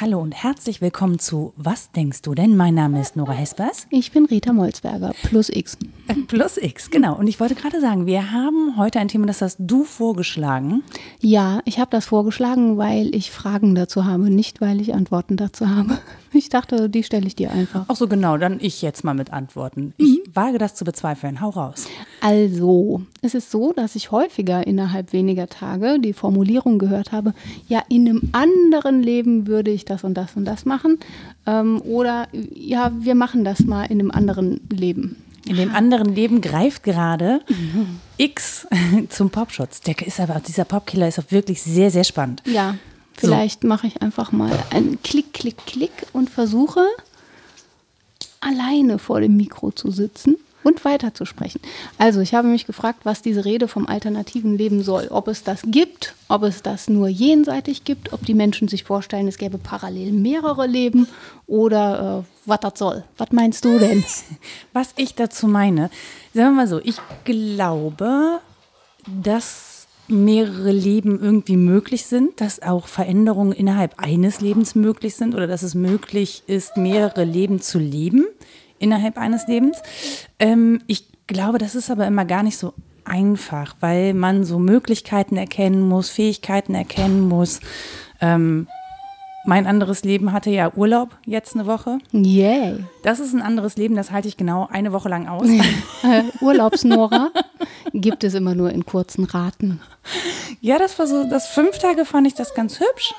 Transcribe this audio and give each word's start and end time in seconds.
Hallo 0.00 0.20
und 0.20 0.32
herzlich 0.62 0.80
willkommen 0.80 1.18
zu 1.18 1.52
Was 1.56 1.90
denkst 1.90 2.22
du 2.22 2.36
denn? 2.36 2.56
Mein 2.56 2.76
Name 2.76 3.00
ist 3.00 3.16
Nora 3.16 3.32
Hespers. 3.32 3.88
Ich 3.90 4.12
bin 4.12 4.26
Rita 4.26 4.52
Molzberger, 4.52 5.10
plus 5.24 5.48
X. 5.48 5.76
Äh, 6.06 6.14
Plus 6.28 6.56
X, 6.56 6.88
genau. 6.88 7.16
Und 7.16 7.26
ich 7.26 7.40
wollte 7.40 7.56
gerade 7.56 7.80
sagen, 7.80 8.06
wir 8.06 8.30
haben 8.30 8.76
heute 8.76 9.00
ein 9.00 9.08
Thema, 9.08 9.26
das 9.26 9.42
hast 9.42 9.56
du 9.58 9.82
vorgeschlagen. 9.82 10.84
Ja, 11.20 11.62
ich 11.64 11.80
habe 11.80 11.90
das 11.90 12.06
vorgeschlagen, 12.06 12.78
weil 12.78 13.12
ich 13.12 13.32
Fragen 13.32 13.74
dazu 13.74 14.04
habe, 14.04 14.30
nicht 14.30 14.60
weil 14.60 14.80
ich 14.80 14.94
Antworten 14.94 15.36
dazu 15.36 15.68
habe. 15.68 15.98
Ich 16.34 16.48
dachte, 16.48 16.88
die 16.88 17.02
stelle 17.02 17.26
ich 17.26 17.36
dir 17.36 17.50
einfach. 17.50 17.84
Ach 17.88 17.94
so, 17.94 18.08
genau, 18.08 18.38
dann 18.38 18.58
ich 18.58 18.80
jetzt 18.80 19.04
mal 19.04 19.12
mit 19.12 19.34
Antworten. 19.34 19.92
Ich 19.98 20.18
wage 20.32 20.56
das 20.56 20.74
zu 20.74 20.86
bezweifeln. 20.86 21.42
Hau 21.42 21.50
raus. 21.50 21.86
Also, 22.22 23.02
es 23.20 23.34
ist 23.34 23.50
so, 23.50 23.74
dass 23.74 23.96
ich 23.96 24.12
häufiger 24.12 24.66
innerhalb 24.66 25.12
weniger 25.12 25.48
Tage 25.48 25.98
die 26.00 26.14
Formulierung 26.14 26.78
gehört 26.78 27.12
habe, 27.12 27.34
ja, 27.68 27.82
in 27.90 28.08
einem 28.08 28.30
anderen 28.32 29.02
Leben 29.02 29.46
würde 29.46 29.70
ich 29.70 29.84
das 29.84 30.04
und 30.04 30.14
das 30.14 30.34
und 30.34 30.46
das 30.46 30.51
machen. 30.64 30.98
Ähm, 31.46 31.80
oder 31.82 32.28
ja, 32.32 32.92
wir 32.98 33.14
machen 33.14 33.44
das 33.44 33.60
mal 33.60 33.84
in 33.84 34.00
einem 34.00 34.10
anderen 34.10 34.60
Leben. 34.70 35.16
In 35.46 35.56
dem 35.56 35.74
anderen 35.74 36.14
Leben 36.14 36.40
greift 36.40 36.84
gerade 36.84 37.40
X 38.16 38.66
zum 39.08 39.30
Popschutz. 39.30 39.80
Der 39.80 39.98
ist 40.06 40.20
aber, 40.20 40.40
dieser 40.40 40.64
Popkiller 40.64 41.08
ist 41.08 41.18
auch 41.18 41.30
wirklich 41.30 41.60
sehr, 41.62 41.90
sehr 41.90 42.04
spannend. 42.04 42.42
Ja, 42.46 42.76
vielleicht 43.14 43.64
mache 43.64 43.88
ich 43.88 44.02
einfach 44.02 44.30
mal 44.30 44.56
einen 44.70 45.02
Klick, 45.02 45.32
Klick, 45.32 45.58
Klick 45.66 46.06
und 46.12 46.30
versuche 46.30 46.86
alleine 48.40 48.98
vor 48.98 49.20
dem 49.20 49.36
Mikro 49.36 49.72
zu 49.72 49.90
sitzen 49.90 50.36
und 50.62 50.84
weiterzusprechen. 50.84 51.60
Also, 51.98 52.20
ich 52.20 52.34
habe 52.34 52.48
mich 52.48 52.66
gefragt, 52.66 53.00
was 53.04 53.22
diese 53.22 53.44
Rede 53.44 53.68
vom 53.68 53.86
alternativen 53.86 54.56
Leben 54.56 54.82
soll. 54.82 55.08
Ob 55.10 55.28
es 55.28 55.44
das 55.44 55.62
gibt, 55.66 56.14
ob 56.28 56.42
es 56.42 56.62
das 56.62 56.88
nur 56.88 57.08
jenseitig 57.08 57.84
gibt, 57.84 58.12
ob 58.12 58.24
die 58.24 58.34
Menschen 58.34 58.68
sich 58.68 58.84
vorstellen, 58.84 59.28
es 59.28 59.38
gäbe 59.38 59.58
parallel 59.58 60.12
mehrere 60.12 60.66
Leben 60.66 61.06
oder 61.46 62.24
äh, 62.24 62.28
was 62.46 62.60
das 62.60 62.78
soll. 62.78 63.04
Was 63.18 63.32
meinst 63.32 63.64
du 63.64 63.78
denn? 63.78 64.04
Was 64.72 64.90
ich 64.96 65.14
dazu 65.14 65.46
meine, 65.46 65.90
sagen 66.32 66.50
wir 66.50 66.62
mal 66.62 66.68
so, 66.68 66.80
ich 66.82 66.96
glaube, 67.24 68.40
dass 69.06 69.86
mehrere 70.08 70.72
Leben 70.72 71.20
irgendwie 71.20 71.56
möglich 71.56 72.06
sind, 72.06 72.40
dass 72.40 72.62
auch 72.62 72.86
Veränderungen 72.86 73.52
innerhalb 73.52 73.98
eines 73.98 74.40
Lebens 74.40 74.74
möglich 74.74 75.14
sind 75.14 75.34
oder 75.34 75.46
dass 75.46 75.62
es 75.62 75.74
möglich 75.74 76.42
ist, 76.46 76.76
mehrere 76.76 77.24
Leben 77.24 77.60
zu 77.60 77.78
leben 77.78 78.26
innerhalb 78.82 79.18
eines 79.18 79.46
Lebens. 79.46 79.82
Ähm, 80.38 80.82
ich 80.86 81.06
glaube, 81.26 81.58
das 81.58 81.74
ist 81.74 81.90
aber 81.90 82.06
immer 82.06 82.24
gar 82.24 82.42
nicht 82.42 82.58
so 82.58 82.74
einfach, 83.04 83.74
weil 83.80 84.14
man 84.14 84.44
so 84.44 84.58
Möglichkeiten 84.58 85.36
erkennen 85.36 85.88
muss, 85.88 86.10
Fähigkeiten 86.10 86.74
erkennen 86.74 87.28
muss. 87.28 87.60
Ähm, 88.20 88.66
mein 89.44 89.66
anderes 89.66 90.04
Leben 90.04 90.32
hatte 90.32 90.50
ja 90.50 90.72
Urlaub 90.74 91.16
jetzt 91.26 91.54
eine 91.54 91.66
Woche. 91.66 91.98
Yay. 92.12 92.84
Das 93.02 93.18
ist 93.18 93.32
ein 93.32 93.42
anderes 93.42 93.76
Leben, 93.76 93.96
das 93.96 94.12
halte 94.12 94.28
ich 94.28 94.36
genau 94.36 94.68
eine 94.70 94.92
Woche 94.92 95.08
lang 95.08 95.28
aus. 95.28 95.48
Äh, 96.04 96.24
Urlaubsnora 96.40 97.30
gibt 97.92 98.24
es 98.24 98.34
immer 98.34 98.56
nur 98.56 98.70
in 98.72 98.84
kurzen 98.84 99.22
Raten. 99.22 99.80
Ja, 100.60 100.76
das 100.76 100.98
war 100.98 101.06
so, 101.06 101.22
das 101.30 101.46
fünf 101.46 101.78
Tage 101.78 102.04
fand 102.04 102.26
ich 102.26 102.34
das 102.34 102.54
ganz 102.54 102.80
hübsch. 102.80 103.14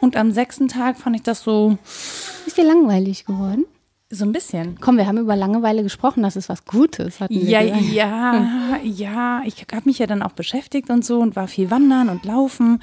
Und 0.00 0.16
am 0.16 0.32
sechsten 0.32 0.66
Tag 0.66 0.98
fand 0.98 1.14
ich 1.14 1.22
das 1.22 1.44
so, 1.44 1.78
Ist 2.44 2.56
dir 2.56 2.64
langweilig 2.64 3.24
geworden? 3.24 3.66
So 4.12 4.26
ein 4.26 4.32
bisschen. 4.32 4.78
Komm, 4.78 4.98
wir 4.98 5.06
haben 5.06 5.18
über 5.18 5.34
Langeweile 5.36 5.82
gesprochen, 5.82 6.22
das 6.22 6.36
ist 6.36 6.50
was 6.50 6.66
Gutes. 6.66 7.18
Ja, 7.30 7.62
gesagt. 7.62 7.82
ja, 7.92 8.78
ja. 8.82 9.42
Ich 9.46 9.64
habe 9.72 9.82
mich 9.86 9.98
ja 9.98 10.06
dann 10.06 10.22
auch 10.22 10.32
beschäftigt 10.32 10.90
und 10.90 11.04
so 11.04 11.18
und 11.20 11.34
war 11.34 11.48
viel 11.48 11.70
wandern 11.70 12.10
und 12.10 12.24
laufen. 12.24 12.82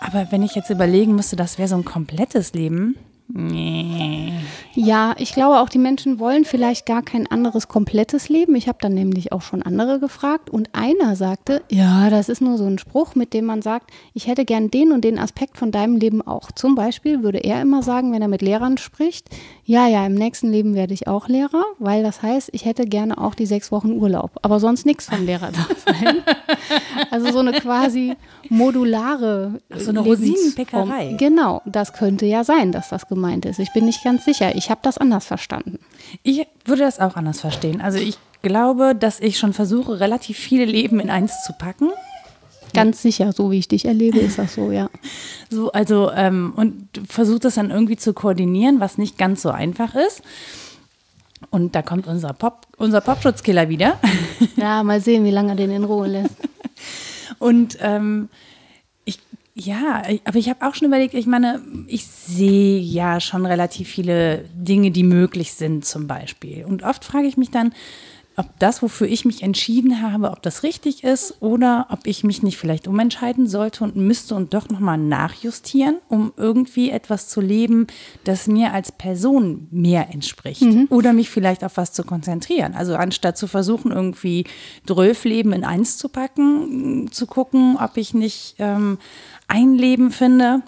Aber 0.00 0.26
wenn 0.30 0.42
ich 0.42 0.54
jetzt 0.56 0.68
überlegen 0.68 1.14
müsste, 1.14 1.36
das 1.36 1.58
wäre 1.58 1.68
so 1.68 1.76
ein 1.76 1.84
komplettes 1.84 2.52
Leben. 2.54 2.96
Nee. 3.28 4.32
Ja, 4.74 5.14
ich 5.18 5.32
glaube 5.32 5.60
auch, 5.60 5.68
die 5.68 5.78
Menschen 5.78 6.18
wollen 6.18 6.44
vielleicht 6.44 6.86
gar 6.86 7.02
kein 7.02 7.26
anderes 7.26 7.66
komplettes 7.66 8.28
Leben. 8.28 8.54
Ich 8.54 8.68
habe 8.68 8.78
dann 8.80 8.94
nämlich 8.94 9.32
auch 9.32 9.42
schon 9.42 9.62
andere 9.62 9.98
gefragt 9.98 10.48
und 10.50 10.70
einer 10.74 11.16
sagte, 11.16 11.62
ja, 11.70 12.08
das 12.10 12.28
ist 12.28 12.40
nur 12.40 12.56
so 12.56 12.66
ein 12.66 12.78
Spruch, 12.78 13.14
mit 13.14 13.32
dem 13.32 13.46
man 13.46 13.62
sagt, 13.62 13.90
ich 14.14 14.26
hätte 14.26 14.44
gern 14.44 14.70
den 14.70 14.92
und 14.92 15.02
den 15.02 15.18
Aspekt 15.18 15.56
von 15.56 15.72
deinem 15.72 15.96
Leben 15.96 16.22
auch. 16.22 16.52
Zum 16.52 16.74
Beispiel 16.74 17.22
würde 17.22 17.38
er 17.38 17.62
immer 17.62 17.82
sagen, 17.82 18.12
wenn 18.12 18.22
er 18.22 18.28
mit 18.28 18.42
Lehrern 18.42 18.78
spricht, 18.78 19.28
ja, 19.64 19.88
ja, 19.88 20.06
im 20.06 20.14
nächsten 20.14 20.52
Leben 20.52 20.74
werde 20.74 20.94
ich 20.94 21.08
auch 21.08 21.26
Lehrer, 21.28 21.64
weil 21.78 22.02
das 22.02 22.22
heißt, 22.22 22.50
ich 22.52 22.64
hätte 22.64 22.84
gerne 22.84 23.18
auch 23.18 23.34
die 23.34 23.46
sechs 23.46 23.72
Wochen 23.72 23.92
Urlaub, 23.92 24.38
aber 24.42 24.60
sonst 24.60 24.86
nichts 24.86 25.06
vom 25.06 25.26
Lehrer 25.26 25.50
da 25.52 25.92
sein. 25.92 26.16
Also 27.10 27.30
so 27.30 27.38
eine 27.38 27.52
quasi 27.52 28.14
modulare 28.48 29.60
Ach, 29.72 29.78
so 29.78 29.90
eine 29.90 30.00
Lebensform. 30.00 30.06
Rosinenpickerei. 30.06 31.14
Genau, 31.18 31.62
das 31.64 31.92
könnte 31.92 32.26
ja 32.26 32.44
sein, 32.44 32.72
dass 32.72 32.88
das 32.88 33.06
gemeint 33.16 33.46
ist. 33.46 33.58
Ich 33.58 33.72
bin 33.72 33.86
nicht 33.86 34.04
ganz 34.04 34.24
sicher. 34.26 34.54
Ich 34.54 34.70
habe 34.70 34.80
das 34.82 34.98
anders 34.98 35.24
verstanden. 35.24 35.78
Ich 36.22 36.46
würde 36.66 36.82
das 36.82 37.00
auch 37.00 37.16
anders 37.16 37.40
verstehen. 37.40 37.80
Also 37.80 37.98
ich 37.98 38.18
glaube, 38.42 38.94
dass 38.94 39.20
ich 39.20 39.38
schon 39.38 39.54
versuche, 39.54 40.00
relativ 40.00 40.36
viele 40.36 40.66
Leben 40.66 41.00
in 41.00 41.08
eins 41.08 41.42
zu 41.44 41.54
packen. 41.54 41.90
Ganz 42.74 43.00
sicher, 43.00 43.32
so 43.32 43.50
wie 43.50 43.58
ich 43.58 43.68
dich 43.68 43.86
erlebe, 43.86 44.18
ist 44.18 44.38
das 44.38 44.54
so, 44.54 44.70
ja. 44.70 44.90
So, 45.50 45.72
also, 45.72 46.10
ähm, 46.10 46.52
und 46.56 46.88
versucht 47.08 47.44
das 47.44 47.54
dann 47.54 47.70
irgendwie 47.70 47.96
zu 47.96 48.12
koordinieren, 48.12 48.80
was 48.80 48.98
nicht 48.98 49.16
ganz 49.16 49.42
so 49.42 49.50
einfach 49.50 49.94
ist. 49.94 50.22
Und 51.50 51.74
da 51.74 51.82
kommt 51.82 52.06
unser 52.06 52.32
Pop, 52.32 52.66
unser 52.76 53.00
Popschutzkiller 53.00 53.68
wieder. 53.68 53.98
Ja, 54.56 54.82
mal 54.82 55.00
sehen, 55.00 55.24
wie 55.24 55.30
lange 55.30 55.50
er 55.52 55.56
den 55.56 55.70
in 55.70 55.84
Ruhe 55.84 56.08
lässt. 56.08 56.36
Und 57.38 57.78
ähm, 57.80 58.28
ja, 59.58 60.02
aber 60.24 60.38
ich 60.38 60.50
habe 60.50 60.66
auch 60.66 60.74
schon 60.74 60.88
überlegt, 60.88 61.14
ich 61.14 61.26
meine, 61.26 61.62
ich 61.86 62.04
sehe 62.04 62.78
ja 62.78 63.20
schon 63.20 63.46
relativ 63.46 63.88
viele 63.88 64.44
Dinge, 64.54 64.90
die 64.90 65.02
möglich 65.02 65.54
sind, 65.54 65.86
zum 65.86 66.06
Beispiel. 66.06 66.66
Und 66.66 66.82
oft 66.82 67.06
frage 67.06 67.26
ich 67.26 67.38
mich 67.38 67.50
dann, 67.50 67.72
ob 68.36 68.46
das, 68.58 68.82
wofür 68.82 69.06
ich 69.06 69.24
mich 69.24 69.42
entschieden 69.42 70.02
habe, 70.02 70.30
ob 70.30 70.42
das 70.42 70.62
richtig 70.62 71.04
ist 71.04 71.36
oder 71.40 71.86
ob 71.88 72.06
ich 72.06 72.22
mich 72.22 72.42
nicht 72.42 72.58
vielleicht 72.58 72.86
umentscheiden 72.86 73.46
sollte 73.46 73.82
und 73.82 73.96
müsste 73.96 74.34
und 74.34 74.52
doch 74.52 74.68
nochmal 74.68 74.98
nachjustieren, 74.98 75.96
um 76.08 76.34
irgendwie 76.36 76.90
etwas 76.90 77.28
zu 77.28 77.40
leben, 77.40 77.86
das 78.24 78.46
mir 78.46 78.74
als 78.74 78.92
Person 78.92 79.68
mehr 79.70 80.10
entspricht. 80.12 80.60
Oder 80.90 81.14
mich 81.14 81.30
vielleicht 81.30 81.64
auf 81.64 81.78
was 81.78 81.94
zu 81.94 82.04
konzentrieren. 82.04 82.74
Also 82.74 82.94
anstatt 82.96 83.38
zu 83.38 83.46
versuchen, 83.46 83.90
irgendwie 83.90 84.44
Drölfleben 84.84 85.54
in 85.54 85.64
eins 85.64 85.96
zu 85.96 86.10
packen, 86.10 87.10
zu 87.10 87.26
gucken, 87.26 87.78
ob 87.80 87.96
ich 87.96 88.12
nicht 88.12 88.56
ähm, 88.58 88.98
ein 89.48 89.74
Leben 89.74 90.10
finde, 90.10 90.62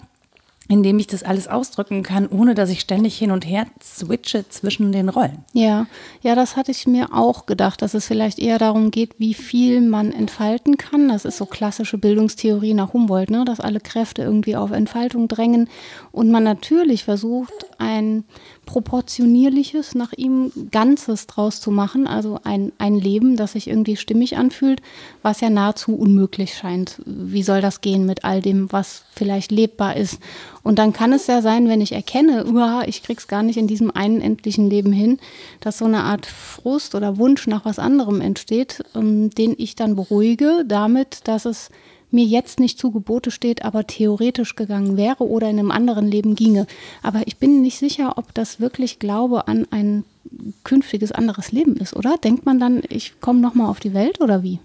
in 0.69 0.83
dem 0.83 0.99
ich 0.99 1.07
das 1.07 1.23
alles 1.23 1.47
ausdrücken 1.47 2.03
kann, 2.03 2.27
ohne 2.27 2.53
dass 2.53 2.69
ich 2.69 2.81
ständig 2.81 3.17
hin 3.17 3.31
und 3.31 3.43
her 3.45 3.65
switche 3.81 4.47
zwischen 4.49 4.91
den 4.91 5.09
Rollen. 5.09 5.43
Ja, 5.51 5.87
ja, 6.21 6.35
das 6.35 6.55
hatte 6.55 6.69
ich 6.69 6.85
mir 6.85 7.11
auch 7.11 7.47
gedacht, 7.47 7.81
dass 7.81 7.95
es 7.95 8.05
vielleicht 8.05 8.37
eher 8.37 8.59
darum 8.59 8.91
geht, 8.91 9.15
wie 9.17 9.33
viel 9.33 9.81
man 9.81 10.11
entfalten 10.11 10.77
kann. 10.77 11.09
Das 11.09 11.25
ist 11.25 11.37
so 11.37 11.47
klassische 11.47 11.97
Bildungstheorie 11.97 12.75
nach 12.75 12.93
Humboldt, 12.93 13.31
ne? 13.31 13.45
dass 13.45 13.59
alle 13.59 13.79
Kräfte 13.79 14.21
irgendwie 14.21 14.55
auf 14.55 14.69
Entfaltung 14.69 15.27
drängen 15.27 15.69
und 16.11 16.29
man 16.29 16.43
natürlich 16.43 17.03
versucht, 17.03 17.65
ein 17.79 18.23
proportionierliches, 18.69 19.95
nach 19.95 20.13
ihm 20.13 20.51
Ganzes 20.69 21.25
draus 21.25 21.59
zu 21.59 21.71
machen, 21.71 22.05
also 22.05 22.39
ein, 22.43 22.71
ein 22.77 22.99
Leben, 22.99 23.35
das 23.35 23.53
sich 23.53 23.67
irgendwie 23.67 23.95
stimmig 23.95 24.37
anfühlt, 24.37 24.83
was 25.23 25.41
ja 25.41 25.49
nahezu 25.49 25.95
unmöglich 25.95 26.53
scheint. 26.53 27.01
Wie 27.03 27.41
soll 27.41 27.61
das 27.61 27.81
gehen 27.81 28.05
mit 28.05 28.23
all 28.23 28.43
dem, 28.43 28.71
was 28.71 29.05
vielleicht 29.11 29.51
lebbar 29.51 29.97
ist? 29.97 30.19
Und 30.61 30.77
dann 30.77 30.93
kann 30.93 31.13
es 31.13 31.25
ja 31.25 31.41
sein, 31.41 31.67
wenn 31.67 31.81
ich 31.81 31.93
erkenne, 31.93 32.45
uah, 32.45 32.83
ich 32.85 33.01
krieg's 33.01 33.27
gar 33.27 33.41
nicht 33.41 33.57
in 33.57 33.65
diesem 33.65 33.89
einen 33.89 34.21
endlichen 34.21 34.69
Leben 34.69 34.93
hin, 34.93 35.17
dass 35.61 35.79
so 35.79 35.85
eine 35.85 36.03
Art 36.03 36.27
Frust 36.27 36.93
oder 36.93 37.17
Wunsch 37.17 37.47
nach 37.47 37.65
was 37.65 37.79
anderem 37.79 38.21
entsteht, 38.21 38.83
ähm, 38.93 39.31
den 39.31 39.55
ich 39.57 39.77
dann 39.77 39.95
beruhige, 39.95 40.63
damit, 40.67 41.27
dass 41.27 41.45
es 41.45 41.71
mir 42.11 42.25
jetzt 42.25 42.59
nicht 42.59 42.79
zu 42.79 42.91
Gebote 42.91 43.31
steht, 43.31 43.63
aber 43.63 43.85
theoretisch 43.85 44.55
gegangen 44.55 44.97
wäre 44.97 45.27
oder 45.27 45.49
in 45.49 45.59
einem 45.59 45.71
anderen 45.71 46.07
Leben 46.07 46.35
ginge. 46.35 46.67
Aber 47.03 47.27
ich 47.27 47.37
bin 47.37 47.61
nicht 47.61 47.77
sicher, 47.77 48.17
ob 48.17 48.33
das 48.33 48.59
wirklich 48.59 48.99
Glaube 48.99 49.47
an 49.47 49.67
ein 49.71 50.03
künftiges 50.63 51.11
anderes 51.11 51.51
Leben 51.51 51.75
ist, 51.77 51.95
oder? 51.95 52.17
Denkt 52.17 52.45
man 52.45 52.59
dann, 52.59 52.81
ich 52.89 53.19
komme 53.19 53.39
nochmal 53.39 53.69
auf 53.69 53.79
die 53.79 53.93
Welt 53.93 54.21
oder 54.21 54.43
wie? 54.43 54.59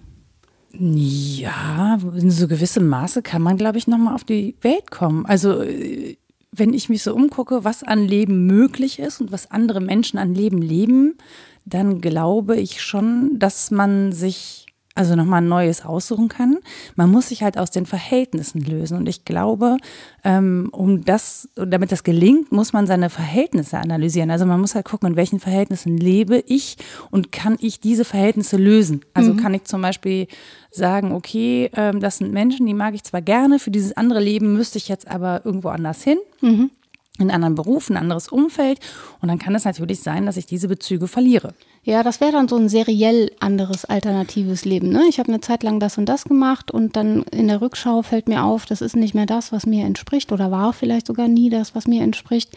Ja, 0.78 1.98
in 2.16 2.30
so 2.30 2.48
gewissem 2.48 2.88
Maße 2.88 3.22
kann 3.22 3.42
man, 3.42 3.56
glaube 3.56 3.78
ich, 3.78 3.86
nochmal 3.86 4.14
auf 4.14 4.24
die 4.24 4.56
Welt 4.60 4.90
kommen. 4.90 5.24
Also, 5.26 5.62
äh, 5.62 6.16
wenn 6.50 6.72
ich 6.72 6.88
mich 6.88 7.02
so 7.02 7.14
umgucke, 7.14 7.64
was 7.64 7.82
an 7.82 8.06
Leben 8.06 8.46
möglich 8.46 8.98
ist 8.98 9.20
und 9.20 9.32
was 9.32 9.50
andere 9.50 9.80
Menschen 9.80 10.18
an 10.18 10.34
Leben 10.34 10.62
leben, 10.62 11.16
dann 11.64 12.00
glaube 12.00 12.56
ich 12.56 12.82
schon, 12.82 13.38
dass 13.38 13.70
man 13.70 14.12
sich 14.12 14.63
also 14.94 15.16
nochmal 15.16 15.42
ein 15.42 15.48
neues 15.48 15.84
aussuchen 15.84 16.28
kann. 16.28 16.58
Man 16.94 17.10
muss 17.10 17.28
sich 17.28 17.42
halt 17.42 17.58
aus 17.58 17.70
den 17.70 17.84
Verhältnissen 17.84 18.60
lösen. 18.60 18.96
Und 18.96 19.08
ich 19.08 19.24
glaube, 19.24 19.76
ähm, 20.22 20.68
um 20.70 21.04
das, 21.04 21.48
damit 21.56 21.90
das 21.90 22.04
gelingt, 22.04 22.52
muss 22.52 22.72
man 22.72 22.86
seine 22.86 23.10
Verhältnisse 23.10 23.78
analysieren. 23.78 24.30
Also 24.30 24.46
man 24.46 24.60
muss 24.60 24.74
halt 24.74 24.84
gucken, 24.84 25.10
in 25.10 25.16
welchen 25.16 25.40
Verhältnissen 25.40 25.96
lebe 25.96 26.44
ich 26.46 26.76
und 27.10 27.32
kann 27.32 27.56
ich 27.60 27.80
diese 27.80 28.04
Verhältnisse 28.04 28.56
lösen. 28.56 29.00
Also 29.14 29.32
mhm. 29.32 29.38
kann 29.38 29.54
ich 29.54 29.64
zum 29.64 29.82
Beispiel 29.82 30.28
sagen, 30.70 31.12
okay, 31.12 31.70
ähm, 31.74 31.98
das 31.98 32.18
sind 32.18 32.32
Menschen, 32.32 32.66
die 32.66 32.74
mag 32.74 32.94
ich 32.94 33.02
zwar 33.02 33.22
gerne, 33.22 33.58
für 33.58 33.72
dieses 33.72 33.96
andere 33.96 34.20
Leben 34.20 34.52
müsste 34.52 34.78
ich 34.78 34.88
jetzt 34.88 35.08
aber 35.08 35.42
irgendwo 35.44 35.68
anders 35.70 36.02
hin. 36.02 36.18
Mhm 36.40 36.70
einen 37.18 37.30
anderen 37.30 37.54
Beruf, 37.54 37.90
ein 37.90 37.96
anderes 37.96 38.28
Umfeld. 38.28 38.80
Und 39.20 39.28
dann 39.28 39.38
kann 39.38 39.54
es 39.54 39.64
natürlich 39.64 40.00
sein, 40.00 40.26
dass 40.26 40.36
ich 40.36 40.46
diese 40.46 40.68
Bezüge 40.68 41.06
verliere. 41.06 41.54
Ja, 41.84 42.02
das 42.02 42.20
wäre 42.20 42.32
dann 42.32 42.48
so 42.48 42.56
ein 42.56 42.68
seriell 42.68 43.30
anderes 43.40 43.84
alternatives 43.84 44.64
Leben. 44.64 44.88
Ne? 44.88 45.02
Ich 45.08 45.18
habe 45.18 45.28
eine 45.28 45.40
Zeit 45.40 45.62
lang 45.62 45.78
das 45.80 45.98
und 45.98 46.08
das 46.08 46.24
gemacht 46.24 46.70
und 46.70 46.96
dann 46.96 47.22
in 47.24 47.48
der 47.48 47.60
Rückschau 47.60 48.02
fällt 48.02 48.28
mir 48.28 48.42
auf, 48.42 48.66
das 48.66 48.80
ist 48.80 48.96
nicht 48.96 49.14
mehr 49.14 49.26
das, 49.26 49.52
was 49.52 49.66
mir 49.66 49.84
entspricht 49.84 50.32
oder 50.32 50.50
war 50.50 50.72
vielleicht 50.72 51.06
sogar 51.06 51.28
nie 51.28 51.50
das, 51.50 51.74
was 51.74 51.86
mir 51.86 52.02
entspricht. 52.02 52.50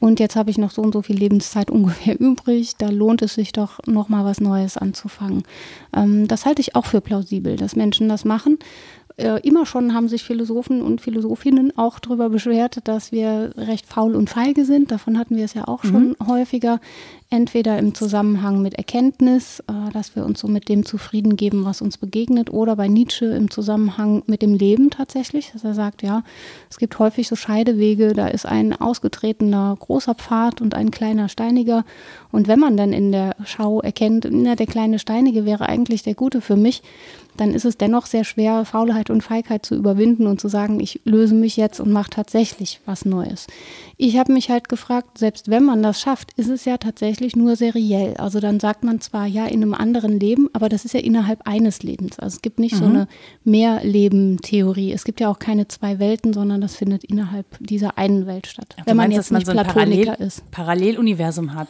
Und 0.00 0.20
jetzt 0.20 0.36
habe 0.36 0.50
ich 0.50 0.58
noch 0.58 0.70
so 0.70 0.80
und 0.80 0.92
so 0.92 1.02
viel 1.02 1.16
Lebenszeit 1.16 1.70
ungefähr 1.72 2.18
übrig. 2.18 2.76
Da 2.78 2.88
lohnt 2.88 3.20
es 3.20 3.34
sich 3.34 3.52
doch, 3.52 3.80
nochmal 3.86 4.24
was 4.24 4.40
Neues 4.40 4.76
anzufangen. 4.76 5.42
Ähm, 5.94 6.28
das 6.28 6.46
halte 6.46 6.60
ich 6.60 6.74
auch 6.74 6.86
für 6.86 7.00
plausibel, 7.00 7.56
dass 7.56 7.76
Menschen 7.76 8.08
das 8.08 8.24
machen 8.24 8.58
äh, 9.18 9.40
immer 9.40 9.66
schon 9.66 9.94
haben 9.94 10.08
sich 10.08 10.22
Philosophen 10.22 10.80
und 10.80 11.00
Philosophinnen 11.00 11.76
auch 11.76 11.98
darüber 11.98 12.28
beschwert, 12.28 12.78
dass 12.84 13.10
wir 13.10 13.50
recht 13.56 13.86
faul 13.86 14.14
und 14.14 14.30
feige 14.30 14.64
sind. 14.64 14.92
Davon 14.92 15.18
hatten 15.18 15.36
wir 15.36 15.44
es 15.44 15.54
ja 15.54 15.66
auch 15.66 15.82
mhm. 15.82 15.88
schon 15.88 16.16
häufiger. 16.28 16.80
Entweder 17.30 17.78
im 17.78 17.94
Zusammenhang 17.94 18.62
mit 18.62 18.74
Erkenntnis, 18.74 19.60
äh, 19.60 19.92
dass 19.92 20.14
wir 20.14 20.24
uns 20.24 20.38
so 20.38 20.46
mit 20.46 20.68
dem 20.68 20.86
zufrieden 20.86 21.36
geben, 21.36 21.64
was 21.64 21.82
uns 21.82 21.98
begegnet, 21.98 22.50
oder 22.50 22.76
bei 22.76 22.86
Nietzsche 22.86 23.26
im 23.26 23.50
Zusammenhang 23.50 24.22
mit 24.26 24.40
dem 24.40 24.54
Leben 24.54 24.90
tatsächlich, 24.90 25.50
dass 25.52 25.64
er 25.64 25.74
sagt, 25.74 26.02
ja, 26.02 26.22
es 26.70 26.78
gibt 26.78 26.98
häufig 27.00 27.26
so 27.26 27.34
Scheidewege, 27.34 28.12
da 28.12 28.28
ist 28.28 28.46
ein 28.46 28.72
ausgetretener 28.72 29.76
großer 29.78 30.14
Pfad 30.14 30.62
und 30.62 30.74
ein 30.74 30.92
kleiner 30.92 31.28
steiniger. 31.28 31.84
Und 32.30 32.46
wenn 32.46 32.60
man 32.60 32.76
dann 32.76 32.92
in 32.92 33.10
der 33.10 33.34
Schau 33.44 33.80
erkennt, 33.80 34.28
na, 34.30 34.54
der 34.54 34.66
kleine 34.66 34.98
steinige 34.98 35.44
wäre 35.44 35.68
eigentlich 35.68 36.04
der 36.04 36.14
gute 36.14 36.40
für 36.40 36.56
mich, 36.56 36.82
dann 37.38 37.54
ist 37.54 37.64
es 37.64 37.78
dennoch 37.78 38.06
sehr 38.06 38.24
schwer, 38.24 38.64
Faulheit 38.64 39.10
und 39.10 39.22
Feigheit 39.22 39.64
zu 39.64 39.74
überwinden 39.74 40.26
und 40.26 40.40
zu 40.40 40.48
sagen, 40.48 40.80
ich 40.80 41.00
löse 41.04 41.34
mich 41.34 41.56
jetzt 41.56 41.80
und 41.80 41.90
mache 41.90 42.10
tatsächlich 42.10 42.80
was 42.84 43.04
Neues. 43.04 43.46
Ich 43.96 44.18
habe 44.18 44.32
mich 44.32 44.50
halt 44.50 44.68
gefragt, 44.68 45.18
selbst 45.18 45.48
wenn 45.48 45.64
man 45.64 45.82
das 45.82 46.00
schafft, 46.00 46.32
ist 46.34 46.48
es 46.48 46.64
ja 46.64 46.76
tatsächlich 46.76 47.36
nur 47.36 47.56
seriell. 47.56 48.16
Also 48.16 48.40
dann 48.40 48.60
sagt 48.60 48.84
man 48.84 49.00
zwar 49.00 49.26
ja 49.26 49.46
in 49.46 49.62
einem 49.62 49.74
anderen 49.74 50.18
Leben, 50.18 50.48
aber 50.52 50.68
das 50.68 50.84
ist 50.84 50.94
ja 50.94 51.00
innerhalb 51.00 51.46
eines 51.46 51.82
Lebens. 51.82 52.18
Also 52.18 52.36
es 52.36 52.42
gibt 52.42 52.58
nicht 52.58 52.74
mhm. 52.74 52.78
so 52.78 52.84
eine 52.84 53.08
Mehrleben-Theorie. 53.44 54.92
Es 54.92 55.04
gibt 55.04 55.20
ja 55.20 55.28
auch 55.28 55.38
keine 55.38 55.68
zwei 55.68 55.98
Welten, 55.98 56.32
sondern 56.32 56.60
das 56.60 56.76
findet 56.76 57.04
innerhalb 57.04 57.46
dieser 57.60 57.98
einen 57.98 58.26
Welt 58.26 58.46
statt. 58.46 58.74
Ach, 58.78 58.86
wenn 58.86 58.96
man 58.96 59.10
meinst, 59.10 59.16
jetzt 59.16 59.32
nicht 59.32 59.46
so 59.46 59.52
Platoniker 59.52 60.12
Parallel 60.12 60.26
ist. 60.26 60.50
Paralleluniversum 60.50 61.54
hat 61.54 61.68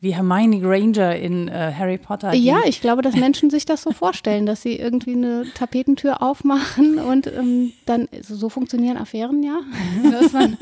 wie 0.00 0.14
Hermione 0.14 0.60
Granger 0.60 1.16
in 1.16 1.48
äh, 1.48 1.72
Harry 1.76 1.98
Potter. 1.98 2.32
Ja, 2.34 2.60
ich 2.66 2.80
glaube, 2.80 3.02
dass 3.02 3.16
Menschen 3.16 3.50
sich 3.50 3.64
das 3.64 3.82
so 3.82 3.90
vorstellen, 3.90 4.46
dass 4.46 4.62
sie 4.62 4.76
irgendwie 4.76 5.14
eine 5.14 5.44
Tapetentür 5.54 6.22
aufmachen 6.22 6.98
und 6.98 7.26
ähm, 7.26 7.72
dann, 7.84 8.08
so 8.22 8.48
funktionieren 8.48 8.96
Affären 8.96 9.42
ja, 9.42 9.58
dass 10.10 10.32
man 10.32 10.56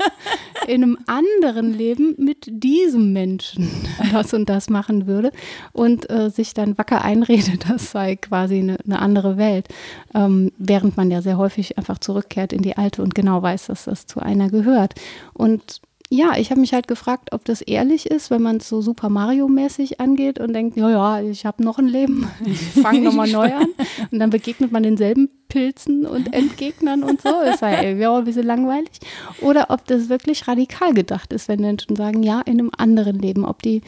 in 0.67 0.83
einem 0.83 0.97
anderen 1.05 1.73
Leben 1.73 2.15
mit 2.17 2.45
diesem 2.47 3.13
Menschen 3.13 3.69
das 4.11 4.33
und 4.33 4.49
das 4.49 4.69
machen 4.69 5.05
würde 5.05 5.31
und 5.71 6.09
äh, 6.09 6.29
sich 6.29 6.53
dann 6.53 6.77
wacker 6.77 7.03
einredet, 7.03 7.65
das 7.69 7.91
sei 7.91 8.15
quasi 8.15 8.59
eine, 8.59 8.77
eine 8.85 8.99
andere 8.99 9.37
Welt, 9.37 9.67
ähm, 10.15 10.51
während 10.57 10.97
man 10.97 11.11
ja 11.11 11.21
sehr 11.21 11.37
häufig 11.37 11.77
einfach 11.77 11.99
zurückkehrt 11.99 12.53
in 12.53 12.63
die 12.63 12.77
alte 12.77 13.03
und 13.03 13.13
genau 13.13 13.41
weiß, 13.41 13.67
dass 13.67 13.85
das 13.85 14.07
zu 14.07 14.19
einer 14.19 14.49
gehört. 14.49 14.95
Und 15.33 15.81
ja, 16.09 16.37
ich 16.37 16.51
habe 16.51 16.61
mich 16.61 16.73
halt 16.73 16.87
gefragt, 16.87 17.33
ob 17.33 17.43
das 17.43 17.61
ehrlich 17.61 18.09
ist, 18.09 18.31
wenn 18.31 18.41
man 18.41 18.57
es 18.57 18.69
so 18.69 18.81
Super 18.81 19.09
Mario-mäßig 19.09 19.99
angeht 19.99 20.39
und 20.39 20.53
denkt, 20.53 20.77
ja, 20.77 20.89
ja, 20.89 21.21
ich 21.21 21.45
habe 21.45 21.61
noch 21.63 21.79
ein 21.79 21.87
Leben, 21.87 22.29
ich 22.45 22.59
fange 22.81 23.01
nochmal 23.01 23.29
neu 23.29 23.53
an. 23.53 23.67
Und 24.11 24.19
dann 24.19 24.29
begegnet 24.29 24.71
man 24.71 24.83
denselben 24.83 25.29
Pilzen 25.49 26.05
und 26.05 26.33
Endgegnern 26.33 27.03
und 27.03 27.21
so. 27.21 27.41
Ist 27.41 27.61
ja 27.61 27.81
irgendwie 27.81 28.07
auch 28.07 28.19
ein 28.19 28.23
bisschen 28.23 28.45
langweilig. 28.45 28.99
Oder 29.41 29.69
ob 29.69 29.85
das 29.85 30.07
wirklich 30.07 30.47
radikal 30.47 30.93
gedacht 30.93 31.33
ist, 31.33 31.49
wenn 31.49 31.59
Menschen 31.59 31.97
sagen, 31.97 32.23
ja, 32.23 32.39
in 32.41 32.59
einem 32.59 32.71
anderen 32.77 33.19
Leben, 33.19 33.43
ob 33.43 33.61
die 33.61 33.81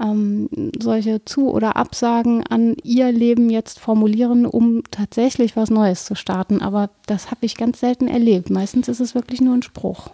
ähm, 0.00 0.48
solche 0.78 1.24
Zu- 1.26 1.50
oder 1.50 1.76
Absagen 1.76 2.46
an 2.46 2.76
ihr 2.82 3.12
Leben 3.12 3.50
jetzt 3.50 3.78
formulieren, 3.78 4.46
um 4.46 4.84
tatsächlich 4.90 5.54
was 5.54 5.68
Neues 5.68 6.06
zu 6.06 6.14
starten. 6.14 6.62
Aber 6.62 6.88
das 7.06 7.30
habe 7.30 7.44
ich 7.44 7.58
ganz 7.58 7.80
selten 7.80 8.08
erlebt. 8.08 8.48
Meistens 8.48 8.88
ist 8.88 9.00
es 9.00 9.14
wirklich 9.14 9.42
nur 9.42 9.54
ein 9.54 9.62
Spruch. 9.62 10.10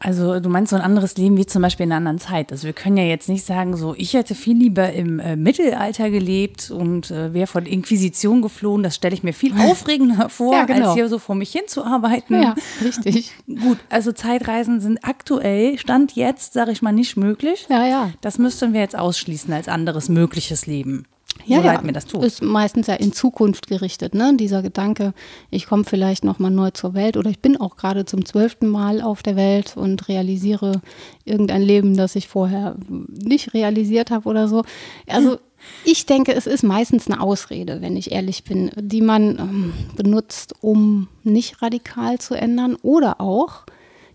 Also 0.00 0.40
du 0.40 0.48
meinst 0.48 0.70
so 0.70 0.76
ein 0.76 0.82
anderes 0.82 1.16
Leben 1.16 1.36
wie 1.36 1.46
zum 1.46 1.62
Beispiel 1.62 1.84
in 1.84 1.92
einer 1.92 1.98
anderen 1.98 2.18
Zeit. 2.18 2.52
Also 2.52 2.66
wir 2.66 2.72
können 2.72 2.96
ja 2.96 3.04
jetzt 3.04 3.28
nicht 3.28 3.44
sagen, 3.44 3.76
so 3.76 3.94
ich 3.96 4.14
hätte 4.14 4.34
viel 4.34 4.56
lieber 4.56 4.92
im 4.92 5.18
äh, 5.18 5.36
Mittelalter 5.36 6.10
gelebt 6.10 6.70
und 6.70 7.10
äh, 7.10 7.32
wäre 7.32 7.46
von 7.46 7.66
Inquisition 7.66 8.42
geflohen. 8.42 8.82
Das 8.82 8.94
stelle 8.94 9.14
ich 9.14 9.22
mir 9.22 9.32
viel 9.32 9.54
aufregender 9.58 10.28
vor, 10.28 10.54
ja, 10.54 10.64
genau. 10.64 10.88
als 10.88 10.94
hier 10.94 11.08
so 11.08 11.18
vor 11.18 11.34
mich 11.34 11.52
hinzuarbeiten. 11.52 12.42
Ja, 12.42 12.54
richtig. 12.84 13.32
Gut, 13.46 13.78
also 13.90 14.12
Zeitreisen 14.12 14.80
sind 14.80 14.98
aktuell, 15.02 15.78
Stand 15.78 16.16
jetzt, 16.16 16.52
sage 16.52 16.72
ich 16.72 16.82
mal, 16.82 16.92
nicht 16.92 17.16
möglich. 17.16 17.66
Ja, 17.68 17.86
ja. 17.86 18.10
Das 18.20 18.38
müssten 18.38 18.72
wir 18.72 18.80
jetzt 18.80 18.98
ausschließen 18.98 19.52
als 19.52 19.68
anderes 19.68 20.08
mögliches 20.08 20.66
Leben 20.66 21.06
ja, 21.44 21.58
so 21.58 21.66
ja. 21.66 21.80
mir 21.82 21.92
das 21.92 22.06
tut. 22.06 22.24
Ist 22.24 22.42
meistens 22.42 22.86
ja 22.86 22.94
in 22.94 23.12
Zukunft 23.12 23.68
gerichtet, 23.68 24.14
ne? 24.14 24.36
Dieser 24.36 24.62
Gedanke, 24.62 25.12
ich 25.50 25.66
komme 25.66 25.84
vielleicht 25.84 26.24
nochmal 26.24 26.50
neu 26.50 26.70
zur 26.70 26.94
Welt 26.94 27.16
oder 27.16 27.30
ich 27.30 27.40
bin 27.40 27.60
auch 27.60 27.76
gerade 27.76 28.04
zum 28.04 28.24
zwölften 28.24 28.68
Mal 28.68 29.00
auf 29.00 29.22
der 29.22 29.36
Welt 29.36 29.76
und 29.76 30.08
realisiere 30.08 30.80
irgendein 31.24 31.62
Leben, 31.62 31.96
das 31.96 32.16
ich 32.16 32.28
vorher 32.28 32.76
nicht 32.88 33.54
realisiert 33.54 34.10
habe 34.10 34.28
oder 34.28 34.48
so. 34.48 34.64
Also 35.06 35.38
ich 35.84 36.06
denke, 36.06 36.34
es 36.34 36.46
ist 36.46 36.62
meistens 36.62 37.08
eine 37.08 37.20
Ausrede, 37.20 37.80
wenn 37.80 37.96
ich 37.96 38.12
ehrlich 38.12 38.44
bin, 38.44 38.70
die 38.76 39.02
man 39.02 39.38
ähm, 39.38 39.72
benutzt, 39.96 40.54
um 40.60 41.08
nicht 41.22 41.62
radikal 41.62 42.18
zu 42.18 42.34
ändern 42.34 42.76
oder 42.82 43.20
auch, 43.20 43.64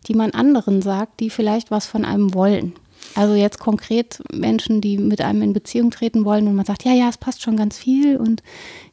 die 0.08 0.16
man 0.16 0.32
anderen 0.32 0.82
sagt, 0.82 1.20
die 1.20 1.30
vielleicht 1.30 1.72
was 1.72 1.86
von 1.86 2.06
einem 2.06 2.34
wollen. 2.34 2.74
Also 3.16 3.36
jetzt 3.36 3.60
konkret 3.60 4.22
Menschen, 4.32 4.82
die 4.82 4.98
mit 4.98 5.22
einem 5.22 5.42
in 5.42 5.54
Beziehung 5.54 5.92
treten 5.92 6.26
wollen 6.26 6.48
und 6.48 6.56
man 6.56 6.66
sagt, 6.66 6.84
ja, 6.84 6.94
ja, 6.94 7.10
es 7.10 7.18
passt 7.18 7.42
schon 7.42 7.58
ganz 7.58 7.78
viel 7.78 8.18
und 8.18 8.42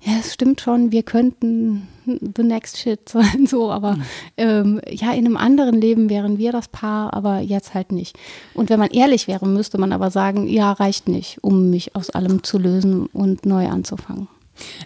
ja, 0.01 0.13
es 0.19 0.35
stimmt 0.35 0.61
schon, 0.61 0.93
wir 0.93 1.03
könnten 1.03 1.89
the 2.07 2.43
next 2.43 2.79
shit 2.79 3.01
sein, 3.09 3.47
so, 3.47 3.71
aber 3.71 3.97
mhm. 3.97 4.03
ähm, 4.37 4.81
ja, 4.91 5.13
in 5.13 5.27
einem 5.27 5.37
anderen 5.37 5.81
Leben 5.81 6.11
wären 6.11 6.39
wir 6.39 6.53
das 6.53 6.69
Paar, 6.69 7.15
aber 7.15 7.41
jetzt 7.41 7.75
halt 7.75 7.93
nicht. 7.93 8.17
Und 8.55 8.71
wenn 8.71 8.81
man 8.81 8.91
ehrlich 8.91 9.29
wäre, 9.29 9.47
müsste 9.47 9.79
man 9.79 9.93
aber 9.93 10.11
sagen, 10.11 10.49
ja, 10.49 10.73
reicht 10.73 11.09
nicht, 11.09 11.39
um 11.43 11.71
mich 11.71 11.95
aus 11.95 12.11
allem 12.11 12.43
zu 12.43 12.59
lösen 12.59 13.07
und 13.07 13.47
neu 13.47 13.69
anzufangen. 13.69 14.29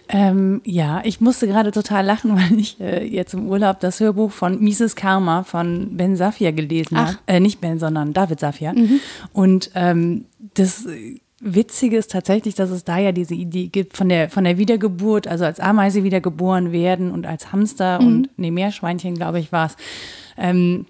Ähm, 0.09 0.61
ja, 0.65 1.01
ich 1.03 1.21
musste 1.21 1.47
gerade 1.47 1.71
total 1.71 2.05
lachen, 2.05 2.35
weil 2.35 2.59
ich 2.59 2.79
äh, 2.79 3.05
jetzt 3.05 3.33
im 3.33 3.47
Urlaub 3.47 3.79
das 3.79 3.99
Hörbuch 3.99 4.31
von 4.31 4.59
Mises 4.59 4.95
Karma 4.95 5.43
von 5.43 5.97
Ben 5.97 6.15
Safir 6.15 6.51
gelesen 6.51 6.97
habe. 6.97 7.17
Äh, 7.27 7.39
nicht 7.39 7.61
Ben, 7.61 7.79
sondern 7.79 8.13
David 8.13 8.39
Safir. 8.39 8.73
Mhm. 8.73 8.99
Und 9.31 9.71
ähm, 9.75 10.25
das 10.55 10.87
Witzige 11.39 11.97
ist 11.97 12.11
tatsächlich, 12.11 12.55
dass 12.55 12.69
es 12.69 12.85
da 12.85 12.97
ja 12.97 13.11
diese 13.11 13.35
Idee 13.35 13.67
gibt 13.67 13.97
von 13.97 14.07
der, 14.07 14.29
von 14.29 14.45
der 14.45 14.57
Wiedergeburt, 14.57 15.27
also 15.27 15.43
als 15.43 15.59
Ameise 15.59 16.03
wiedergeboren 16.03 16.71
werden 16.71 17.11
und 17.11 17.25
als 17.25 17.51
Hamster 17.51 18.01
mhm. 18.01 18.07
und, 18.07 18.29
nee, 18.37 18.51
Meerschweinchen, 18.51 19.15
glaube 19.15 19.39
ich, 19.39 19.51
war 19.51 19.67
es. 19.67 19.75
Ähm, 20.37 20.85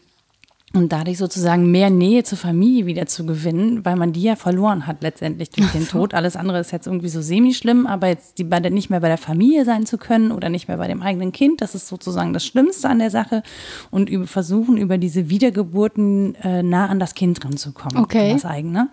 und 0.75 0.91
dadurch 0.91 1.19
sozusagen 1.19 1.69
mehr 1.69 1.91
Nähe 1.91 2.23
zur 2.23 2.37
Familie 2.39 2.87
wieder 2.87 3.05
zu 3.05 3.27
gewinnen, 3.27 3.85
weil 3.85 3.95
man 3.95 4.11
die 4.11 4.23
ja 4.23 4.35
verloren 4.35 4.87
hat 4.87 5.03
letztendlich 5.03 5.51
durch 5.51 5.71
den 5.71 5.87
Tod. 5.87 6.15
Alles 6.15 6.35
andere 6.35 6.59
ist 6.59 6.71
jetzt 6.71 6.87
irgendwie 6.87 7.09
so 7.09 7.21
semi-schlimm, 7.21 7.85
aber 7.85 8.07
jetzt 8.07 8.39
die 8.39 8.43
beide 8.43 8.71
nicht 8.71 8.89
mehr 8.89 8.99
bei 8.99 9.07
der 9.07 9.19
Familie 9.19 9.65
sein 9.65 9.85
zu 9.85 9.99
können 9.99 10.31
oder 10.31 10.49
nicht 10.49 10.67
mehr 10.67 10.77
bei 10.77 10.87
dem 10.87 11.03
eigenen 11.03 11.31
Kind, 11.31 11.61
das 11.61 11.75
ist 11.75 11.87
sozusagen 11.87 12.33
das 12.33 12.43
Schlimmste 12.43 12.89
an 12.89 12.99
der 12.99 13.11
Sache. 13.11 13.43
Und 13.91 14.09
über, 14.09 14.25
versuchen 14.25 14.77
über 14.77 14.97
diese 14.97 15.29
Wiedergeburten 15.29 16.33
äh, 16.35 16.63
nah 16.63 16.87
an 16.87 16.99
das 16.99 17.13
Kind 17.13 17.45
ranzukommen. 17.45 18.03
Okay. 18.03 18.33
Das 18.33 18.45
eigene. 18.45 18.89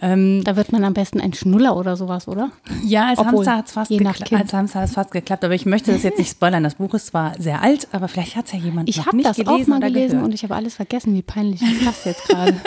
Ähm, 0.00 0.42
da 0.44 0.56
wird 0.56 0.70
man 0.70 0.84
am 0.84 0.94
besten 0.94 1.20
ein 1.20 1.32
Schnuller 1.32 1.76
oder 1.76 1.96
sowas, 1.96 2.28
oder? 2.28 2.50
Ja, 2.84 3.08
als 3.08 3.18
Obwohl, 3.18 3.46
Hamster 3.46 3.56
hat 3.56 3.66
es 3.66 3.72
fast, 3.72 4.32
als 4.32 4.52
Hamster 4.52 4.86
fast 4.86 5.10
geklappt. 5.10 5.44
Aber 5.44 5.54
ich 5.54 5.66
möchte 5.66 5.92
das 5.92 6.02
jetzt 6.02 6.18
nicht 6.18 6.30
spoilern. 6.30 6.62
Das 6.62 6.76
Buch 6.76 6.94
ist 6.94 7.06
zwar 7.06 7.34
sehr 7.38 7.62
alt, 7.62 7.88
aber 7.92 8.08
vielleicht 8.08 8.36
hat 8.36 8.46
es 8.46 8.52
ja 8.52 8.58
jemand 8.58 8.88
ich 8.88 8.96
noch 8.98 9.12
nicht 9.12 9.24
gelesen. 9.24 9.40
Ich 9.40 9.46
habe 9.48 9.58
das 9.58 9.66
auch 9.66 9.68
mal 9.68 9.80
gelesen 9.80 10.22
und 10.22 10.34
ich 10.34 10.42
habe 10.44 10.54
alles 10.54 10.74
vergessen. 10.76 11.14
Wie 11.14 11.22
peinlich 11.22 11.62
ist 11.62 11.86
das 11.86 12.04
jetzt 12.04 12.28
gerade? 12.28 12.54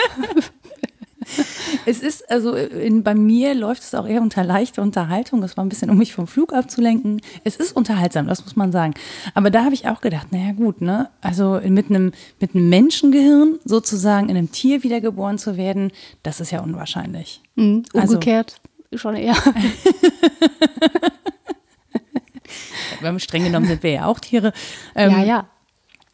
es 1.85 1.99
ist, 2.01 2.29
also 2.29 2.53
in, 2.53 3.03
bei 3.03 3.15
mir 3.15 3.53
läuft 3.53 3.83
es 3.83 3.93
auch 3.93 4.07
eher 4.07 4.21
unter 4.21 4.43
leichter 4.43 4.81
Unterhaltung. 4.81 5.41
Das 5.41 5.57
war 5.57 5.65
ein 5.65 5.69
bisschen, 5.69 5.89
um 5.89 5.97
mich 5.97 6.13
vom 6.13 6.27
Flug 6.27 6.53
abzulenken. 6.53 7.21
Es 7.43 7.55
ist 7.55 7.75
unterhaltsam, 7.75 8.27
das 8.27 8.43
muss 8.43 8.55
man 8.55 8.71
sagen. 8.71 8.93
Aber 9.33 9.49
da 9.49 9.63
habe 9.63 9.73
ich 9.73 9.87
auch 9.87 10.01
gedacht, 10.01 10.31
naja 10.31 10.53
gut, 10.53 10.81
ne? 10.81 11.09
Also 11.21 11.59
mit 11.65 11.89
einem, 11.89 12.11
mit 12.39 12.55
einem 12.55 12.69
Menschengehirn 12.69 13.59
sozusagen 13.65 14.29
in 14.29 14.37
einem 14.37 14.51
Tier 14.51 14.83
wiedergeboren 14.83 15.37
zu 15.37 15.57
werden, 15.57 15.91
das 16.23 16.39
ist 16.39 16.51
ja 16.51 16.61
unwahrscheinlich. 16.61 17.41
Mhm, 17.55 17.83
umgekehrt 17.93 18.61
also, 18.91 18.97
schon 18.97 19.15
eher. 19.15 19.35
streng 23.19 23.43
genommen 23.43 23.67
sind 23.67 23.83
wir 23.83 23.91
ja 23.91 24.05
auch 24.05 24.19
Tiere. 24.19 24.53
Ähm, 24.95 25.11
ja, 25.11 25.23
ja. 25.23 25.47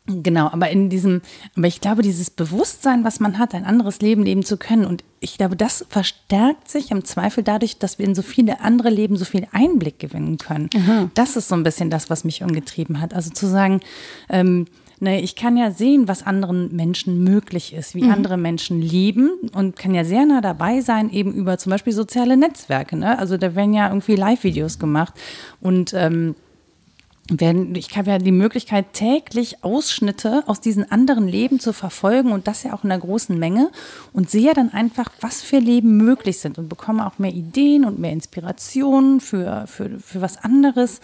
Genau, 0.08 0.48
aber 0.48 0.70
in 0.70 0.90
diesem, 0.90 1.22
aber 1.58 1.68
ich 1.68 1.82
glaube, 1.82 2.02
dieses 2.02 2.30
Bewusstsein, 2.30 3.04
was 3.04 3.20
man 3.20 3.38
hat, 3.38 3.54
ein 3.54 3.66
anderes 3.66 4.00
Leben 4.00 4.24
leben 4.24 4.44
zu 4.44 4.56
können, 4.56 4.86
und 4.86 5.04
ich 5.20 5.38
glaube, 5.38 5.58
das 5.58 5.86
verstärkt 5.90 6.70
sich 6.70 6.92
im 6.92 7.04
Zweifel 7.04 7.44
dadurch, 7.44 7.78
dass 7.78 8.00
wir 8.00 8.06
in 8.06 8.16
so 8.16 8.22
viele 8.22 8.62
andere 8.62 8.90
Leben 8.90 9.18
so 9.18 9.26
viel 9.26 9.48
Einblick 9.52 10.00
gewinnen 10.00 10.38
können. 10.38 10.70
Aha. 10.76 11.10
Das 11.14 11.36
ist 11.36 11.50
so 11.50 11.56
ein 11.56 11.64
bisschen 11.64 11.90
das, 11.90 12.10
was 12.10 12.24
mich 12.24 12.42
umgetrieben 12.42 13.02
hat. 13.02 13.14
Also 13.14 13.32
zu 13.32 13.48
sagen, 13.48 13.82
ähm, 14.30 14.68
ne, 15.02 15.20
ich 15.20 15.36
kann 15.36 15.58
ja 15.58 15.72
sehen, 15.72 16.08
was 16.08 16.26
anderen 16.26 16.74
Menschen 16.74 17.24
möglich 17.26 17.74
ist, 17.74 17.94
wie 17.94 18.04
mhm. 18.04 18.12
andere 18.12 18.38
Menschen 18.38 18.82
leben 18.82 19.32
und 19.54 19.76
kann 19.76 19.94
ja 19.94 20.06
sehr 20.06 20.26
nah 20.26 20.40
dabei 20.40 20.80
sein, 20.80 21.10
eben 21.10 21.34
über 21.34 21.58
zum 21.58 21.72
Beispiel 21.72 21.94
soziale 21.94 22.38
Netzwerke. 22.38 22.96
Ne? 22.96 23.20
Also 23.20 23.36
da 23.36 23.56
werden 23.56 23.74
ja 23.74 23.90
irgendwie 23.90 24.16
Live-Videos 24.16 24.80
gemacht 24.80 25.14
und 25.60 25.94
ähm, 25.94 26.36
werden, 27.29 27.75
ich 27.75 27.98
habe 27.98 28.12
ja 28.12 28.17
die 28.17 28.31
Möglichkeit, 28.31 28.93
täglich 28.93 29.63
Ausschnitte 29.63 30.43
aus 30.48 30.62
diesen 30.62 30.89
anderen 30.91 31.27
Leben 31.27 31.60
zu 31.60 31.74
verfolgen 31.74 32.31
und 32.31 32.48
das 32.48 32.63
ja 32.63 32.74
auch 32.74 32.84
in 32.84 32.91
einer 32.91 33.01
großen 33.01 33.38
Menge 33.38 33.72
und 34.13 34.29
sehe 34.29 34.53
dann 34.53 34.72
einfach, 34.72 35.10
was 35.22 35.41
für 35.41 35.60
Leben 35.60 35.98
möglich 35.98 36.39
sind 36.39 36.57
und 36.57 36.69
bekomme 36.69 37.05
auch 37.05 37.19
mehr 37.19 37.34
Ideen 37.34 37.86
und 37.86 38.00
mehr 38.00 38.12
Inspirationen 38.12 39.19
für, 39.19 39.65
für, 39.67 40.00
für 40.00 40.22
was 40.22 40.38
anderes. 40.38 41.01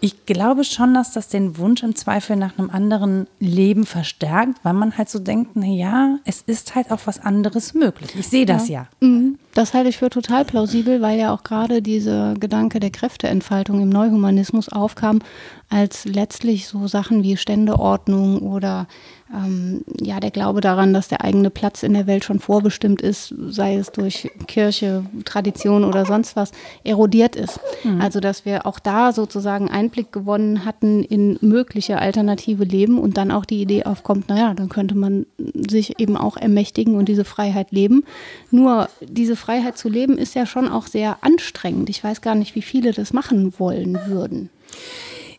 Ich 0.00 0.26
glaube 0.26 0.64
schon, 0.64 0.92
dass 0.92 1.12
das 1.12 1.28
den 1.28 1.56
Wunsch 1.56 1.82
im 1.82 1.94
Zweifel 1.94 2.36
nach 2.36 2.58
einem 2.58 2.70
anderen 2.70 3.26
Leben 3.40 3.86
verstärkt, 3.86 4.58
weil 4.62 4.74
man 4.74 4.98
halt 4.98 5.08
so 5.08 5.18
denkt, 5.18 5.52
na 5.54 5.66
ja, 5.66 6.18
es 6.24 6.42
ist 6.42 6.74
halt 6.74 6.90
auch 6.90 7.00
was 7.06 7.18
anderes 7.18 7.72
möglich. 7.72 8.14
Ich 8.18 8.28
sehe 8.28 8.44
das 8.44 8.68
ja. 8.68 8.86
ja. 9.00 9.08
Mhm. 9.08 9.38
Das 9.54 9.72
halte 9.72 9.88
ich 9.88 9.96
für 9.96 10.10
total 10.10 10.44
plausibel, 10.44 11.00
weil 11.00 11.18
ja 11.18 11.32
auch 11.32 11.42
gerade 11.42 11.80
dieser 11.80 12.34
Gedanke 12.34 12.78
der 12.78 12.90
Kräfteentfaltung 12.90 13.80
im 13.80 13.88
Neuhumanismus 13.88 14.68
aufkam, 14.68 15.20
als 15.68 16.04
letztlich 16.04 16.68
so 16.68 16.86
Sachen 16.86 17.24
wie 17.24 17.36
Ständeordnung 17.36 18.38
oder 18.38 18.86
ähm, 19.34 19.84
ja 20.00 20.20
der 20.20 20.30
Glaube 20.30 20.60
daran, 20.60 20.94
dass 20.94 21.08
der 21.08 21.24
eigene 21.24 21.50
Platz 21.50 21.82
in 21.82 21.94
der 21.94 22.06
Welt 22.06 22.24
schon 22.24 22.38
vorbestimmt 22.38 23.02
ist, 23.02 23.34
sei 23.48 23.74
es 23.74 23.90
durch 23.90 24.30
Kirche, 24.46 25.04
Tradition 25.24 25.82
oder 25.82 26.06
sonst 26.06 26.36
was, 26.36 26.52
erodiert 26.84 27.34
ist. 27.34 27.58
Mhm. 27.82 28.00
Also 28.00 28.20
dass 28.20 28.44
wir 28.44 28.64
auch 28.64 28.78
da 28.78 29.12
sozusagen 29.12 29.68
Einblick 29.68 30.12
gewonnen 30.12 30.64
hatten 30.64 31.02
in 31.02 31.36
mögliche 31.40 31.98
alternative 31.98 32.62
Leben 32.62 33.00
und 33.00 33.16
dann 33.16 33.32
auch 33.32 33.44
die 33.44 33.60
Idee 33.60 33.84
aufkommt, 33.84 34.28
naja, 34.28 34.54
dann 34.54 34.68
könnte 34.68 34.94
man 34.94 35.26
sich 35.68 35.98
eben 35.98 36.16
auch 36.16 36.36
ermächtigen 36.36 36.94
und 36.94 37.08
diese 37.08 37.24
Freiheit 37.24 37.72
leben. 37.72 38.04
Nur 38.52 38.88
diese 39.00 39.34
Freiheit 39.34 39.76
zu 39.76 39.88
leben 39.88 40.16
ist 40.16 40.36
ja 40.36 40.46
schon 40.46 40.68
auch 40.68 40.86
sehr 40.86 41.18
anstrengend. 41.22 41.90
Ich 41.90 42.04
weiß 42.04 42.20
gar 42.20 42.36
nicht, 42.36 42.54
wie 42.54 42.62
viele 42.62 42.92
das 42.92 43.12
machen 43.12 43.58
wollen 43.58 43.98
würden. 44.06 44.50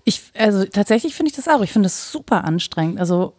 Ich, 0.07 0.21
also 0.37 0.63
tatsächlich 0.63 1.15
finde 1.15 1.31
ich 1.31 1.35
das 1.35 1.49
auch. 1.49 1.61
Ich 1.61 1.73
finde 1.73 1.87
es 1.87 2.13
super 2.13 2.45
anstrengend. 2.45 2.97
Also 2.97 3.33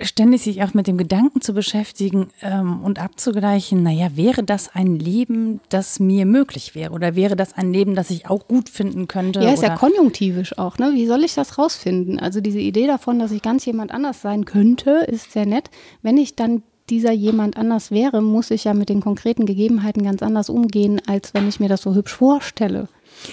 ständig 0.00 0.42
sich 0.42 0.64
auch 0.64 0.74
mit 0.74 0.88
dem 0.88 0.98
Gedanken 0.98 1.40
zu 1.40 1.54
beschäftigen 1.54 2.30
ähm, 2.42 2.82
und 2.82 2.98
abzugleichen, 2.98 3.84
naja, 3.84 4.08
wäre 4.16 4.42
das 4.42 4.74
ein 4.74 4.98
Leben, 4.98 5.60
das 5.68 6.00
mir 6.00 6.26
möglich 6.26 6.74
wäre? 6.74 6.90
Oder 6.90 7.14
wäre 7.14 7.36
das 7.36 7.52
ein 7.52 7.72
Leben, 7.72 7.94
das 7.94 8.10
ich 8.10 8.28
auch 8.28 8.48
gut 8.48 8.68
finden 8.68 9.06
könnte? 9.06 9.40
Ja, 9.40 9.52
ist 9.52 9.62
ja 9.62 9.76
konjunktivisch 9.76 10.58
auch, 10.58 10.76
ne? 10.78 10.90
Wie 10.92 11.06
soll 11.06 11.22
ich 11.22 11.34
das 11.34 11.56
rausfinden? 11.56 12.18
Also 12.18 12.40
diese 12.40 12.58
Idee 12.58 12.88
davon, 12.88 13.20
dass 13.20 13.30
ich 13.30 13.40
ganz 13.40 13.64
jemand 13.64 13.92
anders 13.92 14.20
sein 14.20 14.44
könnte, 14.44 15.04
ist 15.06 15.30
sehr 15.30 15.46
nett. 15.46 15.70
Wenn 16.02 16.16
ich 16.16 16.34
dann 16.34 16.64
dieser 16.90 17.12
jemand 17.12 17.56
anders 17.56 17.92
wäre, 17.92 18.22
muss 18.22 18.50
ich 18.50 18.64
ja 18.64 18.74
mit 18.74 18.88
den 18.88 19.00
konkreten 19.00 19.46
Gegebenheiten 19.46 20.02
ganz 20.02 20.20
anders 20.24 20.50
umgehen, 20.50 21.00
als 21.06 21.32
wenn 21.32 21.48
ich 21.48 21.60
mir 21.60 21.68
das 21.68 21.82
so 21.82 21.94
hübsch 21.94 22.14
vorstelle. 22.14 22.88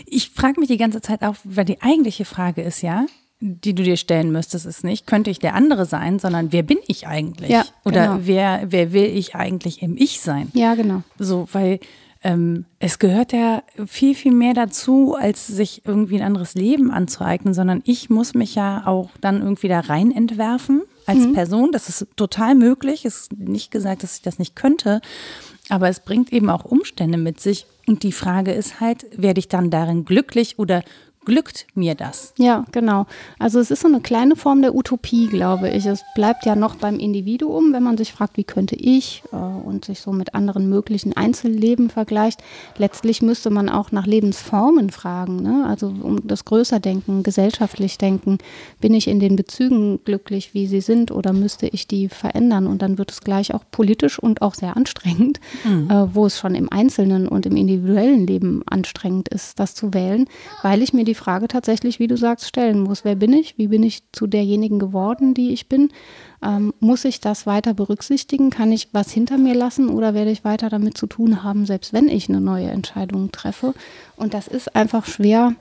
Ich 0.05 0.31
frage 0.31 0.59
mich 0.59 0.69
die 0.69 0.77
ganze 0.77 1.01
Zeit 1.01 1.23
auch, 1.23 1.35
weil 1.43 1.65
die 1.65 1.81
eigentliche 1.81 2.25
Frage 2.25 2.61
ist 2.61 2.81
ja, 2.81 3.05
die 3.39 3.75
du 3.75 3.83
dir 3.83 3.97
stellen 3.97 4.31
müsstest, 4.31 4.65
ist 4.65 4.83
nicht, 4.83 5.07
könnte 5.07 5.29
ich 5.29 5.39
der 5.39 5.55
andere 5.55 5.85
sein, 5.85 6.19
sondern 6.19 6.51
wer 6.51 6.63
bin 6.63 6.77
ich 6.87 7.07
eigentlich? 7.07 7.49
Ja, 7.49 7.65
Oder 7.83 8.07
genau. 8.07 8.19
wer, 8.23 8.63
wer 8.69 8.93
will 8.93 9.05
ich 9.05 9.35
eigentlich 9.35 9.81
im 9.81 9.97
Ich 9.97 10.21
sein? 10.21 10.49
Ja, 10.53 10.75
genau. 10.75 11.03
So, 11.19 11.47
weil 11.51 11.79
ähm, 12.23 12.65
es 12.79 12.97
gehört 12.97 13.33
ja 13.33 13.61
viel, 13.85 14.15
viel 14.15 14.31
mehr 14.31 14.53
dazu, 14.53 15.15
als 15.15 15.45
sich 15.45 15.83
irgendwie 15.85 16.15
ein 16.15 16.25
anderes 16.25 16.55
Leben 16.55 16.89
anzueignen, 16.89 17.53
sondern 17.53 17.81
ich 17.85 18.09
muss 18.09 18.33
mich 18.33 18.55
ja 18.55 18.87
auch 18.87 19.11
dann 19.21 19.41
irgendwie 19.41 19.67
da 19.67 19.81
rein 19.81 20.11
entwerfen 20.11 20.81
als 21.05 21.19
mhm. 21.19 21.33
Person. 21.33 21.71
Das 21.71 21.87
ist 21.87 22.07
total 22.15 22.55
möglich. 22.55 23.05
Es 23.05 23.21
ist 23.21 23.37
nicht 23.37 23.69
gesagt, 23.69 24.01
dass 24.01 24.15
ich 24.15 24.21
das 24.23 24.39
nicht 24.39 24.55
könnte. 24.55 25.01
Aber 25.69 25.89
es 25.89 26.00
bringt 26.00 26.31
eben 26.31 26.50
auch 26.50 26.65
Umstände 26.65 27.17
mit 27.17 27.39
sich. 27.39 27.65
Und 27.88 28.03
die 28.03 28.12
Frage 28.12 28.51
ist 28.51 28.79
halt, 28.79 29.05
werde 29.15 29.39
ich 29.39 29.48
dann 29.48 29.69
darin 29.69 30.05
glücklich 30.05 30.57
oder 30.57 30.84
glückt 31.25 31.67
mir 31.75 31.96
das? 31.96 32.34
Ja, 32.38 32.65
genau. 32.72 33.05
Also 33.39 33.60
es 33.60 33.72
ist 33.72 33.82
so 33.82 33.88
eine 33.88 34.01
kleine 34.01 34.36
Form 34.36 34.62
der 34.62 34.75
Utopie, 34.75 35.27
glaube 35.27 35.70
ich. 35.70 35.86
Es 35.86 36.03
bleibt 36.15 36.46
ja 36.46 36.55
noch 36.55 36.75
beim 36.75 37.00
Individuum, 37.00 37.74
wenn 37.74 37.84
man 37.84 37.98
sich 37.98 38.13
fragt, 38.13 38.38
wie 38.38 38.44
könnte 38.44 38.75
ich 38.75 39.24
äh, 39.32 39.36
und 39.36 39.86
sich 39.86 40.00
so 40.00 40.12
mit 40.12 40.36
anderen 40.36 40.70
möglichen 40.70 41.17
Einzelleben 41.17 41.89
vergleicht. 41.89 42.41
Letztlich 42.77 43.22
müsste 43.22 43.50
man 43.50 43.70
auch 43.70 43.91
nach 43.91 44.05
Lebensformen 44.05 44.91
fragen, 44.91 45.41
ne? 45.41 45.65
also 45.67 45.88
um 45.88 46.25
das 46.27 46.46
Größerdenken, 46.46 47.24
gesellschaftlich 47.24 47.98
denken. 47.98 48.38
Bin 48.79 48.94
ich 48.94 49.08
in 49.08 49.20
den 49.20 49.36
Bezügen 49.36 50.00
glücklich, 50.05 50.53
wie 50.53 50.67
sie 50.67 50.82
sind, 50.82 51.12
oder 51.12 51.34
müsste 51.34 51.67
ich 51.67 51.88
die 51.88 52.10
verändern? 52.10 52.67
Und 52.67 52.82
dann 52.82 52.98
wird 52.98 53.12
es 53.12 53.22
gleich 53.22 53.53
auch 53.53 53.63
politisch 53.72 54.20
und 54.20 54.41
auch 54.41 54.53
sehr 54.53 54.77
anstrengend, 54.77 55.39
mhm. 55.63 55.89
äh, 55.89 56.15
wo 56.15 56.27
es 56.27 56.39
schon 56.39 56.55
im 56.55 56.72
Einzelnen 56.72 57.27
und 57.27 57.46
im 57.46 57.58
individuellen 57.58 58.27
Leben 58.27 58.62
anstrengend 58.67 59.29
ist, 59.29 59.60
das 59.60 59.74
zu 59.74 59.94
wählen, 59.94 60.27
weil 60.62 60.82
ich 60.82 60.94
mir 60.94 61.03
die 61.03 61.14
die 61.15 61.22
Frage 61.22 61.48
tatsächlich, 61.48 62.00
wie 62.00 62.07
du 62.07 62.17
sagst, 62.17 62.48
stellen 62.48 62.81
muss. 62.81 63.05
Wer 63.05 63.15
bin 63.15 63.31
ich? 63.31 63.57
Wie 63.57 63.67
bin 63.67 63.84
ich 63.84 64.03
zu 64.12 64.27
derjenigen 64.27 64.79
geworden, 64.79 65.34
die 65.34 65.53
ich 65.53 65.69
bin? 65.69 65.89
Ähm, 66.43 66.74
muss 66.79 67.05
ich 67.05 67.22
das 67.22 67.48
weiter 67.48 67.74
berücksichtigen? 67.74 68.50
Kann 68.50 68.72
ich 68.72 68.89
was 68.91 69.12
hinter 69.12 69.38
mir 69.38 69.55
lassen 69.55 69.89
oder 69.89 70.13
werde 70.13 70.31
ich 70.31 70.43
weiter 70.43 70.69
damit 70.69 70.98
zu 70.98 71.07
tun 71.07 71.41
haben, 71.41 71.65
selbst 71.65 71.93
wenn 71.93 72.10
ich 72.10 72.27
eine 72.27 72.41
neue 72.41 72.67
Entscheidung 72.67 73.31
treffe? 73.31 73.74
Und 74.17 74.34
das 74.34 74.48
ist 74.48 74.75
einfach 74.75 75.05
schwer 75.05 75.55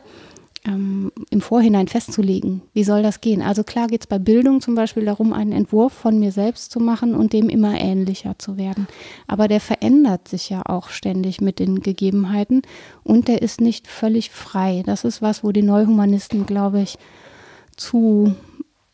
ähm, 0.67 1.13
im 1.31 1.41
Vorhinein 1.41 1.89
festzulegen. 1.89 2.63
Wie 2.73 2.85
soll 2.85 3.03
das 3.03 3.21
gehen? 3.21 3.43
Also 3.43 3.65
klar 3.65 3.87
geht 3.87 4.03
es 4.03 4.07
bei 4.07 4.19
Bildung 4.19 4.61
zum 4.61 4.75
Beispiel 4.75 5.05
darum, 5.05 5.33
einen 5.33 5.53
Entwurf 5.53 5.93
von 5.93 6.19
mir 6.19 6.33
selbst 6.33 6.71
zu 6.71 6.81
machen 6.81 7.15
und 7.15 7.33
dem 7.33 7.49
immer 7.49 7.79
ähnlicher 7.79 8.39
zu 8.39 8.57
werden. 8.57 8.87
Aber 9.27 9.49
der 9.49 9.61
verändert 9.61 10.29
sich 10.29 10.49
ja 10.51 10.63
auch 10.65 10.89
ständig 10.89 11.41
mit 11.41 11.59
den 11.59 11.81
Gegebenheiten 11.81 12.63
und 13.03 13.29
der 13.29 13.43
ist 13.43 13.61
nicht 13.61 13.87
völlig 13.87 14.31
frei. 14.31 14.83
Das 14.87 15.05
ist 15.05 15.21
was, 15.21 15.45
wo 15.45 15.53
die 15.53 15.63
Neuhumanisten, 15.63 16.47
glaube 16.47 16.81
ich, 16.81 16.99
zu 17.77 18.35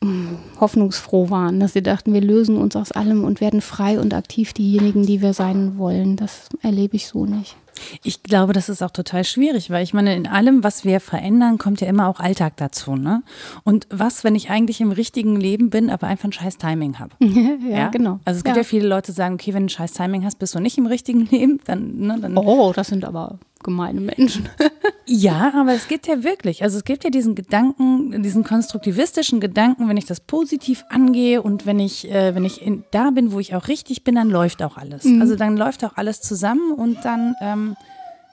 hm, 0.02 0.38
hoffnungsfroh 0.58 1.30
waren, 1.30 1.60
dass 1.60 1.74
sie 1.74 1.82
dachten, 1.82 2.12
wir 2.12 2.22
lösen 2.22 2.56
uns 2.56 2.74
aus 2.74 2.90
allem 2.90 3.22
und 3.22 3.40
werden 3.40 3.60
frei 3.60 4.00
und 4.00 4.14
aktiv 4.14 4.52
diejenigen, 4.52 5.06
die 5.06 5.22
wir 5.22 5.34
sein 5.34 5.78
wollen. 5.78 6.16
Das 6.16 6.48
erlebe 6.62 6.96
ich 6.96 7.06
so 7.06 7.26
nicht. 7.26 7.54
Ich 8.02 8.22
glaube, 8.22 8.52
das 8.52 8.68
ist 8.68 8.82
auch 8.82 8.90
total 8.90 9.24
schwierig, 9.24 9.70
weil 9.70 9.82
ich 9.82 9.94
meine, 9.94 10.14
in 10.14 10.26
allem, 10.26 10.64
was 10.64 10.84
wir 10.84 11.00
verändern, 11.00 11.58
kommt 11.58 11.80
ja 11.80 11.88
immer 11.88 12.08
auch 12.08 12.20
Alltag 12.20 12.56
dazu. 12.56 12.96
Ne? 12.96 13.22
Und 13.64 13.86
was, 13.90 14.24
wenn 14.24 14.34
ich 14.34 14.50
eigentlich 14.50 14.80
im 14.80 14.92
richtigen 14.92 15.36
Leben 15.36 15.70
bin, 15.70 15.90
aber 15.90 16.06
einfach 16.06 16.24
ein 16.24 16.32
scheiß 16.32 16.58
Timing 16.58 16.98
habe? 16.98 17.12
ja, 17.20 17.76
ja, 17.76 17.88
genau. 17.88 18.20
Also 18.24 18.38
es 18.38 18.44
gibt 18.44 18.56
ja. 18.56 18.62
ja. 18.62 18.68
viele 18.68 18.88
Leute, 18.88 19.12
die 19.12 19.16
sagen, 19.16 19.34
okay, 19.34 19.54
wenn 19.54 19.62
du 19.62 19.66
ein 19.66 19.70
scheiß 19.70 19.92
Timing 19.92 20.24
hast, 20.24 20.38
bist 20.38 20.54
du 20.54 20.60
nicht 20.60 20.78
im 20.78 20.86
richtigen 20.86 21.26
Leben, 21.26 21.60
dann, 21.64 21.98
ne, 21.98 22.18
dann 22.20 22.36
Oh, 22.36 22.72
das 22.74 22.88
sind 22.88 23.04
aber 23.04 23.38
gemeine 23.62 24.00
Menschen. 24.00 24.48
ja, 25.06 25.52
aber 25.54 25.72
es 25.72 25.88
gibt 25.88 26.06
ja 26.06 26.22
wirklich, 26.24 26.62
also 26.62 26.78
es 26.78 26.84
gibt 26.84 27.04
ja 27.04 27.10
diesen 27.10 27.34
Gedanken, 27.34 28.22
diesen 28.22 28.44
konstruktivistischen 28.44 29.40
Gedanken, 29.40 29.88
wenn 29.88 29.96
ich 29.96 30.06
das 30.06 30.20
positiv 30.20 30.84
angehe 30.88 31.42
und 31.42 31.66
wenn 31.66 31.78
ich, 31.78 32.10
äh, 32.10 32.34
wenn 32.34 32.44
ich 32.44 32.62
in, 32.62 32.84
da 32.90 33.10
bin, 33.10 33.32
wo 33.32 33.40
ich 33.40 33.54
auch 33.54 33.68
richtig 33.68 34.04
bin, 34.04 34.14
dann 34.14 34.30
läuft 34.30 34.62
auch 34.62 34.76
alles. 34.76 35.04
Mhm. 35.04 35.20
Also 35.20 35.36
dann 35.36 35.56
läuft 35.56 35.84
auch 35.84 35.96
alles 35.96 36.20
zusammen 36.20 36.72
und 36.72 37.04
dann 37.04 37.34
ähm, 37.40 37.76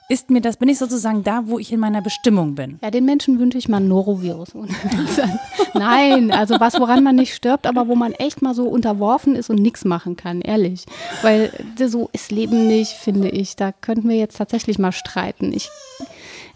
ist 0.10 0.30
mir 0.30 0.40
das, 0.40 0.58
bin 0.58 0.70
ich 0.70 0.78
sozusagen 0.78 1.24
da, 1.24 1.44
wo 1.48 1.60
ich 1.60 1.72
in 1.74 1.80
meiner 1.80 2.02
Bestimmung 2.02 2.56
bin. 2.56 2.80
Ja, 2.82 2.92
den 2.92 3.04
Menschen 3.04 3.40
wünsche 3.40 3.58
ich 3.58 3.68
mal 3.68 3.78
ein 3.78 3.90
Norovirus. 3.90 4.54
Nein, 5.74 6.32
also 6.32 6.60
was, 6.60 6.80
woran 6.80 7.04
man 7.04 7.16
nicht 7.16 7.34
stirbt, 7.34 7.68
aber 7.68 7.88
wo 7.90 7.96
man 7.96 8.14
echt 8.14 8.42
mal 8.42 8.54
so 8.54 8.68
unterworfen 8.68 9.36
ist 9.36 9.50
und 9.50 9.58
nichts 9.62 9.84
machen 9.84 10.16
kann, 10.16 10.42
ehrlich. 10.42 10.86
Weil 11.22 11.52
so 11.86 12.10
ist 12.14 12.32
Leben 12.32 12.68
nicht, 12.68 12.92
finde 12.92 13.30
ich. 13.30 13.58
Da 13.58 13.74
könnten 13.74 14.08
wir 14.08 14.18
jetzt 14.18 14.38
tatsächlich 14.38 14.80
mal 14.80 14.94
streiten. 14.94 15.52
Ich 15.54 15.70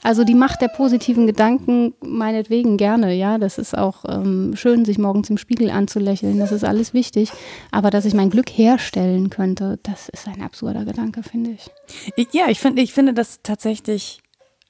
also 0.03 0.23
die 0.23 0.35
Macht 0.35 0.61
der 0.61 0.67
positiven 0.67 1.27
Gedanken 1.27 1.93
meinetwegen 2.01 2.77
gerne, 2.77 3.13
ja. 3.13 3.37
Das 3.37 3.57
ist 3.57 3.77
auch 3.77 4.03
ähm, 4.07 4.53
schön, 4.55 4.83
sich 4.85 4.97
morgens 4.97 5.29
im 5.29 5.37
Spiegel 5.37 5.69
anzulächeln. 5.69 6.39
Das 6.39 6.51
ist 6.51 6.63
alles 6.63 6.93
wichtig. 6.93 7.31
Aber 7.71 7.89
dass 7.91 8.05
ich 8.05 8.13
mein 8.13 8.29
Glück 8.29 8.49
herstellen 8.49 9.29
könnte, 9.29 9.79
das 9.83 10.09
ist 10.09 10.27
ein 10.27 10.41
absurder 10.41 10.85
Gedanke, 10.85 11.21
finde 11.23 11.51
ich. 11.51 11.69
Ja, 12.31 12.45
ich 12.49 12.59
finde, 12.59 12.81
ich 12.81 12.93
finde 12.93 13.13
das 13.13 13.41
tatsächlich 13.43 14.21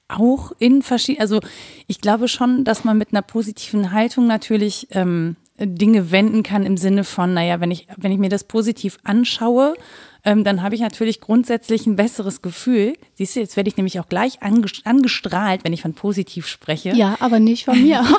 auch 0.09 0.51
in 0.59 0.81
verschiedenen, 0.81 1.21
also 1.21 1.39
ich 1.87 2.01
glaube 2.01 2.27
schon, 2.27 2.65
dass 2.65 2.83
man 2.83 2.97
mit 2.97 3.13
einer 3.13 3.21
positiven 3.21 3.93
Haltung 3.93 4.27
natürlich 4.27 4.87
ähm, 4.91 5.37
Dinge 5.57 6.11
wenden 6.11 6.43
kann 6.43 6.65
im 6.65 6.77
Sinne 6.77 7.03
von, 7.03 7.33
naja, 7.33 7.59
wenn 7.59 7.71
ich, 7.71 7.87
wenn 7.97 8.11
ich 8.11 8.17
mir 8.17 8.29
das 8.29 8.43
positiv 8.43 8.97
anschaue, 9.03 9.75
ähm, 10.23 10.43
dann 10.43 10.61
habe 10.61 10.75
ich 10.75 10.81
natürlich 10.81 11.19
grundsätzlich 11.21 11.87
ein 11.87 11.95
besseres 11.95 12.41
Gefühl. 12.41 12.93
Siehst 13.15 13.35
du, 13.35 13.39
jetzt 13.39 13.55
werde 13.57 13.69
ich 13.69 13.77
nämlich 13.77 13.99
auch 13.99 14.07
gleich 14.07 14.39
angestrahlt, 14.41 15.63
wenn 15.63 15.73
ich 15.73 15.81
von 15.81 15.93
positiv 15.93 16.47
spreche. 16.47 16.91
Ja, 16.91 17.17
aber 17.19 17.39
nicht 17.39 17.65
von 17.65 17.81
mir. 17.81 18.05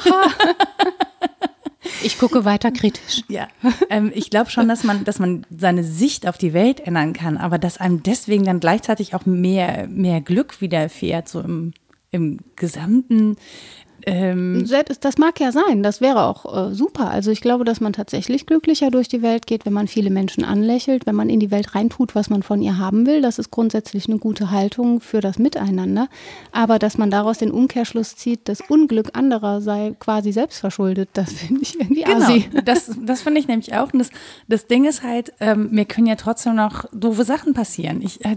Ich 2.04 2.18
gucke 2.18 2.44
weiter 2.44 2.70
kritisch. 2.70 3.22
Ja, 3.28 3.48
ähm, 3.90 4.12
ich 4.14 4.30
glaube 4.30 4.50
schon, 4.50 4.68
dass 4.68 4.84
man, 4.84 5.04
dass 5.04 5.18
man 5.18 5.46
seine 5.56 5.84
Sicht 5.84 6.26
auf 6.26 6.38
die 6.38 6.52
Welt 6.52 6.80
ändern 6.80 7.12
kann, 7.12 7.36
aber 7.36 7.58
dass 7.58 7.78
einem 7.78 8.02
deswegen 8.02 8.44
dann 8.44 8.60
gleichzeitig 8.60 9.14
auch 9.14 9.26
mehr, 9.26 9.86
mehr 9.88 10.20
Glück 10.20 10.60
widerfährt, 10.60 11.28
so 11.28 11.40
im, 11.40 11.72
im 12.10 12.38
gesamten 12.56 13.36
ähm 14.06 14.66
Selbst, 14.66 15.04
das 15.04 15.18
mag 15.18 15.40
ja 15.40 15.52
sein, 15.52 15.82
das 15.82 16.00
wäre 16.00 16.24
auch 16.24 16.70
äh, 16.70 16.74
super. 16.74 17.10
Also 17.10 17.30
ich 17.30 17.40
glaube, 17.40 17.64
dass 17.64 17.80
man 17.80 17.92
tatsächlich 17.92 18.46
glücklicher 18.46 18.90
durch 18.90 19.08
die 19.08 19.22
Welt 19.22 19.46
geht, 19.46 19.66
wenn 19.66 19.72
man 19.72 19.88
viele 19.88 20.10
Menschen 20.10 20.44
anlächelt, 20.44 21.06
wenn 21.06 21.14
man 21.14 21.28
in 21.28 21.40
die 21.40 21.50
Welt 21.50 21.74
reintut, 21.74 22.14
was 22.14 22.30
man 22.30 22.42
von 22.42 22.62
ihr 22.62 22.78
haben 22.78 23.06
will. 23.06 23.22
Das 23.22 23.38
ist 23.38 23.50
grundsätzlich 23.50 24.08
eine 24.08 24.18
gute 24.18 24.50
Haltung 24.50 25.00
für 25.00 25.20
das 25.20 25.38
Miteinander. 25.38 26.08
Aber 26.52 26.78
dass 26.78 26.98
man 26.98 27.10
daraus 27.10 27.38
den 27.38 27.50
Umkehrschluss 27.50 28.16
zieht, 28.16 28.48
das 28.48 28.60
Unglück 28.60 29.10
anderer 29.14 29.60
sei 29.60 29.94
quasi 29.98 30.32
selbstverschuldet, 30.32 31.10
das 31.12 31.32
finde 31.32 31.62
ich 31.62 31.78
irgendwie 31.78 32.02
genau, 32.02 32.24
assi. 32.24 32.48
Das, 32.64 32.90
das 33.04 33.22
finde 33.22 33.40
ich 33.40 33.48
nämlich 33.48 33.74
auch. 33.74 33.92
Und 33.92 33.98
das, 33.98 34.10
das 34.48 34.66
Ding 34.66 34.84
ist 34.84 35.02
halt, 35.02 35.32
ähm, 35.40 35.68
mir 35.70 35.84
können 35.84 36.06
ja 36.06 36.16
trotzdem 36.16 36.54
noch 36.54 36.84
doofe 36.92 37.24
Sachen 37.24 37.54
passieren. 37.54 38.02
Ich, 38.02 38.24
äh, 38.24 38.36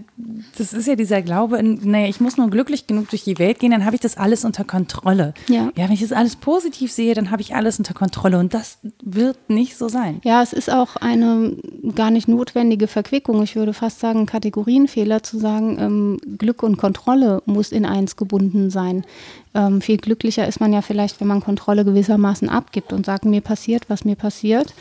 das 0.57 0.73
ist 0.73 0.87
ja 0.87 0.95
dieser 0.95 1.21
Glaube, 1.21 1.57
in, 1.57 1.79
naja, 1.83 2.07
ich 2.07 2.19
muss 2.19 2.37
nur 2.37 2.49
glücklich 2.49 2.87
genug 2.87 3.09
durch 3.09 3.23
die 3.23 3.37
Welt 3.39 3.59
gehen, 3.59 3.71
dann 3.71 3.85
habe 3.85 3.95
ich 3.95 4.01
das 4.01 4.17
alles 4.17 4.45
unter 4.45 4.63
Kontrolle. 4.63 5.33
Ja. 5.47 5.54
Ja. 5.55 5.71
ja, 5.75 5.85
wenn 5.85 5.93
ich 5.93 6.01
das 6.01 6.11
alles 6.11 6.35
positiv 6.35 6.91
sehe, 6.91 7.13
dann 7.13 7.31
habe 7.31 7.41
ich 7.41 7.55
alles 7.55 7.77
unter 7.77 7.93
Kontrolle 7.93 8.37
und 8.39 8.53
das 8.53 8.79
wird 9.03 9.49
nicht 9.49 9.77
so 9.77 9.87
sein. 9.87 10.19
Ja, 10.23 10.41
es 10.41 10.53
ist 10.53 10.71
auch 10.71 10.95
eine 10.95 11.55
gar 11.95 12.11
nicht 12.11 12.27
notwendige 12.27 12.87
Verquickung. 12.87 13.41
Ich 13.43 13.55
würde 13.55 13.73
fast 13.73 13.99
sagen, 13.99 14.25
Kategorienfehler 14.25 15.23
zu 15.23 15.37
sagen, 15.37 15.77
ähm, 15.79 16.37
Glück 16.37 16.63
und 16.63 16.77
Kontrolle 16.77 17.41
muss 17.45 17.71
in 17.71 17.85
eins 17.85 18.15
gebunden 18.15 18.69
sein. 18.69 19.05
Ähm, 19.53 19.81
viel 19.81 19.97
glücklicher 19.97 20.47
ist 20.47 20.59
man 20.59 20.73
ja 20.73 20.81
vielleicht, 20.81 21.21
wenn 21.21 21.27
man 21.27 21.41
Kontrolle 21.41 21.85
gewissermaßen 21.85 22.49
abgibt 22.49 22.93
und 22.93 23.05
sagt, 23.05 23.25
mir 23.25 23.41
passiert, 23.41 23.89
was 23.89 24.05
mir 24.05 24.15
passiert. 24.15 24.73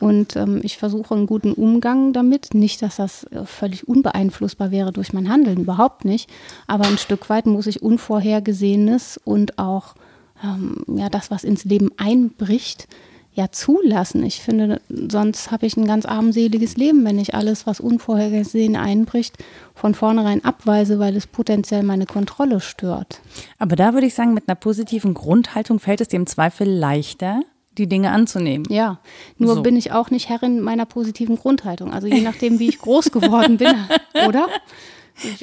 Und 0.00 0.34
ähm, 0.34 0.60
ich 0.62 0.78
versuche 0.78 1.14
einen 1.14 1.26
guten 1.26 1.52
Umgang 1.52 2.12
damit. 2.12 2.54
Nicht, 2.54 2.80
dass 2.80 2.96
das 2.96 3.24
äh, 3.24 3.44
völlig 3.44 3.86
unbeeinflussbar 3.86 4.70
wäre 4.70 4.92
durch 4.92 5.12
mein 5.12 5.28
Handeln, 5.28 5.60
überhaupt 5.60 6.06
nicht. 6.06 6.30
Aber 6.66 6.86
ein 6.86 6.96
Stück 6.96 7.28
weit 7.28 7.46
muss 7.46 7.66
ich 7.66 7.82
Unvorhergesehenes 7.82 9.20
und 9.22 9.58
auch 9.58 9.94
ähm, 10.42 10.84
ja, 10.88 11.08
das, 11.08 11.30
was 11.30 11.44
ins 11.44 11.64
Leben 11.64 11.90
einbricht, 11.96 12.88
ja 13.32 13.50
zulassen. 13.50 14.24
Ich 14.24 14.40
finde, 14.40 14.80
sonst 14.88 15.50
habe 15.50 15.66
ich 15.66 15.76
ein 15.76 15.86
ganz 15.86 16.04
armseliges 16.04 16.76
Leben, 16.76 17.04
wenn 17.04 17.18
ich 17.18 17.34
alles, 17.34 17.66
was 17.66 17.80
unvorhergesehen 17.80 18.76
einbricht, 18.76 19.38
von 19.74 19.94
vornherein 19.94 20.44
abweise, 20.44 20.98
weil 20.98 21.16
es 21.16 21.26
potenziell 21.26 21.82
meine 21.82 22.06
Kontrolle 22.06 22.60
stört. 22.60 23.20
Aber 23.58 23.76
da 23.76 23.94
würde 23.94 24.06
ich 24.06 24.14
sagen, 24.14 24.34
mit 24.34 24.48
einer 24.48 24.56
positiven 24.56 25.14
Grundhaltung 25.14 25.78
fällt 25.78 26.00
es 26.00 26.08
dir 26.08 26.16
im 26.16 26.26
Zweifel 26.26 26.68
leichter, 26.68 27.42
die 27.78 27.88
Dinge 27.88 28.10
anzunehmen. 28.10 28.66
Ja, 28.68 28.98
nur 29.38 29.54
so. 29.54 29.62
bin 29.62 29.76
ich 29.76 29.92
auch 29.92 30.10
nicht 30.10 30.28
Herrin 30.28 30.60
meiner 30.60 30.86
positiven 30.86 31.36
Grundhaltung. 31.36 31.92
Also 31.92 32.08
je 32.08 32.20
nachdem, 32.20 32.58
wie 32.58 32.68
ich 32.68 32.78
groß 32.78 33.12
geworden 33.12 33.58
bin, 33.58 33.74
oder? 34.26 34.48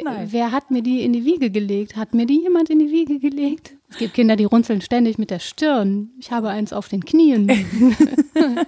Nein. 0.03 0.27
Wer 0.31 0.51
hat 0.51 0.71
mir 0.71 0.81
die 0.81 1.01
in 1.01 1.13
die 1.13 1.25
Wiege 1.25 1.49
gelegt? 1.49 1.95
Hat 1.95 2.13
mir 2.13 2.25
die 2.25 2.41
jemand 2.41 2.69
in 2.69 2.79
die 2.79 2.91
Wiege 2.91 3.19
gelegt? 3.19 3.73
Es 3.89 3.97
gibt 3.97 4.15
Kinder, 4.15 4.35
die 4.35 4.43
runzeln 4.43 4.81
ständig 4.81 5.17
mit 5.17 5.31
der 5.31 5.39
Stirn. 5.39 6.09
Ich 6.19 6.31
habe 6.31 6.49
eins 6.49 6.73
auf 6.73 6.89
den 6.89 7.05
Knien. 7.05 7.49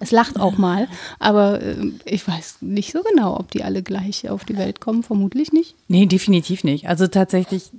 es 0.00 0.10
lacht 0.10 0.40
auch 0.40 0.56
mal, 0.56 0.88
aber 1.18 1.60
äh, 1.60 1.90
ich 2.06 2.26
weiß 2.26 2.58
nicht 2.62 2.92
so 2.92 3.02
genau, 3.02 3.38
ob 3.38 3.50
die 3.50 3.64
alle 3.64 3.82
gleich 3.82 4.28
auf 4.30 4.44
die 4.44 4.56
Welt 4.56 4.80
kommen. 4.80 5.02
Vermutlich 5.02 5.52
nicht. 5.52 5.74
Nee, 5.88 6.06
definitiv 6.06 6.64
nicht. 6.64 6.88
Also 6.88 7.06
tatsächlich, 7.06 7.70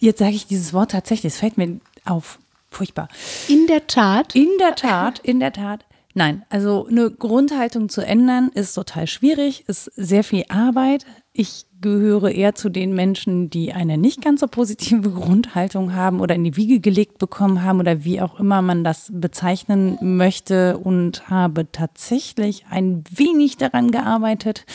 jetzt 0.00 0.18
sage 0.18 0.34
ich 0.34 0.46
dieses 0.46 0.74
Wort 0.74 0.90
tatsächlich, 0.90 1.32
es 1.32 1.38
fällt 1.38 1.56
mir 1.56 1.80
auf. 2.04 2.38
Furchtbar. 2.70 3.08
In 3.48 3.66
der 3.66 3.86
Tat. 3.88 4.36
In 4.36 4.48
der 4.60 4.76
Tat, 4.76 5.18
in 5.20 5.40
der 5.40 5.52
Tat. 5.52 5.84
Nein, 6.14 6.42
also 6.50 6.86
eine 6.88 7.10
Grundhaltung 7.10 7.88
zu 7.88 8.04
ändern 8.04 8.50
ist 8.54 8.74
total 8.74 9.06
schwierig, 9.06 9.64
ist 9.68 9.84
sehr 9.96 10.24
viel 10.24 10.44
Arbeit. 10.48 11.06
Ich 11.32 11.66
gehöre 11.80 12.30
eher 12.30 12.54
zu 12.54 12.68
den 12.68 12.94
Menschen, 12.94 13.50
die 13.50 13.72
eine 13.72 13.96
nicht 13.96 14.22
ganz 14.22 14.40
so 14.40 14.46
positive 14.46 15.10
Grundhaltung 15.10 15.94
haben 15.94 16.20
oder 16.20 16.34
in 16.34 16.44
die 16.44 16.56
Wiege 16.56 16.80
gelegt 16.80 17.18
bekommen 17.18 17.62
haben 17.62 17.78
oder 17.80 18.04
wie 18.04 18.20
auch 18.20 18.38
immer 18.40 18.62
man 18.62 18.84
das 18.84 19.10
bezeichnen 19.12 19.98
möchte 20.00 20.76
und 20.78 21.30
habe 21.30 21.70
tatsächlich 21.70 22.66
ein 22.68 23.04
wenig 23.10 23.56
daran 23.56 23.90
gearbeitet, 23.90 24.66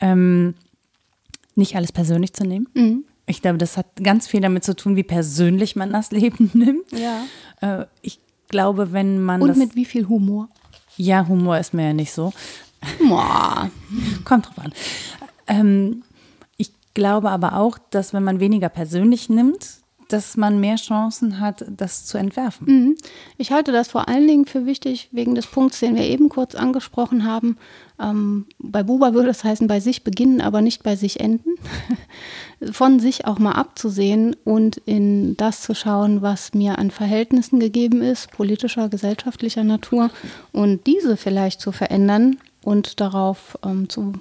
ähm, 0.00 0.54
nicht 1.54 1.76
alles 1.76 1.92
persönlich 1.92 2.32
zu 2.32 2.44
nehmen. 2.44 2.68
Mhm. 2.74 3.04
Ich 3.26 3.42
glaube, 3.42 3.58
das 3.58 3.76
hat 3.76 3.86
ganz 4.02 4.26
viel 4.26 4.40
damit 4.40 4.64
zu 4.64 4.74
tun, 4.74 4.96
wie 4.96 5.02
persönlich 5.02 5.76
man 5.76 5.92
das 5.92 6.10
Leben 6.12 6.50
nimmt. 6.54 6.90
Ja. 6.92 7.24
Äh, 7.60 7.86
ich 8.00 8.20
glaube, 8.48 8.92
wenn 8.92 9.22
man. 9.22 9.42
Und 9.42 9.56
mit 9.56 9.76
wie 9.76 9.84
viel 9.84 10.08
Humor? 10.08 10.48
Ja, 10.96 11.28
Humor 11.28 11.58
ist 11.58 11.74
mir 11.74 11.88
ja 11.88 11.92
nicht 11.92 12.12
so. 12.12 12.32
Kommt 14.24 14.46
drauf 14.46 14.58
an. 14.58 14.72
Ähm, 15.48 16.02
ich 16.56 16.70
glaube 16.94 17.30
aber 17.30 17.56
auch, 17.56 17.78
dass 17.90 18.12
wenn 18.12 18.24
man 18.24 18.40
weniger 18.40 18.68
persönlich 18.68 19.28
nimmt, 19.28 19.80
dass 20.08 20.38
man 20.38 20.58
mehr 20.58 20.76
Chancen 20.76 21.38
hat, 21.38 21.64
das 21.68 22.06
zu 22.06 22.18
entwerfen. 22.18 22.66
Mhm. 22.66 22.96
Ich 23.36 23.52
halte 23.52 23.72
das 23.72 23.88
vor 23.88 24.08
allen 24.08 24.26
Dingen 24.26 24.46
für 24.46 24.64
wichtig 24.64 25.08
wegen 25.12 25.34
des 25.34 25.46
Punkts, 25.46 25.80
den 25.80 25.96
wir 25.96 26.04
eben 26.04 26.30
kurz 26.30 26.54
angesprochen 26.54 27.24
haben. 27.24 27.58
Ähm, 28.00 28.46
bei 28.58 28.82
Buber 28.82 29.12
würde 29.12 29.28
es 29.28 29.44
heißen, 29.44 29.68
bei 29.68 29.80
sich 29.80 30.04
beginnen, 30.04 30.40
aber 30.40 30.62
nicht 30.62 30.82
bei 30.82 30.96
sich 30.96 31.20
enden. 31.20 31.50
Von 32.72 33.00
sich 33.00 33.26
auch 33.26 33.38
mal 33.38 33.52
abzusehen 33.52 34.34
und 34.44 34.78
in 34.78 35.36
das 35.36 35.60
zu 35.60 35.74
schauen, 35.74 36.22
was 36.22 36.54
mir 36.54 36.78
an 36.78 36.90
Verhältnissen 36.90 37.60
gegeben 37.60 38.02
ist, 38.02 38.30
politischer, 38.32 38.88
gesellschaftlicher 38.88 39.62
Natur, 39.62 40.10
und 40.52 40.86
diese 40.86 41.16
vielleicht 41.16 41.60
zu 41.60 41.70
verändern 41.70 42.38
und 42.64 43.00
darauf 43.00 43.58
ähm, 43.62 43.88
zu 43.88 44.14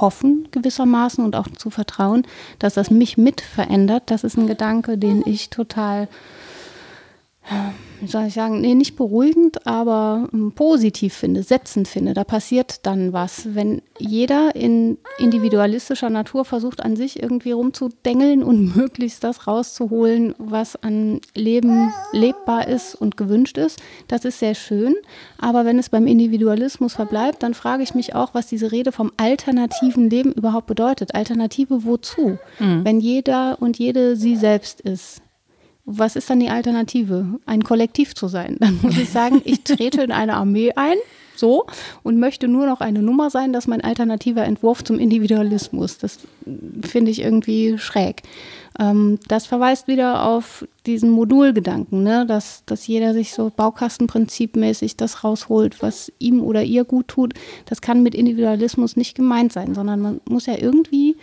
hoffen 0.00 0.48
gewissermaßen 0.50 1.24
und 1.24 1.36
auch 1.36 1.48
zu 1.48 1.70
vertrauen, 1.70 2.26
dass 2.58 2.74
das 2.74 2.90
mich 2.90 3.16
mit 3.16 3.40
verändert. 3.40 4.04
Das 4.06 4.24
ist 4.24 4.36
ein 4.36 4.46
Gedanke, 4.46 4.98
den 4.98 5.22
ich 5.26 5.50
total 5.50 6.08
wie 8.02 8.08
soll 8.08 8.26
ich 8.26 8.34
sagen, 8.34 8.60
nee, 8.60 8.74
nicht 8.74 8.96
beruhigend, 8.96 9.64
aber 9.64 10.28
ähm, 10.32 10.50
positiv 10.50 11.14
finde, 11.14 11.44
setzend 11.44 11.86
finde. 11.86 12.14
Da 12.14 12.24
passiert 12.24 12.84
dann 12.84 13.12
was. 13.12 13.54
Wenn 13.54 13.80
jeder 13.96 14.56
in 14.56 14.98
individualistischer 15.18 16.10
Natur 16.10 16.44
versucht, 16.44 16.82
an 16.82 16.96
sich 16.96 17.22
irgendwie 17.22 17.52
rumzudengeln 17.52 18.42
und 18.42 18.76
möglichst 18.76 19.22
das 19.22 19.46
rauszuholen, 19.46 20.34
was 20.38 20.74
an 20.82 21.20
Leben 21.36 21.92
lebbar 22.10 22.66
ist 22.66 22.96
und 22.96 23.16
gewünscht 23.16 23.56
ist, 23.56 23.80
das 24.08 24.24
ist 24.24 24.40
sehr 24.40 24.56
schön. 24.56 24.96
Aber 25.38 25.64
wenn 25.64 25.78
es 25.78 25.88
beim 25.88 26.08
Individualismus 26.08 26.94
verbleibt, 26.94 27.44
dann 27.44 27.54
frage 27.54 27.84
ich 27.84 27.94
mich 27.94 28.16
auch, 28.16 28.34
was 28.34 28.48
diese 28.48 28.72
Rede 28.72 28.90
vom 28.90 29.12
alternativen 29.16 30.10
Leben 30.10 30.32
überhaupt 30.32 30.66
bedeutet. 30.66 31.14
Alternative 31.14 31.84
wozu? 31.84 32.38
Mhm. 32.58 32.84
Wenn 32.84 32.98
jeder 32.98 33.58
und 33.62 33.78
jede 33.78 34.16
sie 34.16 34.34
selbst 34.34 34.80
ist 34.80 35.22
was 35.84 36.16
ist 36.16 36.30
dann 36.30 36.40
die 36.40 36.48
Alternative? 36.48 37.40
Ein 37.46 37.64
Kollektiv 37.64 38.14
zu 38.14 38.28
sein. 38.28 38.56
Dann 38.60 38.78
muss 38.82 38.96
ich 38.96 39.10
sagen, 39.10 39.42
ich 39.44 39.62
trete 39.62 40.02
in 40.02 40.12
eine 40.12 40.34
Armee 40.34 40.72
ein, 40.74 40.96
so, 41.34 41.66
und 42.02 42.18
möchte 42.18 42.46
nur 42.46 42.66
noch 42.66 42.80
eine 42.80 43.02
Nummer 43.02 43.30
sein, 43.30 43.52
das 43.52 43.64
ist 43.64 43.68
mein 43.68 43.80
alternativer 43.80 44.44
Entwurf 44.44 44.84
zum 44.84 44.98
Individualismus. 44.98 45.98
Das 45.98 46.18
finde 46.82 47.10
ich 47.10 47.20
irgendwie 47.20 47.78
schräg. 47.78 48.22
Ähm, 48.78 49.18
das 49.28 49.46
verweist 49.46 49.88
wieder 49.88 50.24
auf 50.26 50.66
diesen 50.86 51.10
Modulgedanken, 51.10 52.02
ne? 52.02 52.26
dass, 52.26 52.64
dass 52.66 52.86
jeder 52.86 53.12
sich 53.12 53.32
so 53.32 53.50
Baukastenprinzipmäßig 53.54 54.96
das 54.96 55.24
rausholt, 55.24 55.82
was 55.82 56.12
ihm 56.18 56.42
oder 56.42 56.62
ihr 56.62 56.84
gut 56.84 57.08
tut. 57.08 57.34
Das 57.66 57.80
kann 57.80 58.02
mit 58.02 58.14
Individualismus 58.14 58.96
nicht 58.96 59.14
gemeint 59.16 59.52
sein, 59.52 59.74
sondern 59.74 60.00
man 60.00 60.20
muss 60.28 60.46
ja 60.46 60.56
irgendwie 60.56 61.16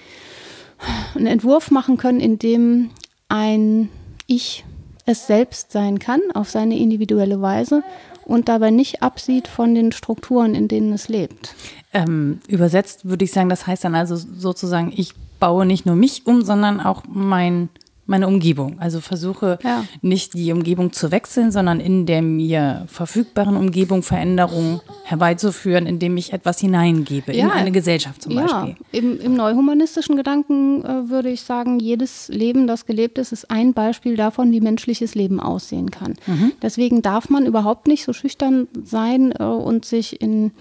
einen 1.15 1.27
Entwurf 1.27 1.71
machen 1.71 1.97
können, 1.97 2.19
in 2.19 2.39
dem 2.39 2.89
ein 3.29 3.89
ich 4.29 4.63
es 5.05 5.27
selbst 5.27 5.71
sein 5.71 5.99
kann, 5.99 6.21
auf 6.33 6.49
seine 6.49 6.77
individuelle 6.77 7.41
Weise 7.41 7.83
und 8.25 8.47
dabei 8.47 8.69
nicht 8.69 9.01
absieht 9.01 9.47
von 9.47 9.73
den 9.73 9.91
Strukturen, 9.91 10.53
in 10.53 10.67
denen 10.67 10.93
es 10.93 11.09
lebt. 11.09 11.55
Ähm, 11.93 12.39
übersetzt 12.47 13.09
würde 13.09 13.25
ich 13.25 13.31
sagen, 13.31 13.49
das 13.49 13.65
heißt 13.65 13.83
dann 13.83 13.95
also 13.95 14.15
sozusagen, 14.15 14.93
ich 14.95 15.15
baue 15.39 15.65
nicht 15.65 15.85
nur 15.85 15.95
mich 15.95 16.27
um, 16.27 16.43
sondern 16.43 16.79
auch 16.79 17.03
mein 17.07 17.69
meine 18.09 18.27
Umgebung. 18.27 18.77
Also 18.79 18.99
versuche 18.99 19.59
ja. 19.63 19.85
nicht 20.01 20.33
die 20.33 20.51
Umgebung 20.51 20.91
zu 20.91 21.11
wechseln, 21.11 21.51
sondern 21.51 21.79
in 21.79 22.05
der 22.05 22.21
mir 22.21 22.85
verfügbaren 22.87 23.55
Umgebung 23.55 24.03
Veränderungen 24.03 24.81
herbeizuführen, 25.03 25.85
indem 25.85 26.17
ich 26.17 26.33
etwas 26.33 26.59
hineingebe 26.59 27.35
ja. 27.35 27.45
in 27.45 27.51
eine 27.51 27.71
Gesellschaft 27.71 28.23
zum 28.23 28.35
Beispiel. 28.35 28.75
Ja. 28.91 28.99
Im, 28.99 29.19
Im 29.19 29.35
neuhumanistischen 29.35 30.15
Gedanken 30.15 30.83
äh, 30.83 31.09
würde 31.09 31.29
ich 31.29 31.41
sagen, 31.41 31.79
jedes 31.79 32.27
Leben, 32.29 32.67
das 32.67 32.85
gelebt 32.85 33.17
ist, 33.17 33.31
ist 33.31 33.49
ein 33.51 33.73
Beispiel 33.73 34.15
davon, 34.15 34.51
wie 34.51 34.59
menschliches 34.59 35.15
Leben 35.15 35.39
aussehen 35.39 35.91
kann. 35.91 36.15
Mhm. 36.25 36.51
Deswegen 36.61 37.01
darf 37.01 37.29
man 37.29 37.45
überhaupt 37.45 37.87
nicht 37.87 38.03
so 38.03 38.13
schüchtern 38.13 38.67
sein 38.83 39.31
äh, 39.37 39.43
und 39.43 39.85
sich 39.85 40.21
in 40.21 40.51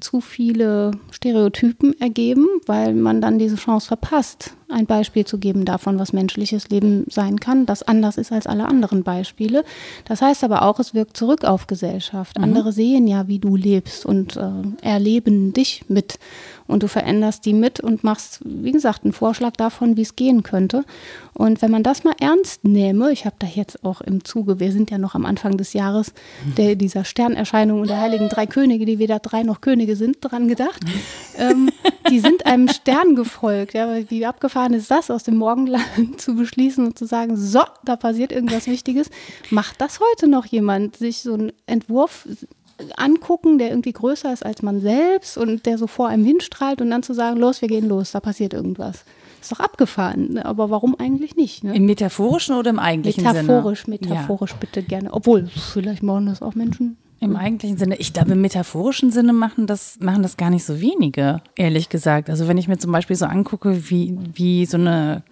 zu 0.00 0.20
viele 0.20 0.92
Stereotypen 1.10 1.98
ergeben, 2.00 2.46
weil 2.66 2.94
man 2.94 3.20
dann 3.20 3.38
diese 3.38 3.56
Chance 3.56 3.88
verpasst, 3.88 4.52
ein 4.68 4.86
Beispiel 4.86 5.24
zu 5.24 5.38
geben 5.38 5.64
davon, 5.64 5.98
was 5.98 6.12
menschliches 6.12 6.68
Leben 6.68 7.04
sein 7.08 7.38
kann, 7.38 7.66
das 7.66 7.82
anders 7.82 8.16
ist 8.16 8.32
als 8.32 8.46
alle 8.46 8.66
anderen 8.66 9.02
Beispiele. 9.04 9.64
Das 10.04 10.22
heißt 10.22 10.44
aber 10.44 10.62
auch, 10.62 10.80
es 10.80 10.94
wirkt 10.94 11.16
zurück 11.16 11.44
auf 11.44 11.66
Gesellschaft. 11.66 12.38
Mhm. 12.38 12.44
Andere 12.44 12.72
sehen 12.72 13.06
ja, 13.06 13.28
wie 13.28 13.38
du 13.38 13.56
lebst 13.56 14.04
und 14.04 14.36
äh, 14.36 14.50
erleben 14.82 15.52
dich 15.52 15.84
mit 15.88 16.18
und 16.66 16.82
du 16.82 16.88
veränderst 16.88 17.44
die 17.44 17.52
mit 17.52 17.80
und 17.80 18.04
machst, 18.04 18.40
wie 18.44 18.72
gesagt, 18.72 19.04
einen 19.04 19.12
Vorschlag 19.12 19.52
davon, 19.52 19.96
wie 19.96 20.02
es 20.02 20.16
gehen 20.16 20.42
könnte. 20.42 20.84
Und 21.34 21.62
wenn 21.62 21.70
man 21.70 21.82
das 21.82 22.04
mal 22.04 22.14
ernst 22.20 22.64
nehme, 22.64 23.12
ich 23.12 23.24
habe 23.24 23.36
da 23.38 23.46
jetzt 23.46 23.84
auch 23.84 24.00
im 24.00 24.24
Zuge, 24.24 24.60
wir 24.60 24.72
sind 24.72 24.90
ja 24.90 24.98
noch 24.98 25.14
am 25.14 25.26
Anfang 25.26 25.56
des 25.56 25.72
Jahres 25.72 26.12
der, 26.56 26.74
dieser 26.74 27.04
Sternerscheinung 27.04 27.80
und 27.80 27.90
der 27.90 28.00
Heiligen 28.00 28.28
Drei 28.28 28.46
Könige, 28.46 28.86
die 28.86 28.98
weder 28.98 29.18
drei 29.18 29.42
noch 29.42 29.60
Könige 29.60 29.96
sind, 29.96 30.18
dran 30.20 30.48
gedacht. 30.48 30.80
ähm, 31.38 31.70
die 32.10 32.20
sind 32.20 32.46
einem 32.46 32.68
Stern 32.68 33.14
gefolgt. 33.14 33.74
Ja, 33.74 33.88
wie 34.08 34.26
abgefahren 34.26 34.74
ist 34.74 34.90
das, 34.90 35.10
aus 35.10 35.24
dem 35.24 35.36
Morgenland 35.36 36.20
zu 36.20 36.34
beschließen 36.34 36.86
und 36.86 36.98
zu 36.98 37.06
sagen, 37.06 37.36
so, 37.36 37.60
da 37.84 37.96
passiert 37.96 38.32
irgendwas 38.32 38.66
Wichtiges. 38.66 39.10
Macht 39.50 39.80
das 39.80 40.00
heute 40.00 40.28
noch 40.28 40.46
jemand, 40.46 40.96
sich 40.96 41.18
so 41.18 41.34
einen 41.34 41.52
Entwurf 41.66 42.26
angucken, 42.96 43.58
der 43.58 43.70
irgendwie 43.70 43.92
größer 43.92 44.32
ist 44.32 44.44
als 44.44 44.62
man 44.62 44.80
selbst 44.80 45.38
und 45.38 45.66
der 45.66 45.78
so 45.78 45.86
vor 45.86 46.08
einem 46.08 46.24
hinstrahlt 46.24 46.80
und 46.80 46.90
dann 46.90 47.02
zu 47.02 47.14
sagen, 47.14 47.38
los, 47.38 47.62
wir 47.62 47.68
gehen 47.68 47.88
los, 47.88 48.12
da 48.12 48.20
passiert 48.20 48.52
irgendwas. 48.52 49.04
Ist 49.40 49.52
doch 49.52 49.60
abgefahren, 49.60 50.38
aber 50.38 50.70
warum 50.70 50.96
eigentlich 50.98 51.36
nicht? 51.36 51.62
Ne? 51.62 51.74
Im 51.74 51.86
metaphorischen 51.86 52.56
oder 52.56 52.70
im 52.70 52.78
eigentlichen 52.78 53.22
metaphorisch, 53.22 53.84
Sinne? 53.84 53.98
Metaphorisch, 54.00 54.18
metaphorisch 54.18 54.50
ja. 54.52 54.56
bitte 54.60 54.82
gerne. 54.82 55.12
Obwohl, 55.12 55.46
vielleicht 55.46 56.02
machen 56.02 56.26
das 56.26 56.42
auch 56.42 56.54
Menschen. 56.54 56.96
Im 57.18 57.34
eigentlichen 57.34 57.78
Sinne, 57.78 57.96
ich 57.96 58.12
glaube, 58.12 58.32
im 58.32 58.42
metaphorischen 58.42 59.10
Sinne 59.10 59.32
machen 59.32 59.66
das, 59.66 59.98
machen 60.00 60.22
das 60.22 60.36
gar 60.36 60.50
nicht 60.50 60.64
so 60.64 60.80
wenige, 60.80 61.40
ehrlich 61.56 61.88
gesagt. 61.88 62.28
Also 62.28 62.46
wenn 62.46 62.58
ich 62.58 62.68
mir 62.68 62.76
zum 62.76 62.92
Beispiel 62.92 63.16
so 63.16 63.24
angucke, 63.24 63.88
wie, 63.90 64.18
wie 64.34 64.66
so 64.66 64.76
eine 64.76 65.22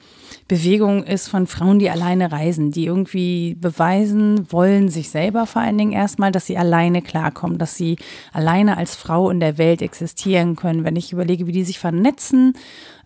Bewegung 0.47 1.05
ist 1.05 1.29
von 1.29 1.47
Frauen, 1.47 1.79
die 1.79 1.89
alleine 1.89 2.31
reisen, 2.31 2.71
die 2.71 2.85
irgendwie 2.85 3.55
beweisen 3.55 4.53
wollen, 4.53 4.91
sich 4.91 5.09
selber 5.09 5.47
vor 5.47 5.63
allen 5.63 5.79
Dingen 5.79 5.93
erstmal, 5.93 6.33
dass 6.33 6.45
sie 6.45 6.59
alleine 6.59 7.01
klarkommen, 7.01 7.57
dass 7.57 7.77
sie 7.77 7.97
alleine 8.33 8.77
als 8.77 8.95
Frau 8.95 9.31
in 9.31 9.41
der 9.41 9.57
Welt 9.57 9.81
existieren 9.81 10.55
können. 10.55 10.85
Wenn 10.85 10.97
ich 10.97 11.13
überlege, 11.13 11.47
wie 11.47 11.53
die 11.53 11.65
sich 11.65 11.79
vernetzen, 11.79 12.53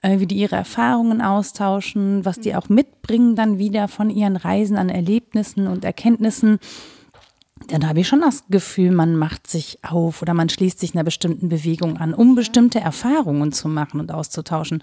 äh, 0.02 0.18
wie 0.18 0.26
die 0.26 0.36
ihre 0.36 0.56
Erfahrungen 0.56 1.22
austauschen, 1.22 2.24
was 2.24 2.40
die 2.40 2.56
auch 2.56 2.68
mitbringen 2.68 3.36
dann 3.36 3.58
wieder 3.58 3.86
von 3.86 4.10
ihren 4.10 4.36
Reisen 4.36 4.76
an 4.76 4.88
Erlebnissen 4.88 5.68
und 5.68 5.84
Erkenntnissen 5.84 6.58
dann 7.66 7.86
habe 7.88 8.00
ich 8.00 8.08
schon 8.08 8.20
das 8.20 8.44
Gefühl, 8.48 8.92
man 8.92 9.16
macht 9.16 9.48
sich 9.48 9.78
auf 9.82 10.22
oder 10.22 10.32
man 10.32 10.48
schließt 10.48 10.78
sich 10.78 10.94
einer 10.94 11.02
bestimmten 11.02 11.48
Bewegung 11.48 11.96
an, 11.96 12.14
um 12.14 12.36
bestimmte 12.36 12.78
Erfahrungen 12.80 13.50
zu 13.52 13.68
machen 13.68 13.98
und 13.98 14.12
auszutauschen 14.12 14.82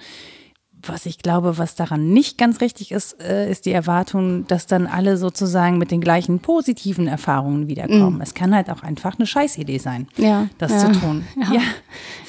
was 0.89 1.05
ich 1.05 1.19
glaube, 1.19 1.57
was 1.57 1.75
daran 1.75 2.09
nicht 2.09 2.37
ganz 2.37 2.61
richtig 2.61 2.91
ist, 2.91 3.21
äh, 3.21 3.49
ist 3.49 3.65
die 3.65 3.71
Erwartung, 3.71 4.47
dass 4.47 4.67
dann 4.67 4.87
alle 4.87 5.17
sozusagen 5.17 5.77
mit 5.77 5.91
den 5.91 6.01
gleichen 6.01 6.39
positiven 6.39 7.07
Erfahrungen 7.07 7.67
wiederkommen. 7.67 8.17
Mm. 8.17 8.21
Es 8.21 8.33
kann 8.33 8.55
halt 8.55 8.69
auch 8.69 8.83
einfach 8.83 9.17
eine 9.17 9.25
Scheißidee 9.25 9.77
sein, 9.77 10.07
ja, 10.17 10.47
das 10.57 10.71
ja, 10.71 10.79
zu 10.79 10.99
tun. 10.99 11.25
Ja. 11.35 11.53
ja. 11.53 11.61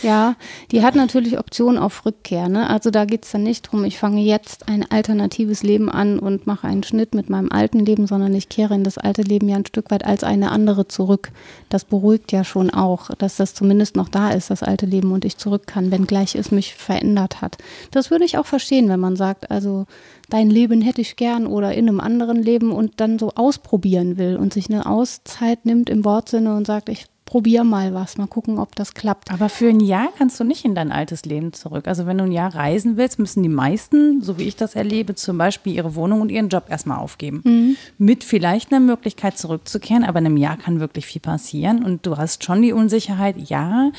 Ja. 0.03 0.37
die 0.71 0.83
hat 0.83 0.95
natürlich 0.95 1.39
Optionen 1.39 1.79
auf 1.81 2.05
Rückkehr. 2.05 2.49
Ne? 2.49 2.69
Also 2.69 2.91
da 2.91 3.05
geht 3.05 3.25
es 3.25 3.33
dann 3.33 3.43
nicht 3.43 3.67
darum, 3.67 3.85
ich 3.85 3.99
fange 3.99 4.21
jetzt 4.21 4.69
ein 4.69 4.89
alternatives 4.91 5.63
Leben 5.63 5.91
an 5.91 6.19
und 6.19 6.47
mache 6.47 6.67
einen 6.67 6.83
Schnitt 6.83 7.15
mit 7.15 7.31
meinem 7.31 7.51
alten 7.51 7.81
Leben, 7.81 8.07
sondern 8.07 8.35
ich 8.35 8.49
kehre 8.49 8.75
in 8.75 8.85
das 8.85 8.99
alte 8.99 9.23
Leben 9.23 9.49
ja 9.49 9.57
ein 9.57 9.67
Stück 9.67 9.91
weit 9.91 10.05
als 10.05 10.25
eine 10.25 10.51
andere 10.51 10.89
zurück. 10.89 11.31
Das 11.69 11.85
beruhigt 11.85 12.33
ja 12.33 12.45
schon 12.45 12.71
auch, 12.71 13.11
dass 13.19 13.37
das 13.37 13.55
zumindest 13.55 13.97
noch 13.97 14.09
da 14.09 14.31
ist, 14.31 14.51
das 14.51 14.63
alte 14.63 14.87
Leben 14.87 15.13
und 15.13 15.25
ich 15.25 15.37
zurück 15.37 15.67
kann, 15.67 15.91
wenngleich 15.91 16.35
es 16.35 16.51
mich 16.51 16.75
verändert 16.75 17.41
hat. 17.41 17.59
Das 17.91 18.11
würde 18.11 18.25
ich 18.25 18.39
auch 18.39 18.46
verstehen, 18.47 18.89
wenn 18.89 19.01
man 19.01 19.17
sagt, 19.17 19.51
also 19.51 19.87
dein 20.29 20.51
Leben 20.51 20.81
hätte 20.83 21.01
ich 21.01 21.17
gern 21.17 21.47
oder 21.47 21.75
in 21.75 21.89
einem 21.89 22.01
anderen 22.01 22.43
Leben 22.43 22.73
und 22.73 23.01
dann 23.01 23.19
so 23.19 23.33
ausprobieren 23.35 24.19
will 24.19 24.37
und 24.37 24.53
sich 24.53 24.71
eine 24.71 24.87
Auszeit 24.87 25.65
nimmt 25.67 25.91
im 25.91 26.05
Wortsinne 26.05 26.57
und 26.57 26.67
sagt, 26.67 26.89
ich 26.89 27.07
probier 27.27 27.65
mal 27.65 27.93
was, 27.93 28.17
mal 28.17 28.29
gucken, 28.29 28.59
ob 28.59 28.75
das 28.77 28.95
klappt. 28.95 29.31
Aber 29.33 29.49
für 29.49 29.69
ein 29.69 29.81
Jahr 29.81 30.09
kannst 30.17 30.39
du 30.39 30.45
nicht 30.45 30.65
in 30.65 30.77
dein 30.77 30.93
altes 30.93 31.25
Leben 31.25 31.53
zurück. 31.53 31.89
Also 31.89 32.07
wenn 32.07 32.17
du 32.17 32.25
ein 32.25 32.33
Jahr 32.33 32.55
reisen 32.55 32.97
willst, 32.97 33.19
müssen 33.19 33.43
die 33.43 33.49
meisten, 33.49 34.23
so 34.23 34.39
wie 34.39 34.45
ich 34.45 34.57
das 34.57 34.77
erlebe, 34.77 35.17
zum 35.17 35.37
Beispiel 35.37 35.75
ihre 35.75 35.97
Wohnung 35.97 36.21
und 36.21 36.31
ihren 36.31 36.49
Job 36.49 36.67
erstmal 36.71 36.99
aufgeben. 36.99 37.43
Mhm. 37.45 37.77
Mit 37.99 38.23
vielleicht 38.23 38.73
einer 38.73 38.81
Möglichkeit 38.81 39.37
zurückzukehren, 39.37 40.05
aber 40.05 40.21
in 40.21 40.27
einem 40.27 40.37
Jahr 40.37 40.57
kann 40.57 40.79
wirklich 40.79 41.05
viel 41.05 41.21
passieren 41.21 41.85
und 41.85 42.07
du 42.07 42.17
hast 42.17 42.45
schon 42.45 42.63
die 42.63 42.73
Unsicherheit, 42.73 43.37
ja, 43.51 43.91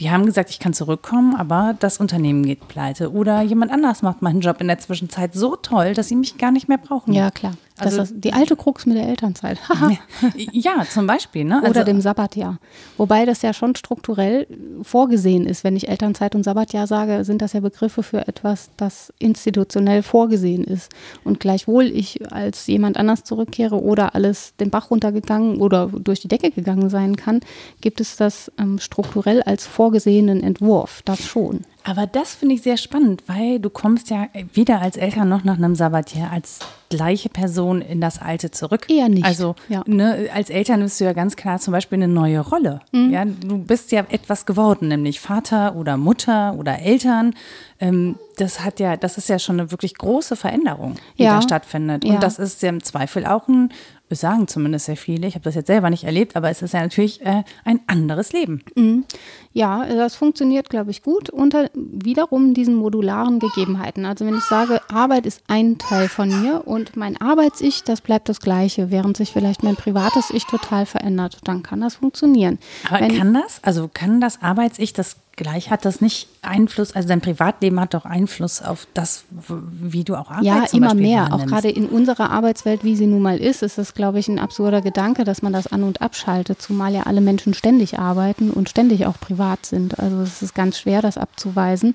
die 0.00 0.10
haben 0.10 0.26
gesagt, 0.26 0.50
ich 0.50 0.58
kann 0.58 0.74
zurückkommen, 0.74 1.34
aber 1.34 1.74
das 1.78 1.98
Unternehmen 1.98 2.44
geht 2.44 2.68
pleite. 2.68 3.12
Oder 3.12 3.42
jemand 3.42 3.72
anders 3.72 4.02
macht 4.02 4.22
meinen 4.22 4.40
Job 4.40 4.60
in 4.60 4.68
der 4.68 4.78
Zwischenzeit 4.78 5.34
so 5.34 5.56
toll, 5.56 5.94
dass 5.94 6.08
sie 6.08 6.16
mich 6.16 6.38
gar 6.38 6.50
nicht 6.50 6.68
mehr 6.68 6.78
brauchen. 6.78 7.12
Ja, 7.12 7.30
klar. 7.30 7.54
Also 7.78 7.98
das 7.98 8.10
ist 8.10 8.24
die 8.24 8.32
alte 8.32 8.56
Krux 8.56 8.86
mit 8.86 8.96
der 8.96 9.06
Elternzeit. 9.06 9.58
ja, 10.34 10.84
zum 10.88 11.06
Beispiel. 11.06 11.44
Ne? 11.44 11.56
Also, 11.56 11.68
Oder 11.68 11.84
dem 11.84 12.00
Sabbatjahr. 12.00 12.58
Wobei 12.96 13.26
das 13.26 13.42
ja 13.42 13.52
schon 13.52 13.76
strukturell 13.76 14.46
vorgesehen 14.82 15.46
ist. 15.46 15.62
Wenn 15.62 15.76
ich 15.76 15.88
Elternzeit 15.88 16.34
und 16.34 16.42
Sabbatjahr 16.42 16.86
sage, 16.86 17.24
sind 17.24 17.42
das 17.42 17.52
ja 17.52 17.60
Begriffe 17.60 18.02
für 18.02 18.26
etwas, 18.26 18.70
das 18.78 19.12
institutionell 19.18 20.02
vorgesehen 20.02 20.64
ist. 20.64 20.90
Und 21.22 21.38
gleichwohl 21.38 21.84
ich 21.84 22.32
als 22.32 22.66
jemand 22.66 22.96
anders 22.96 23.24
zurückkehre 23.24 23.82
oder 23.82 24.14
alles 24.14 24.54
den 24.58 24.70
Bach 24.70 24.90
runtergegangen 24.90 25.60
oder 25.60 25.88
durch 25.88 26.20
die 26.20 26.28
Decke 26.28 26.50
gegangen 26.50 26.88
sein 26.88 27.16
kann, 27.16 27.40
gibt 27.82 28.00
es 28.00 28.16
das 28.16 28.50
ähm, 28.58 28.78
strukturell 28.78 29.42
als 29.42 29.66
vorgesehenen 29.86 30.42
Entwurf. 30.42 31.00
Das 31.04 31.24
schon. 31.24 31.60
Aber 31.88 32.08
das 32.08 32.34
finde 32.34 32.56
ich 32.56 32.62
sehr 32.62 32.76
spannend, 32.76 33.22
weil 33.28 33.60
du 33.60 33.70
kommst 33.70 34.10
ja 34.10 34.26
weder 34.52 34.80
als 34.80 34.96
Eltern 34.96 35.28
noch 35.28 35.44
nach 35.44 35.56
einem 35.56 35.76
Sabbatjahr 35.76 36.32
als 36.32 36.58
gleiche 36.88 37.28
Person 37.28 37.80
in 37.80 38.00
das 38.00 38.20
Alte 38.20 38.50
zurück. 38.50 38.86
Eher 38.90 39.08
nicht. 39.08 39.24
Also 39.24 39.54
ja. 39.68 39.84
ne, 39.86 40.28
als 40.34 40.50
Eltern 40.50 40.82
bist 40.82 41.00
du 41.00 41.04
ja 41.04 41.12
ganz 41.12 41.36
klar 41.36 41.60
zum 41.60 41.70
Beispiel 41.70 41.96
eine 41.96 42.08
neue 42.08 42.40
Rolle. 42.40 42.80
Mhm. 42.90 43.12
Ja, 43.12 43.24
du 43.24 43.58
bist 43.58 43.92
ja 43.92 44.04
etwas 44.08 44.46
geworden, 44.46 44.88
nämlich 44.88 45.20
Vater 45.20 45.76
oder 45.76 45.96
Mutter 45.96 46.56
oder 46.58 46.80
Eltern. 46.80 47.34
Ähm, 47.78 48.16
das 48.36 48.64
hat 48.64 48.80
ja, 48.80 48.96
das 48.96 49.16
ist 49.16 49.28
ja 49.28 49.38
schon 49.38 49.60
eine 49.60 49.70
wirklich 49.70 49.94
große 49.94 50.34
Veränderung, 50.34 50.96
die 51.18 51.22
ja. 51.22 51.36
da 51.36 51.42
stattfindet. 51.42 52.04
Und 52.04 52.14
ja. 52.14 52.18
das 52.18 52.40
ist 52.40 52.62
ja 52.62 52.68
im 52.68 52.82
Zweifel 52.82 53.26
auch 53.26 53.46
ein 53.46 53.70
sagen 54.14 54.46
zumindest 54.46 54.86
sehr 54.86 54.96
viele, 54.96 55.26
ich 55.26 55.34
habe 55.34 55.42
das 55.42 55.56
jetzt 55.56 55.66
selber 55.66 55.90
nicht 55.90 56.04
erlebt, 56.04 56.36
aber 56.36 56.48
es 56.48 56.62
ist 56.62 56.74
ja 56.74 56.80
natürlich 56.80 57.24
äh, 57.26 57.42
ein 57.64 57.80
anderes 57.88 58.32
Leben. 58.32 58.62
Mhm. 58.76 59.04
Ja, 59.52 59.84
das 59.86 60.14
funktioniert, 60.14 60.70
glaube 60.70 60.92
ich, 60.92 61.02
gut 61.02 61.28
unter 61.28 61.68
wiederum 61.76 62.54
diesen 62.54 62.74
modularen 62.74 63.38
Gegebenheiten. 63.38 64.06
Also 64.06 64.24
wenn 64.24 64.34
ich 64.34 64.44
sage, 64.44 64.80
Arbeit 64.88 65.26
ist 65.26 65.42
ein 65.46 65.76
Teil 65.76 66.08
von 66.08 66.28
mir 66.28 66.66
und 66.66 66.96
mein 66.96 67.20
Arbeits-Ich, 67.20 67.84
das 67.84 68.00
bleibt 68.00 68.28
das 68.28 68.40
gleiche, 68.40 68.90
während 68.90 69.16
sich 69.16 69.30
vielleicht 69.30 69.62
mein 69.62 69.76
privates 69.76 70.30
Ich 70.30 70.44
total 70.44 70.86
verändert, 70.86 71.38
dann 71.44 71.62
kann 71.62 71.82
das 71.82 71.96
funktionieren. 71.96 72.58
Aber 72.88 73.00
wenn, 73.00 73.16
kann 73.16 73.34
das? 73.34 73.62
Also 73.62 73.90
kann 73.92 74.20
das 74.20 74.42
Arbeits-Ich 74.42 74.94
das 74.94 75.16
gleich 75.36 75.70
hat 75.70 75.84
das 75.84 76.00
nicht 76.00 76.28
Einfluss, 76.42 76.92
also 76.96 77.08
dein 77.08 77.20
Privatleben 77.20 77.78
hat 77.78 77.94
doch 77.94 78.06
Einfluss 78.06 78.62
auf 78.62 78.86
das, 78.94 79.24
wie 79.30 80.02
du 80.02 80.16
auch 80.16 80.30
arbeitest. 80.30 80.72
Ja, 80.72 80.78
immer 80.78 80.94
mehr. 80.94 81.32
Auch 81.32 81.44
gerade 81.46 81.68
in 81.68 81.86
unserer 81.86 82.30
Arbeitswelt, 82.30 82.84
wie 82.84 82.96
sie 82.96 83.06
nun 83.06 83.22
mal 83.22 83.38
ist, 83.38 83.62
ist 83.62 83.78
es, 83.78 83.94
glaube 83.94 84.18
ich, 84.18 84.28
ein 84.28 84.38
absurder 84.38 84.80
Gedanke, 84.80 85.24
dass 85.24 85.42
man 85.42 85.52
das 85.52 85.66
an- 85.66 85.82
und 85.82 86.00
abschaltet, 86.00 86.60
zumal 86.60 86.94
ja 86.94 87.02
alle 87.02 87.20
Menschen 87.20 87.54
ständig 87.54 87.98
arbeiten 87.98 88.50
und 88.50 88.70
ständig 88.70 89.06
auch 89.06 89.20
privat 89.20 89.66
sind. 89.66 89.98
Also 89.98 90.22
es 90.22 90.40
ist 90.40 90.54
ganz 90.54 90.78
schwer, 90.78 91.02
das 91.02 91.18
abzuweisen. 91.18 91.94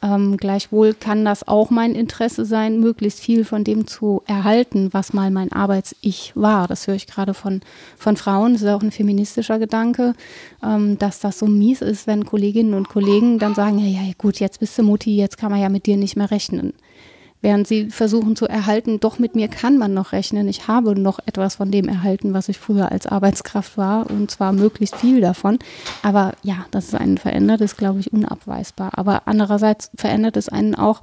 Ähm, 0.00 0.36
gleichwohl 0.36 0.94
kann 0.94 1.24
das 1.24 1.46
auch 1.48 1.70
mein 1.70 1.94
Interesse 1.94 2.44
sein, 2.44 2.78
möglichst 2.78 3.20
viel 3.20 3.44
von 3.44 3.64
dem 3.64 3.88
zu 3.88 4.22
erhalten, 4.26 4.90
was 4.92 5.12
mal 5.12 5.30
mein 5.30 5.50
Arbeits-Ich 5.50 6.32
war. 6.36 6.68
Das 6.68 6.86
höre 6.86 6.94
ich 6.94 7.08
gerade 7.08 7.34
von, 7.34 7.62
von 7.96 8.16
Frauen. 8.16 8.52
Das 8.52 8.62
ist 8.62 8.68
auch 8.68 8.82
ein 8.82 8.92
feministischer 8.92 9.58
Gedanke, 9.58 10.14
ähm, 10.62 10.98
dass 10.98 11.18
das 11.18 11.40
so 11.40 11.46
mies 11.46 11.82
ist, 11.82 12.06
wenn 12.06 12.24
Kolleginnen 12.24 12.74
und 12.74 12.88
Kollegen 12.88 13.40
dann 13.40 13.56
sagen, 13.56 13.78
ja, 13.78 13.86
ja, 13.86 14.12
gut, 14.18 14.38
jetzt 14.38 14.60
bist 14.60 14.78
du 14.78 14.84
Mutti, 14.84 15.16
jetzt 15.16 15.36
kann 15.36 15.50
man 15.50 15.60
ja 15.60 15.68
mit 15.68 15.86
dir 15.86 15.96
nicht 15.96 16.16
mehr 16.16 16.30
rechnen 16.30 16.74
während 17.40 17.66
sie 17.68 17.90
versuchen 17.90 18.36
zu 18.36 18.46
erhalten, 18.46 19.00
doch 19.00 19.18
mit 19.18 19.34
mir 19.34 19.48
kann 19.48 19.78
man 19.78 19.94
noch 19.94 20.12
rechnen. 20.12 20.48
Ich 20.48 20.68
habe 20.68 20.98
noch 20.98 21.18
etwas 21.26 21.56
von 21.56 21.70
dem 21.70 21.88
erhalten, 21.88 22.34
was 22.34 22.48
ich 22.48 22.58
früher 22.58 22.90
als 22.90 23.06
Arbeitskraft 23.06 23.76
war, 23.76 24.10
und 24.10 24.30
zwar 24.30 24.52
möglichst 24.52 24.96
viel 24.96 25.20
davon. 25.20 25.58
Aber 26.02 26.32
ja, 26.42 26.66
dass 26.70 26.88
es 26.88 26.94
einen 26.94 27.18
verändert, 27.18 27.60
ist, 27.60 27.76
glaube 27.76 28.00
ich, 28.00 28.12
unabweisbar. 28.12 28.92
Aber 28.96 29.22
andererseits 29.26 29.90
verändert 29.96 30.36
es 30.36 30.48
einen 30.48 30.74
auch 30.74 31.00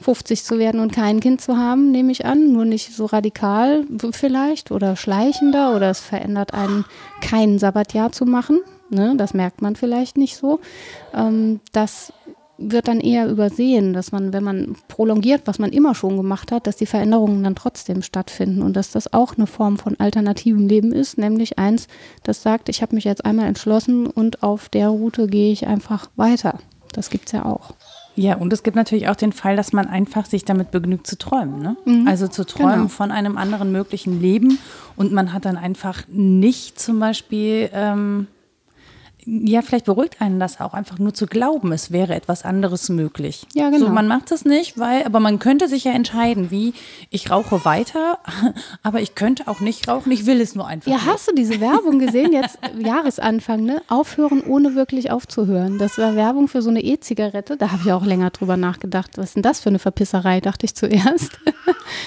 50 0.00 0.44
zu 0.44 0.58
werden 0.58 0.80
und 0.80 0.92
kein 0.92 1.20
Kind 1.20 1.40
zu 1.40 1.56
haben, 1.56 1.90
nehme 1.90 2.12
ich 2.12 2.26
an. 2.26 2.52
Nur 2.52 2.64
nicht 2.64 2.94
so 2.94 3.06
radikal 3.06 3.84
vielleicht 4.12 4.70
oder 4.70 4.96
schleichender 4.96 5.74
oder 5.74 5.90
es 5.90 6.00
verändert 6.00 6.52
einen, 6.52 6.84
kein 7.20 7.58
Sabbatjahr 7.58 8.12
zu 8.12 8.26
machen. 8.26 8.60
Ne? 8.90 9.14
Das 9.16 9.34
merkt 9.34 9.62
man 9.62 9.76
vielleicht 9.76 10.18
nicht 10.18 10.36
so. 10.36 10.60
Ähm, 11.14 11.60
das 11.72 12.12
wird 12.58 12.88
dann 12.88 13.00
eher 13.00 13.28
übersehen, 13.28 13.92
dass 13.92 14.12
man, 14.12 14.32
wenn 14.32 14.44
man 14.44 14.76
prolongiert, 14.88 15.42
was 15.46 15.58
man 15.58 15.70
immer 15.70 15.94
schon 15.94 16.16
gemacht 16.16 16.52
hat, 16.52 16.66
dass 16.66 16.76
die 16.76 16.86
Veränderungen 16.86 17.42
dann 17.42 17.56
trotzdem 17.56 18.02
stattfinden 18.02 18.62
und 18.62 18.76
dass 18.76 18.90
das 18.90 19.12
auch 19.12 19.36
eine 19.36 19.46
Form 19.46 19.76
von 19.76 19.98
alternativem 19.98 20.68
Leben 20.68 20.92
ist, 20.92 21.18
nämlich 21.18 21.58
eins, 21.58 21.88
das 22.22 22.42
sagt, 22.42 22.68
ich 22.68 22.82
habe 22.82 22.94
mich 22.94 23.04
jetzt 23.04 23.24
einmal 23.24 23.46
entschlossen 23.46 24.06
und 24.06 24.42
auf 24.42 24.68
der 24.68 24.88
Route 24.88 25.26
gehe 25.26 25.52
ich 25.52 25.66
einfach 25.66 26.08
weiter. 26.16 26.58
Das 26.92 27.10
gibt 27.10 27.26
es 27.26 27.32
ja 27.32 27.44
auch. 27.44 27.74
Ja, 28.16 28.36
und 28.36 28.52
es 28.52 28.62
gibt 28.62 28.76
natürlich 28.76 29.08
auch 29.08 29.16
den 29.16 29.32
Fall, 29.32 29.56
dass 29.56 29.72
man 29.72 29.88
einfach 29.88 30.26
sich 30.26 30.44
damit 30.44 30.70
begnügt 30.70 31.06
zu 31.06 31.18
träumen. 31.18 31.60
Ne? 31.60 31.76
Mhm. 31.84 32.06
Also 32.06 32.28
zu 32.28 32.44
träumen 32.44 32.74
genau. 32.74 32.88
von 32.88 33.10
einem 33.10 33.36
anderen 33.36 33.72
möglichen 33.72 34.20
Leben 34.20 34.58
und 34.94 35.12
man 35.12 35.32
hat 35.32 35.44
dann 35.44 35.56
einfach 35.56 36.04
nicht 36.08 36.78
zum 36.78 37.00
Beispiel 37.00 37.70
ähm, 37.72 38.28
ja, 39.26 39.62
vielleicht 39.62 39.86
beruhigt 39.86 40.20
einen 40.20 40.38
das 40.38 40.60
auch, 40.60 40.74
einfach 40.74 40.98
nur 40.98 41.14
zu 41.14 41.26
glauben, 41.26 41.72
es 41.72 41.90
wäre 41.90 42.14
etwas 42.14 42.44
anderes 42.44 42.88
möglich. 42.88 43.46
Ja, 43.54 43.70
genau. 43.70 43.86
So, 43.86 43.92
man 43.92 44.06
macht 44.06 44.30
es 44.32 44.44
nicht, 44.44 44.78
weil, 44.78 45.04
aber 45.04 45.20
man 45.20 45.38
könnte 45.38 45.68
sich 45.68 45.84
ja 45.84 45.92
entscheiden, 45.92 46.50
wie 46.50 46.74
ich 47.10 47.30
rauche 47.30 47.64
weiter, 47.64 48.18
aber 48.82 49.00
ich 49.00 49.14
könnte 49.14 49.48
auch 49.48 49.60
nicht 49.60 49.88
rauchen, 49.88 50.12
ich 50.12 50.26
will 50.26 50.40
es 50.40 50.54
nur 50.54 50.66
einfach. 50.66 50.90
Ja, 50.90 50.98
nicht. 50.98 51.06
hast 51.06 51.28
du 51.28 51.34
diese 51.34 51.60
Werbung 51.60 51.98
gesehen, 51.98 52.32
jetzt 52.32 52.58
Jahresanfang, 52.78 53.64
ne? 53.64 53.82
Aufhören, 53.88 54.42
ohne 54.42 54.74
wirklich 54.74 55.10
aufzuhören. 55.10 55.78
Das 55.78 55.96
war 55.96 56.16
Werbung 56.16 56.48
für 56.48 56.60
so 56.60 56.70
eine 56.70 56.82
E-Zigarette. 56.82 57.56
Da 57.56 57.72
habe 57.72 57.82
ich 57.84 57.92
auch 57.92 58.04
länger 58.04 58.30
drüber 58.30 58.56
nachgedacht. 58.56 59.12
Was 59.16 59.26
ist 59.26 59.36
denn 59.36 59.42
das 59.42 59.60
für 59.60 59.70
eine 59.70 59.78
Verpisserei, 59.78 60.40
dachte 60.40 60.66
ich 60.66 60.74
zuerst. 60.74 61.38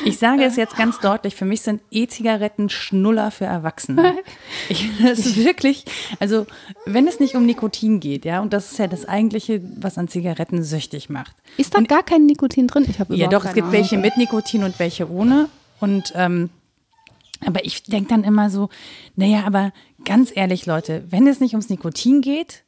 Ich 0.06 0.20
sage 0.20 0.44
es 0.44 0.56
jetzt 0.58 0.78
ganz 0.78 1.00
deutlich, 1.00 1.36
für 1.36 1.46
mich 1.46 1.62
sind 1.62 1.82
E-Zigaretten 1.92 2.70
Schnuller 2.70 3.32
für 3.32 3.46
Erwachsene. 3.46 4.16
Ich, 4.70 4.90
das 5.02 5.20
ist 5.20 5.38
wirklich, 5.38 5.86
also 6.20 6.46
wenn 6.86 7.07
es 7.08 7.20
nicht 7.20 7.36
um 7.36 7.46
Nikotin 7.46 8.00
geht, 8.00 8.26
ja, 8.26 8.42
und 8.42 8.54
das 8.54 8.72
ist 8.72 8.80
ja 8.80 8.88
das 8.88 9.06
eigentliche, 9.06 9.62
was 9.78 9.98
an 9.98 10.08
Zigaretten 10.08 10.64
süchtig 10.64 11.10
macht. 11.10 11.36
Ist 11.58 11.74
da 11.74 11.80
und, 11.80 11.90
gar 11.90 12.04
kein 12.04 12.26
Nikotin 12.26 12.68
drin? 12.68 12.86
Ich 12.88 13.18
ja, 13.18 13.28
doch, 13.28 13.46
es 13.46 13.54
gibt 13.54 13.68
Ahnung. 13.68 13.74
welche 13.74 13.98
mit 13.98 14.18
Nikotin 14.18 14.64
und 14.64 14.78
welche 14.80 15.10
ohne. 15.10 15.50
Und 15.80 16.14
ähm, 16.16 16.50
aber 17.46 17.66
ich 17.66 17.84
denke 17.84 18.10
dann 18.10 18.24
immer 18.24 18.50
so, 18.50 18.70
naja, 19.16 19.44
aber 19.46 19.72
ganz 20.06 20.32
ehrlich, 20.34 20.66
Leute, 20.66 21.04
wenn 21.10 21.28
es 21.28 21.40
nicht 21.40 21.54
ums 21.54 21.70
Nikotin 21.70 22.22
geht, 22.22 22.64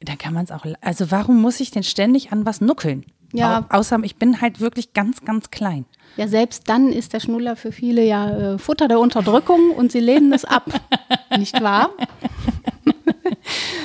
dann 0.00 0.18
kann 0.18 0.34
man 0.34 0.44
es 0.44 0.50
auch. 0.50 0.64
Also 0.80 1.10
warum 1.10 1.40
muss 1.40 1.60
ich 1.60 1.70
denn 1.70 1.82
ständig 1.82 2.32
an 2.32 2.46
was 2.46 2.60
nuckeln? 2.60 3.04
Ja. 3.32 3.66
Außer 3.70 3.98
ich 4.02 4.16
bin 4.16 4.40
halt 4.40 4.60
wirklich 4.60 4.92
ganz, 4.92 5.24
ganz 5.24 5.50
klein. 5.50 5.84
Ja, 6.16 6.28
selbst 6.28 6.68
dann 6.68 6.92
ist 6.92 7.12
der 7.12 7.20
Schnuller 7.20 7.56
für 7.56 7.72
viele 7.72 8.04
ja 8.04 8.54
äh, 8.54 8.58
Futter 8.58 8.88
der 8.88 9.00
Unterdrückung 9.00 9.70
und 9.72 9.92
sie 9.92 10.00
lehnen 10.00 10.32
es 10.32 10.44
ab. 10.44 10.64
Nicht 11.38 11.60
wahr? 11.62 11.90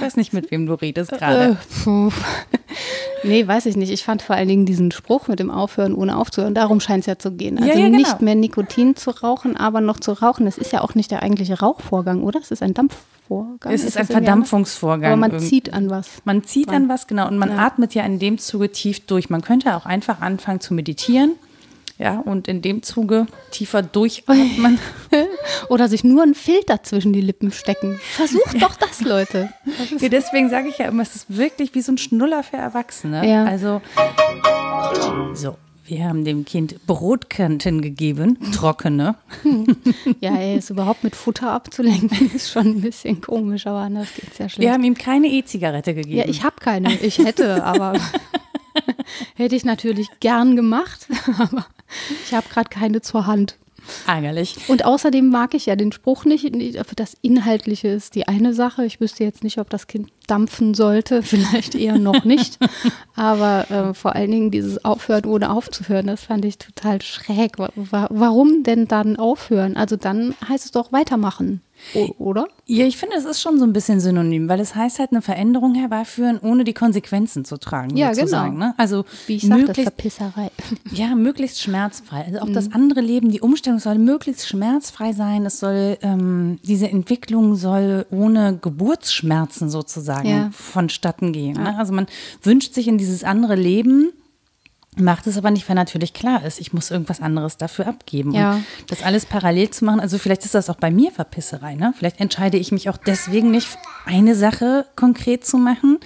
Ich 0.01 0.07
weiß 0.07 0.17
nicht, 0.17 0.33
mit 0.33 0.49
wem 0.49 0.65
du 0.65 0.73
redest 0.73 1.11
gerade. 1.11 1.57
Äh, 1.85 2.09
nee, 3.23 3.47
weiß 3.47 3.67
ich 3.67 3.77
nicht. 3.77 3.91
Ich 3.91 4.03
fand 4.03 4.23
vor 4.23 4.35
allen 4.35 4.47
Dingen 4.47 4.65
diesen 4.65 4.89
Spruch 4.89 5.27
mit 5.27 5.39
dem 5.39 5.51
Aufhören 5.51 5.93
ohne 5.93 6.17
aufzuhören, 6.17 6.55
darum 6.55 6.79
scheint 6.79 7.01
es 7.01 7.05
ja 7.05 7.19
zu 7.19 7.31
gehen. 7.33 7.59
Also 7.59 7.69
ja, 7.69 7.77
ja, 7.77 7.85
genau. 7.85 7.97
nicht 7.99 8.19
mehr 8.21 8.33
Nikotin 8.33 8.95
zu 8.95 9.11
rauchen, 9.11 9.55
aber 9.57 9.79
noch 9.79 9.99
zu 9.99 10.13
rauchen. 10.13 10.45
Das 10.45 10.57
ist 10.57 10.71
ja 10.71 10.81
auch 10.81 10.95
nicht 10.95 11.11
der 11.11 11.21
eigentliche 11.21 11.59
Rauchvorgang, 11.59 12.23
oder? 12.23 12.39
Es 12.39 12.49
ist 12.49 12.63
ein 12.63 12.73
Dampfvorgang. 12.73 13.71
Es 13.71 13.81
ist, 13.81 13.89
ist 13.89 13.97
ein 13.97 14.07
Verdampfungsvorgang. 14.07 15.11
Aber 15.11 15.19
man 15.19 15.31
irgendwie. 15.31 15.49
zieht 15.49 15.71
an 15.71 15.91
was. 15.91 16.07
Man 16.25 16.43
zieht 16.43 16.69
an 16.69 16.89
was, 16.89 17.05
genau. 17.05 17.27
Und 17.27 17.37
man 17.37 17.49
ja. 17.49 17.57
atmet 17.59 17.93
ja 17.93 18.03
in 18.03 18.17
dem 18.17 18.39
Zuge 18.39 18.71
tief 18.71 19.05
durch. 19.05 19.29
Man 19.29 19.41
könnte 19.41 19.75
auch 19.75 19.85
einfach 19.85 20.19
anfangen 20.19 20.61
zu 20.61 20.73
meditieren 20.73 21.33
ja, 22.01 22.19
und 22.19 22.47
in 22.47 22.63
dem 22.63 22.81
Zuge 22.81 23.27
tiefer 23.51 23.83
durchatmen. 23.83 24.79
Oder 25.69 25.87
sich 25.87 26.03
nur 26.03 26.23
einen 26.23 26.33
Filter 26.33 26.81
zwischen 26.81 27.13
die 27.13 27.21
Lippen 27.21 27.51
stecken. 27.51 27.99
Versucht 28.01 28.59
doch 28.59 28.75
das, 28.75 29.01
Leute. 29.01 29.53
Das 29.91 30.01
ja, 30.01 30.09
deswegen 30.09 30.49
sage 30.49 30.69
ich 30.69 30.79
ja 30.79 30.87
immer, 30.87 31.03
es 31.03 31.15
ist 31.15 31.37
wirklich 31.37 31.75
wie 31.75 31.81
so 31.81 31.91
ein 31.91 31.99
Schnuller 31.99 32.41
für 32.41 32.57
Erwachsene. 32.57 33.29
Ja. 33.29 33.45
Also, 33.45 33.81
so. 35.35 35.57
Wir 35.85 36.05
haben 36.05 36.25
dem 36.25 36.45
Kind 36.45 36.87
Brotkanten 36.87 37.81
gegeben, 37.81 38.39
trockene. 38.53 39.15
Ja, 40.21 40.35
er 40.35 40.55
ist 40.55 40.69
überhaupt 40.69 41.03
mit 41.03 41.15
Futter 41.15 41.51
abzulenken, 41.51 42.31
ist 42.35 42.49
schon 42.51 42.67
ein 42.67 42.81
bisschen 42.81 43.21
komisch, 43.21 43.67
aber 43.67 43.79
anders 43.79 44.07
geht 44.15 44.31
es 44.31 44.37
ja 44.37 44.49
schlecht. 44.49 44.61
Wir 44.61 44.73
haben 44.73 44.83
ihm 44.83 44.95
keine 44.95 45.27
E-Zigarette 45.27 45.93
gegeben. 45.93 46.17
Ja, 46.17 46.25
ich 46.27 46.43
habe 46.43 46.55
keine. 46.59 46.93
Ich 47.01 47.17
hätte, 47.17 47.63
aber 47.63 47.93
hätte 49.35 49.55
ich 49.55 49.65
natürlich 49.65 50.07
gern 50.19 50.55
gemacht, 50.55 51.07
aber 51.37 51.65
ich 52.25 52.34
habe 52.34 52.47
gerade 52.49 52.69
keine 52.69 53.01
zur 53.01 53.25
Hand. 53.27 53.58
Ärgerlich. 54.08 54.58
Und 54.67 54.86
außerdem 54.86 55.30
mag 55.30 55.54
ich 55.54 55.65
ja 55.65 55.75
den 55.75 55.91
Spruch 55.91 56.25
nicht. 56.25 56.51
Das 56.95 57.17
Inhaltliche 57.21 57.88
ist 57.88 58.15
die 58.15 58.27
eine 58.27 58.54
Sache. 58.54 58.86
Ich 58.86 58.99
wüsste 58.99 59.23
jetzt 59.23 59.43
nicht, 59.43 59.58
ob 59.58 59.69
das 59.69 59.88
Kind 59.88 60.10
dampfen 60.27 60.73
sollte. 60.73 61.23
Vielleicht 61.23 61.75
eher 61.75 61.97
noch 61.97 62.23
nicht. 62.23 62.58
Aber 63.15 63.69
äh, 63.71 63.93
vor 63.93 64.15
allen 64.15 64.32
Dingen 64.32 64.51
dieses 64.51 64.84
Aufhören 64.86 65.25
ohne 65.25 65.51
aufzuhören, 65.51 66.08
das 66.08 66.23
fand 66.23 66.45
ich 66.45 66.58
total 66.58 67.01
schräg. 67.01 67.58
Warum 67.58 68.63
denn 68.63 68.88
dann 68.88 69.17
aufhören? 69.17 69.75
Also 69.77 69.95
dann 69.95 70.36
heißt 70.47 70.65
es 70.65 70.71
doch 70.71 70.91
weitermachen. 70.91 71.62
Oder? 72.17 72.48
Ja, 72.65 72.86
ich 72.86 72.98
finde, 72.98 73.15
es 73.17 73.26
ist 73.26 73.41
schon 73.41 73.60
so 73.60 73.65
ein 73.65 73.74
bisschen 73.74 74.00
synonym, 74.00 74.48
weil 74.48 74.60
es 74.60 74.76
heißt 74.76 75.00
halt 75.00 75.12
eine 75.12 75.22
Veränderung 75.22 75.76
herbeiführen, 75.76 76.39
ohne 76.41 76.63
die 76.63 76.74
Konsequenzen 76.74 77.44
zu 77.44 77.58
tragen. 77.58 77.98
Ja, 77.98 78.13
sozusagen, 78.13 78.54
genau. 78.54 78.67
Ne? 78.67 78.74
Also 78.78 79.06
wie 79.28 79.36
ich 79.36 79.48
sagte, 79.48 79.84
Verpisserei. 79.84 80.52
Ja, 80.91 81.15
möglichst 81.15 81.62
schmerzfrei. 81.62 82.26
Also 82.26 82.39
auch 82.39 82.48
mhm. 82.48 82.54
das 82.54 82.72
andere 82.72 83.02
Leben, 83.02 83.30
die 83.30 83.41
Umstellung 83.41 83.80
soll 83.80 83.98
möglichst 83.98 84.48
schmerzfrei 84.48 85.13
sein. 85.13 85.46
Es 85.46 85.60
soll 85.60 85.98
ähm, 86.02 86.60
diese 86.63 86.89
Entwicklung 86.89 87.56
soll 87.56 88.06
ohne 88.12 88.58
Geburtsschmerzen 88.62 89.70
sozusagen 89.70 90.30
ja. 90.30 90.50
vonstatten 90.52 91.34
gehen. 91.34 91.54
Ne? 91.54 91.78
Also 91.78 91.94
man 91.94 92.08
wünscht 92.44 92.74
sich 92.74 92.88
in 92.88 92.98
dieses 92.98 93.24
andere 93.24 93.56
Leben 93.56 94.12
Macht 94.97 95.25
es 95.25 95.38
aber 95.38 95.51
nicht, 95.51 95.69
weil 95.69 95.75
natürlich 95.77 96.13
klar 96.13 96.43
ist, 96.43 96.60
ich 96.60 96.73
muss 96.73 96.91
irgendwas 96.91 97.21
anderes 97.21 97.56
dafür 97.56 97.88
abgeben. 97.88 98.34
Ja. 98.34 98.56
Und 98.56 98.65
das 98.88 99.04
alles 99.04 99.25
parallel 99.25 99.69
zu 99.69 99.86
machen, 99.86 100.01
also 100.01 100.17
vielleicht 100.17 100.43
ist 100.43 100.54
das 100.54 100.69
auch 100.69 100.75
bei 100.75 100.91
mir 100.91 101.12
Verpisserei. 101.12 101.75
Ne? 101.75 101.93
Vielleicht 101.97 102.19
entscheide 102.19 102.58
ich 102.58 102.73
mich 102.73 102.89
auch 102.89 102.97
deswegen 102.97 103.51
nicht, 103.51 103.69
eine 104.06 104.36
Sache 104.36 104.86
konkret 104.97 105.45
zu 105.45 105.58
machen, 105.58 105.99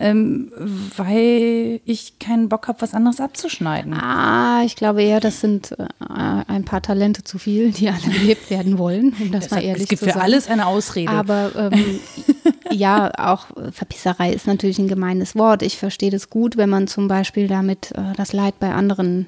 ähm, 0.00 0.50
weil 0.96 1.80
ich 1.84 2.18
keinen 2.18 2.48
Bock 2.48 2.68
habe, 2.68 2.80
was 2.80 2.94
anderes 2.94 3.20
abzuschneiden. 3.20 3.92
Ah, 3.92 4.62
ich 4.64 4.74
glaube 4.74 5.02
eher, 5.02 5.20
das 5.20 5.42
sind 5.42 5.72
äh, 5.72 5.86
ein 5.98 6.64
paar 6.64 6.80
Talente 6.80 7.22
zu 7.22 7.38
viel, 7.38 7.70
die 7.70 7.90
alle 7.90 8.00
gelebt 8.12 8.48
werden 8.48 8.78
wollen, 8.78 9.14
um 9.20 9.30
das, 9.30 9.44
das 9.44 9.50
mal 9.52 9.62
ehrlich 9.62 9.82
Es 9.82 9.88
gibt 9.88 10.00
für 10.00 10.06
sagen. 10.06 10.20
alles 10.20 10.48
eine 10.48 10.66
Ausrede. 10.66 11.10
Aber 11.10 11.52
ähm, 11.54 12.00
ja, 12.70 13.12
auch 13.18 13.48
Verpisserei 13.72 14.32
ist 14.32 14.46
natürlich 14.46 14.78
ein 14.78 14.88
gemeines 14.88 15.36
Wort. 15.36 15.62
Ich 15.62 15.76
verstehe 15.76 16.10
das 16.10 16.30
gut, 16.30 16.56
wenn 16.56 16.70
man 16.70 16.86
zum 16.86 17.06
Beispiel 17.06 17.46
damit 17.46 17.92
äh, 17.92 18.14
das 18.16 18.32
Leid 18.32 18.58
bei 18.58 18.72
anderen 18.72 19.26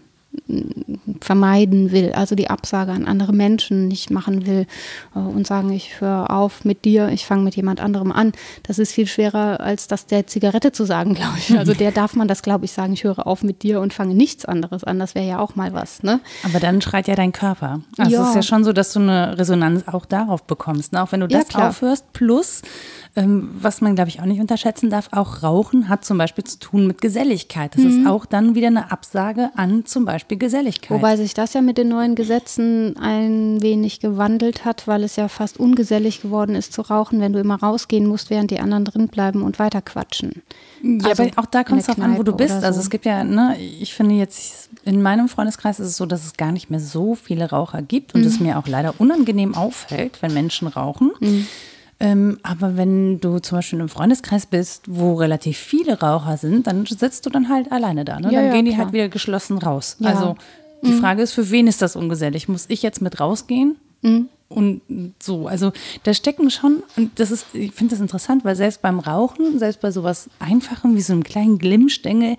vermeiden 1.21 1.93
will, 1.93 2.13
also 2.13 2.35
die 2.35 2.51
Absage 2.51 2.93
an 2.93 3.07
andere 3.07 3.33
Menschen 3.33 3.89
nicht 3.89 4.11
machen 4.11 4.47
will 4.47 4.67
äh, 5.15 5.19
und 5.19 5.47
sagen, 5.47 5.73
ich 5.73 6.01
höre 6.01 6.31
auf 6.31 6.65
mit 6.65 6.85
dir, 6.85 7.09
ich 7.09 7.27
fange 7.27 7.43
mit 7.43 7.55
jemand 7.55 7.81
anderem 7.81 8.13
an. 8.13 8.33
Das 8.63 8.79
ist 8.79 8.93
viel 8.93 9.07
schwerer, 9.07 9.61
als 9.61 9.89
das 9.89 10.07
der 10.07 10.27
Zigarette 10.27 10.73
zu 10.73 10.85
sagen, 10.85 11.15
glaube 11.15 11.39
ich. 11.39 11.57
Also 11.57 11.75
der 11.75 11.93
darf 11.93 12.15
man 12.15 12.29
das, 12.29 12.43
glaube 12.43 12.65
ich, 12.65 12.73
sagen, 12.73 12.95
ich 12.95 13.05
höre 13.05 13.27
auf 13.27 13.43
mit 13.43 13.63
dir 13.63 13.81
und 13.81 13.93
fange 13.93 14.15
nichts 14.15 14.45
anderes 14.45 14.85
an. 14.85 14.99
Das 14.99 15.15
wäre 15.15 15.27
ja 15.27 15.39
auch 15.39 15.55
mal 15.55 15.73
was. 15.73 16.03
Ne? 16.03 16.21
Aber 16.45 16.61
dann 16.61 16.81
schreit 16.81 17.09
ja 17.09 17.15
dein 17.15 17.33
Körper. 17.33 17.81
Also 17.99 18.13
ja. 18.13 18.23
es 18.23 18.29
ist 18.31 18.35
ja 18.35 18.43
schon 18.43 18.65
so, 18.65 18.73
dass 18.73 18.93
du 18.93 19.01
eine 19.01 19.39
Resonanz 19.39 19.85
auch 19.87 20.07
darauf 20.07 20.45
bekommst. 20.45 20.93
Ne? 20.93 21.03
Auch 21.03 21.13
wenn 21.13 21.21
du 21.21 21.29
das 21.29 21.47
ja, 21.53 21.69
aufhörst, 21.69 22.13
plus 22.13 22.63
ähm, 23.15 23.51
was 23.61 23.81
man, 23.81 23.95
glaube 23.95 24.09
ich, 24.09 24.21
auch 24.21 24.25
nicht 24.25 24.41
unterschätzen 24.41 24.89
darf, 24.89 25.09
auch 25.13 25.43
Rauchen 25.43 25.89
hat 25.89 26.05
zum 26.05 26.19
Beispiel 26.19 26.45
zu 26.45 26.59
tun 26.59 26.87
mit 26.87 27.01
Geselligkeit. 27.01 27.75
Das 27.75 27.83
mhm. 27.83 28.01
ist 28.01 28.07
auch 28.07 28.25
dann 28.25 28.55
wieder 28.55 28.69
eine 28.69 28.91
Absage 28.91 29.51
an 29.55 29.85
zum 29.85 30.05
Beispiel 30.05 30.22
Geselligkeit. 30.29 30.91
Wobei 30.91 31.17
sich 31.17 31.35
das 31.35 31.55
ja 31.55 31.61
mit 31.61 31.79
den 31.79 31.89
neuen 31.89 32.15
Gesetzen 32.15 32.97
ein 32.97 33.61
wenig 33.63 34.01
gewandelt 34.01 34.65
hat, 34.65 34.87
weil 34.87 35.05
es 35.05 35.17
ja 35.17 35.29
fast 35.29 35.59
ungesellig 35.59 36.23
geworden 36.23 36.55
ist 36.55 36.73
zu 36.73 36.83
rauchen, 36.83 37.21
wenn 37.21 37.33
du 37.33 37.39
immer 37.39 37.57
rausgehen 37.57 38.07
musst, 38.07 38.31
während 38.31 38.51
die 38.51 38.61
anderen 38.61 38.85
drin 38.85 39.09
bleiben 39.09 39.43
und 39.43 39.59
weiter 39.59 39.83
quatschen. 39.83 40.43
Ja, 40.83 41.11
also 41.11 41.23
aber 41.23 41.33
auch 41.37 41.47
da 41.47 41.65
kommt 41.65 41.81
es 41.81 41.87
drauf 41.87 42.01
an, 42.01 42.19
wo 42.19 42.23
du 42.23 42.33
bist. 42.33 42.53
Also 42.53 42.61
so. 42.61 42.67
Also 42.67 42.81
es 42.81 42.91
gibt 42.91 43.05
ja, 43.05 43.25
ne, 43.25 43.57
ich 43.59 43.95
finde 43.95 44.15
jetzt, 44.15 44.71
in 44.85 45.03
meinem 45.03 45.29
Freundeskreis 45.29 45.79
ist 45.79 45.89
es 45.89 45.97
so, 45.97 46.07
dass 46.07 46.25
es 46.25 46.35
gar 46.35 46.53
nicht 46.53 46.71
mehr 46.71 46.81
so 46.81 47.15
viele 47.15 47.51
Raucher 47.51 47.83
gibt 47.83 48.15
und 48.15 48.23
mhm. 48.23 48.27
es 48.27 48.41
mir 48.41 48.59
auch 48.59 48.67
leider 48.67 48.95
unangenehm 48.99 49.55
auffällt, 49.55 50.23
wenn 50.23 50.33
Menschen 50.33 50.69
rauchen. 50.69 51.13
Mhm. 51.21 51.47
Ähm, 52.03 52.39
aber 52.43 52.77
wenn 52.77 53.21
du 53.21 53.39
zum 53.39 53.59
Beispiel 53.59 53.77
in 53.77 53.83
einem 53.83 53.89
Freundeskreis 53.89 54.47
bist, 54.47 54.83
wo 54.89 55.15
relativ 55.15 55.57
viele 55.57 56.01
Raucher 56.01 56.37
sind, 56.37 56.67
dann 56.67 56.85
sitzt 56.85 57.25
du 57.27 57.31
dann 57.31 57.49
halt 57.49 57.71
alleine 57.71 58.05
da. 58.05 58.19
Ne? 58.19 58.33
Ja, 58.33 58.41
dann 58.41 58.47
ja, 58.47 58.53
gehen 58.53 58.65
die 58.65 58.73
klar. 58.73 58.87
halt 58.87 58.93
wieder 58.93 59.09
geschlossen 59.09 59.59
raus. 59.59 59.99
Ja. 60.01 60.11
Also 60.11 60.37
die 60.83 60.91
mhm. 60.91 60.99
Frage 60.99 61.23
ist, 61.23 61.33
für 61.33 61.53
wen 61.53 61.69
ist 61.69 61.81
das 61.81 61.95
ungesellig? 61.95 62.49
Muss 62.49 62.65
ich 62.69 62.83
jetzt 62.83 63.03
mit 63.03 63.21
rausgehen? 63.21 63.77
Mhm. 64.03 64.29
Und 64.49 64.83
so, 65.23 65.47
also 65.47 65.73
da 66.03 66.13
stecken 66.13 66.51
schon, 66.51 66.83
und 66.97 67.19
das 67.21 67.31
ist, 67.31 67.47
ich 67.55 67.73
finde 67.73 67.95
das 67.95 68.01
interessant, 68.01 68.45
weil 68.45 68.57
selbst 68.57 68.83
beim 68.83 68.99
Rauchen, 68.99 69.59
selbst 69.61 69.81
bei 69.81 69.93
sowas 69.93 70.29
Einfachem 70.41 70.97
wie 70.97 71.01
so 71.01 71.13
einem 71.13 71.23
kleinen 71.23 71.59
Glimmstängel, 71.59 72.37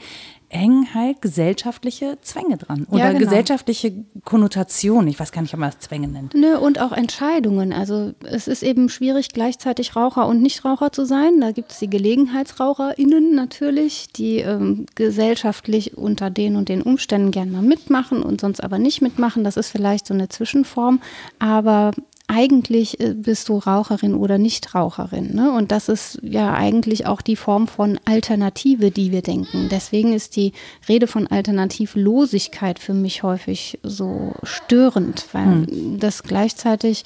hängen 0.53 0.93
halt 0.93 1.21
gesellschaftliche 1.21 2.17
Zwänge 2.21 2.57
dran 2.57 2.85
oder 2.89 2.99
Ja, 2.99 3.07
genau. 3.07 3.19
gesellschaftliche 3.19 3.91
Konnotationen. 4.23 5.07
Ich 5.07 5.19
weiß 5.19 5.31
gar 5.31 5.41
nicht, 5.41 5.53
ob 5.53 5.59
man 5.59 5.71
das 5.71 5.79
Zwänge 5.79 6.07
nennt. 6.07 6.33
Nö, 6.33 6.57
und 6.57 6.79
auch 6.79 6.91
Entscheidungen. 6.91 7.73
Also 7.73 8.13
es 8.23 8.47
ist 8.47 8.63
eben 8.63 8.89
schwierig, 8.89 9.29
gleichzeitig 9.29 9.95
Raucher 9.95 10.27
und 10.27 10.41
Nichtraucher 10.41 10.91
zu 10.91 11.05
sein. 11.05 11.41
Da 11.41 11.51
gibt 11.51 11.71
es 11.71 11.79
die 11.79 11.89
GelegenheitsraucherInnen 11.89 13.35
natürlich, 13.35 14.07
die 14.15 14.37
ähm, 14.37 14.85
gesellschaftlich 14.95 15.97
unter 15.97 16.29
den 16.29 16.55
und 16.55 16.69
den 16.69 16.81
Umständen 16.81 17.31
gern 17.31 17.51
mal 17.51 17.61
mitmachen 17.61 18.21
und 18.21 18.39
sonst 18.41 18.63
aber 18.63 18.77
nicht 18.79 19.01
mitmachen. 19.01 19.43
Das 19.43 19.57
ist 19.57 19.69
vielleicht 19.69 20.07
so 20.07 20.13
eine 20.13 20.29
Zwischenform. 20.29 21.01
Aber 21.39 21.91
eigentlich 22.33 22.99
äh, 22.99 23.13
bist 23.13 23.49
du 23.49 23.57
Raucherin 23.57 24.15
oder 24.15 24.37
Nichtraucherin. 24.37 25.35
Ne? 25.35 25.51
Und 25.51 25.71
das 25.71 25.89
ist 25.89 26.19
ja 26.23 26.53
eigentlich 26.53 27.05
auch 27.05 27.21
die 27.21 27.35
Form 27.35 27.67
von 27.67 27.99
Alternative, 28.05 28.91
die 28.91 29.11
wir 29.11 29.21
denken. 29.21 29.69
Deswegen 29.69 30.13
ist 30.13 30.35
die 30.35 30.53
Rede 30.89 31.07
von 31.07 31.27
Alternativlosigkeit 31.27 32.79
für 32.79 32.93
mich 32.93 33.23
häufig 33.23 33.79
so 33.83 34.33
störend, 34.43 35.27
weil 35.31 35.67
das 35.99 36.23
gleichzeitig 36.23 37.03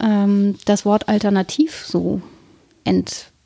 ähm, 0.00 0.56
das 0.64 0.84
Wort 0.84 1.08
alternativ 1.08 1.84
so 1.86 2.20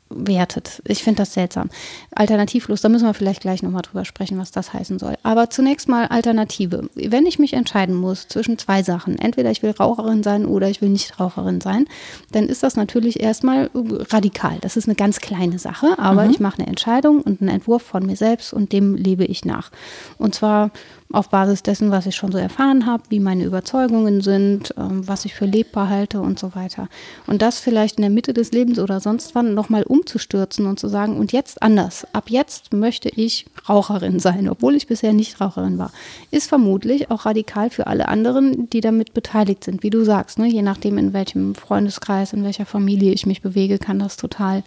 entwertet. 0.09 0.81
Ich 0.85 1.03
finde 1.03 1.19
das 1.19 1.33
seltsam. 1.33 1.69
Alternativlos, 2.15 2.81
da 2.81 2.89
müssen 2.89 3.05
wir 3.05 3.13
vielleicht 3.13 3.41
gleich 3.41 3.63
nochmal 3.63 3.81
drüber 3.81 4.05
sprechen, 4.05 4.37
was 4.37 4.51
das 4.51 4.73
heißen 4.73 4.99
soll. 4.99 5.15
Aber 5.23 5.49
zunächst 5.49 5.87
mal 5.87 6.07
Alternative. 6.07 6.89
Wenn 6.95 7.25
ich 7.25 7.39
mich 7.39 7.53
entscheiden 7.53 7.95
muss 7.95 8.27
zwischen 8.27 8.57
zwei 8.57 8.83
Sachen, 8.83 9.17
entweder 9.17 9.51
ich 9.51 9.63
will 9.63 9.71
Raucherin 9.71 10.23
sein 10.23 10.45
oder 10.45 10.69
ich 10.69 10.81
will 10.81 10.89
nicht 10.89 11.19
Raucherin 11.19 11.61
sein, 11.61 11.85
dann 12.31 12.47
ist 12.47 12.63
das 12.63 12.75
natürlich 12.75 13.19
erstmal 13.19 13.69
radikal. 13.73 14.57
Das 14.61 14.77
ist 14.77 14.87
eine 14.87 14.95
ganz 14.95 15.19
kleine 15.19 15.59
Sache, 15.59 15.97
aber 15.97 16.25
ich 16.25 16.39
mache 16.39 16.59
eine 16.59 16.67
Entscheidung 16.67 17.21
und 17.21 17.41
einen 17.41 17.49
Entwurf 17.49 17.83
von 17.83 18.05
mir 18.05 18.15
selbst 18.15 18.53
und 18.53 18.71
dem 18.73 18.95
lebe 18.95 19.25
ich 19.25 19.45
nach. 19.45 19.71
Und 20.17 20.35
zwar 20.35 20.71
auf 21.11 21.29
Basis 21.29 21.63
dessen, 21.63 21.89
was 21.89 22.05
ich 22.05 22.15
schon 22.15 22.31
so 22.31 22.37
erfahren 22.37 22.85
habe, 22.85 23.03
wie 23.09 23.19
meine 23.19 23.43
Überzeugungen 23.43 24.21
sind, 24.21 24.73
ähm, 24.77 25.07
was 25.07 25.25
ich 25.25 25.33
für 25.33 25.45
lebbar 25.45 25.89
halte 25.89 26.21
und 26.21 26.37
so 26.37 26.53
weiter. 26.53 26.87
Und 27.25 27.41
das 27.41 27.59
vielleicht 27.59 27.97
in 27.97 28.03
der 28.03 28.11
Mitte 28.11 28.33
des 28.33 28.51
Lebens 28.51 28.77
oder 28.77 28.99
sonst 28.99 29.33
wann 29.33 29.55
nochmal 29.55 29.83
umzustürzen 29.99 30.65
und 30.65 30.79
zu 30.79 30.87
sagen, 30.87 31.17
und 31.17 31.31
jetzt 31.31 31.61
anders. 31.61 32.07
Ab 32.13 32.29
jetzt 32.29 32.73
möchte 32.73 33.09
ich 33.09 33.45
Raucherin 33.67 34.19
sein, 34.19 34.49
obwohl 34.49 34.75
ich 34.75 34.87
bisher 34.87 35.13
nicht 35.13 35.39
Raucherin 35.41 35.77
war. 35.77 35.91
Ist 36.31 36.49
vermutlich 36.49 37.11
auch 37.11 37.25
radikal 37.25 37.69
für 37.69 37.87
alle 37.87 38.07
anderen, 38.07 38.69
die 38.69 38.81
damit 38.81 39.13
beteiligt 39.13 39.63
sind. 39.63 39.83
Wie 39.83 39.89
du 39.89 40.03
sagst, 40.03 40.39
ne? 40.39 40.47
je 40.47 40.61
nachdem, 40.61 40.97
in 40.97 41.13
welchem 41.13 41.55
Freundeskreis, 41.55 42.33
in 42.33 42.43
welcher 42.43 42.65
Familie 42.65 43.13
ich 43.13 43.25
mich 43.25 43.41
bewege, 43.41 43.77
kann 43.77 43.99
das 43.99 44.17
total 44.17 44.63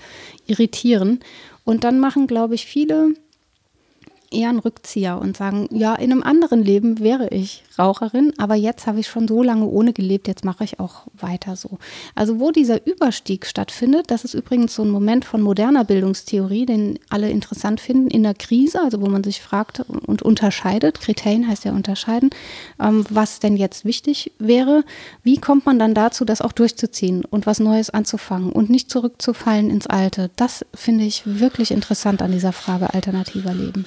irritieren. 0.47 1.21
Und 1.65 1.85
dann 1.85 2.01
machen, 2.01 2.27
glaube 2.27 2.55
ich, 2.55 2.67
viele 2.67 3.15
eher 4.33 4.49
einen 4.49 4.59
Rückzieher 4.59 5.19
und 5.19 5.37
sagen, 5.37 5.69
ja, 5.71 5.95
in 5.95 6.13
einem 6.13 6.23
anderen 6.23 6.63
Leben 6.63 7.01
wäre 7.01 7.29
ich 7.29 7.65
Raucherin, 7.79 8.33
aber 8.39 8.55
jetzt 8.55 8.87
habe 8.87 9.01
ich 9.01 9.07
schon 9.07 9.29
so 9.29 9.43
lange 9.43 9.67
ohne 9.67 9.93
gelebt, 9.93 10.29
jetzt 10.29 10.45
mache 10.45 10.65
ich 10.65 10.81
auch 10.81 11.07
weiter 11.15 11.57
so. 11.57 11.79
Also 12.15 12.39
wo 12.39 12.51
dieser 12.51 12.87
Überstieg 12.87 13.47
stattfindet, 13.47 14.11
das 14.11 14.25
ist 14.25 14.35
übrigens 14.35 14.75
so 14.75 14.83
ein 14.83 14.91
Moment 14.91 15.25
von 15.25 15.41
moderner 15.41 15.85
Bildungstheorie, 15.85 16.67
den 16.67 16.99
alle 17.09 17.31
interessant 17.31 17.81
finden, 17.81 18.09
in 18.09 18.23
der 18.23 18.35
Krise, 18.35 18.81
also 18.83 19.01
wo 19.01 19.07
man 19.07 19.25
sich 19.25 19.41
fragt 19.41 19.81
und 19.81 20.23
unterscheidet, 20.23 21.01
Kriterien 21.01 21.49
heißt 21.49 21.65
ja 21.65 21.73
unterscheiden, 21.73 22.31
ähm, 22.81 23.05
was 23.09 23.41
denn 23.41 23.57
jetzt 23.57 23.85
wichtig 23.85 24.33
wäre, 24.39 24.85
wie 25.23 25.39
kommt 25.39 25.67
man 25.67 25.79
dann 25.79 25.95
dazu, 25.95 26.25
das 26.25 26.43
auch 26.43 26.53
durchzuziehen 26.53 27.25
und 27.25 27.47
was 27.47 27.61
Neues 27.61 27.91
anzufangen 27.91 28.53
und 28.53 28.71
nicht 28.71 28.91
zurückzufallen 28.91 29.71
ins 29.71 29.87
Alte. 29.87 30.31
Das 30.37 30.65
finde 30.75 31.05
ich 31.05 31.23
wirklich 31.25 31.71
interessant 31.71 32.23
an 32.23 32.33
dieser 32.33 32.53
Frage 32.53 32.93
alternativer 32.95 33.55
Leben. 33.55 33.87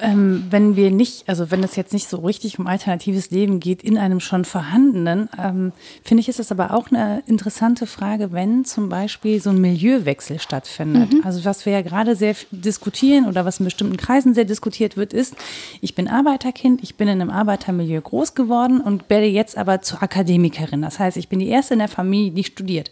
Ähm, 0.00 0.44
wenn 0.50 0.76
wir 0.76 0.90
nicht, 0.90 1.28
also 1.28 1.50
wenn 1.50 1.62
es 1.62 1.76
jetzt 1.76 1.92
nicht 1.92 2.08
so 2.08 2.18
richtig 2.18 2.58
um 2.58 2.66
alternatives 2.66 3.30
Leben 3.30 3.60
geht 3.60 3.82
in 3.82 3.98
einem 3.98 4.20
schon 4.20 4.44
vorhandenen, 4.44 5.28
ähm, 5.42 5.72
finde 6.02 6.20
ich, 6.20 6.28
ist 6.28 6.40
es 6.40 6.52
aber 6.52 6.74
auch 6.74 6.90
eine 6.90 7.22
interessante 7.26 7.86
Frage, 7.86 8.32
wenn 8.32 8.64
zum 8.64 8.88
Beispiel 8.88 9.40
so 9.40 9.50
ein 9.50 9.60
Milieuwechsel 9.60 10.38
stattfindet. 10.38 11.14
Also 11.24 11.44
was 11.44 11.66
wir 11.66 11.72
ja 11.72 11.82
gerade 11.82 12.16
sehr 12.16 12.34
diskutieren 12.50 13.26
oder 13.26 13.44
was 13.44 13.60
in 13.60 13.64
bestimmten 13.64 13.96
Kreisen 13.96 14.34
sehr 14.34 14.44
diskutiert 14.44 14.96
wird, 14.96 15.12
ist, 15.12 15.34
ich 15.80 15.94
bin 15.94 16.08
Arbeiterkind, 16.08 16.82
ich 16.82 16.96
bin 16.96 17.08
in 17.08 17.20
einem 17.20 17.30
Arbeitermilieu 17.30 18.00
groß 18.00 18.34
geworden 18.34 18.80
und 18.80 19.08
werde 19.08 19.26
jetzt 19.26 19.56
aber 19.56 19.82
zur 19.82 20.02
Akademikerin. 20.02 20.82
Das 20.82 20.98
heißt, 20.98 21.16
ich 21.16 21.28
bin 21.28 21.38
die 21.38 21.48
erste 21.48 21.74
in 21.74 21.80
der 21.80 21.88
Familie, 21.88 22.32
die 22.32 22.44
studiert 22.44 22.90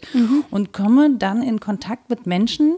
und 0.51 0.73
komme 0.73 1.15
dann 1.17 1.41
in 1.41 1.59
Kontakt 1.59 2.09
mit 2.09 2.25
Menschen, 2.25 2.75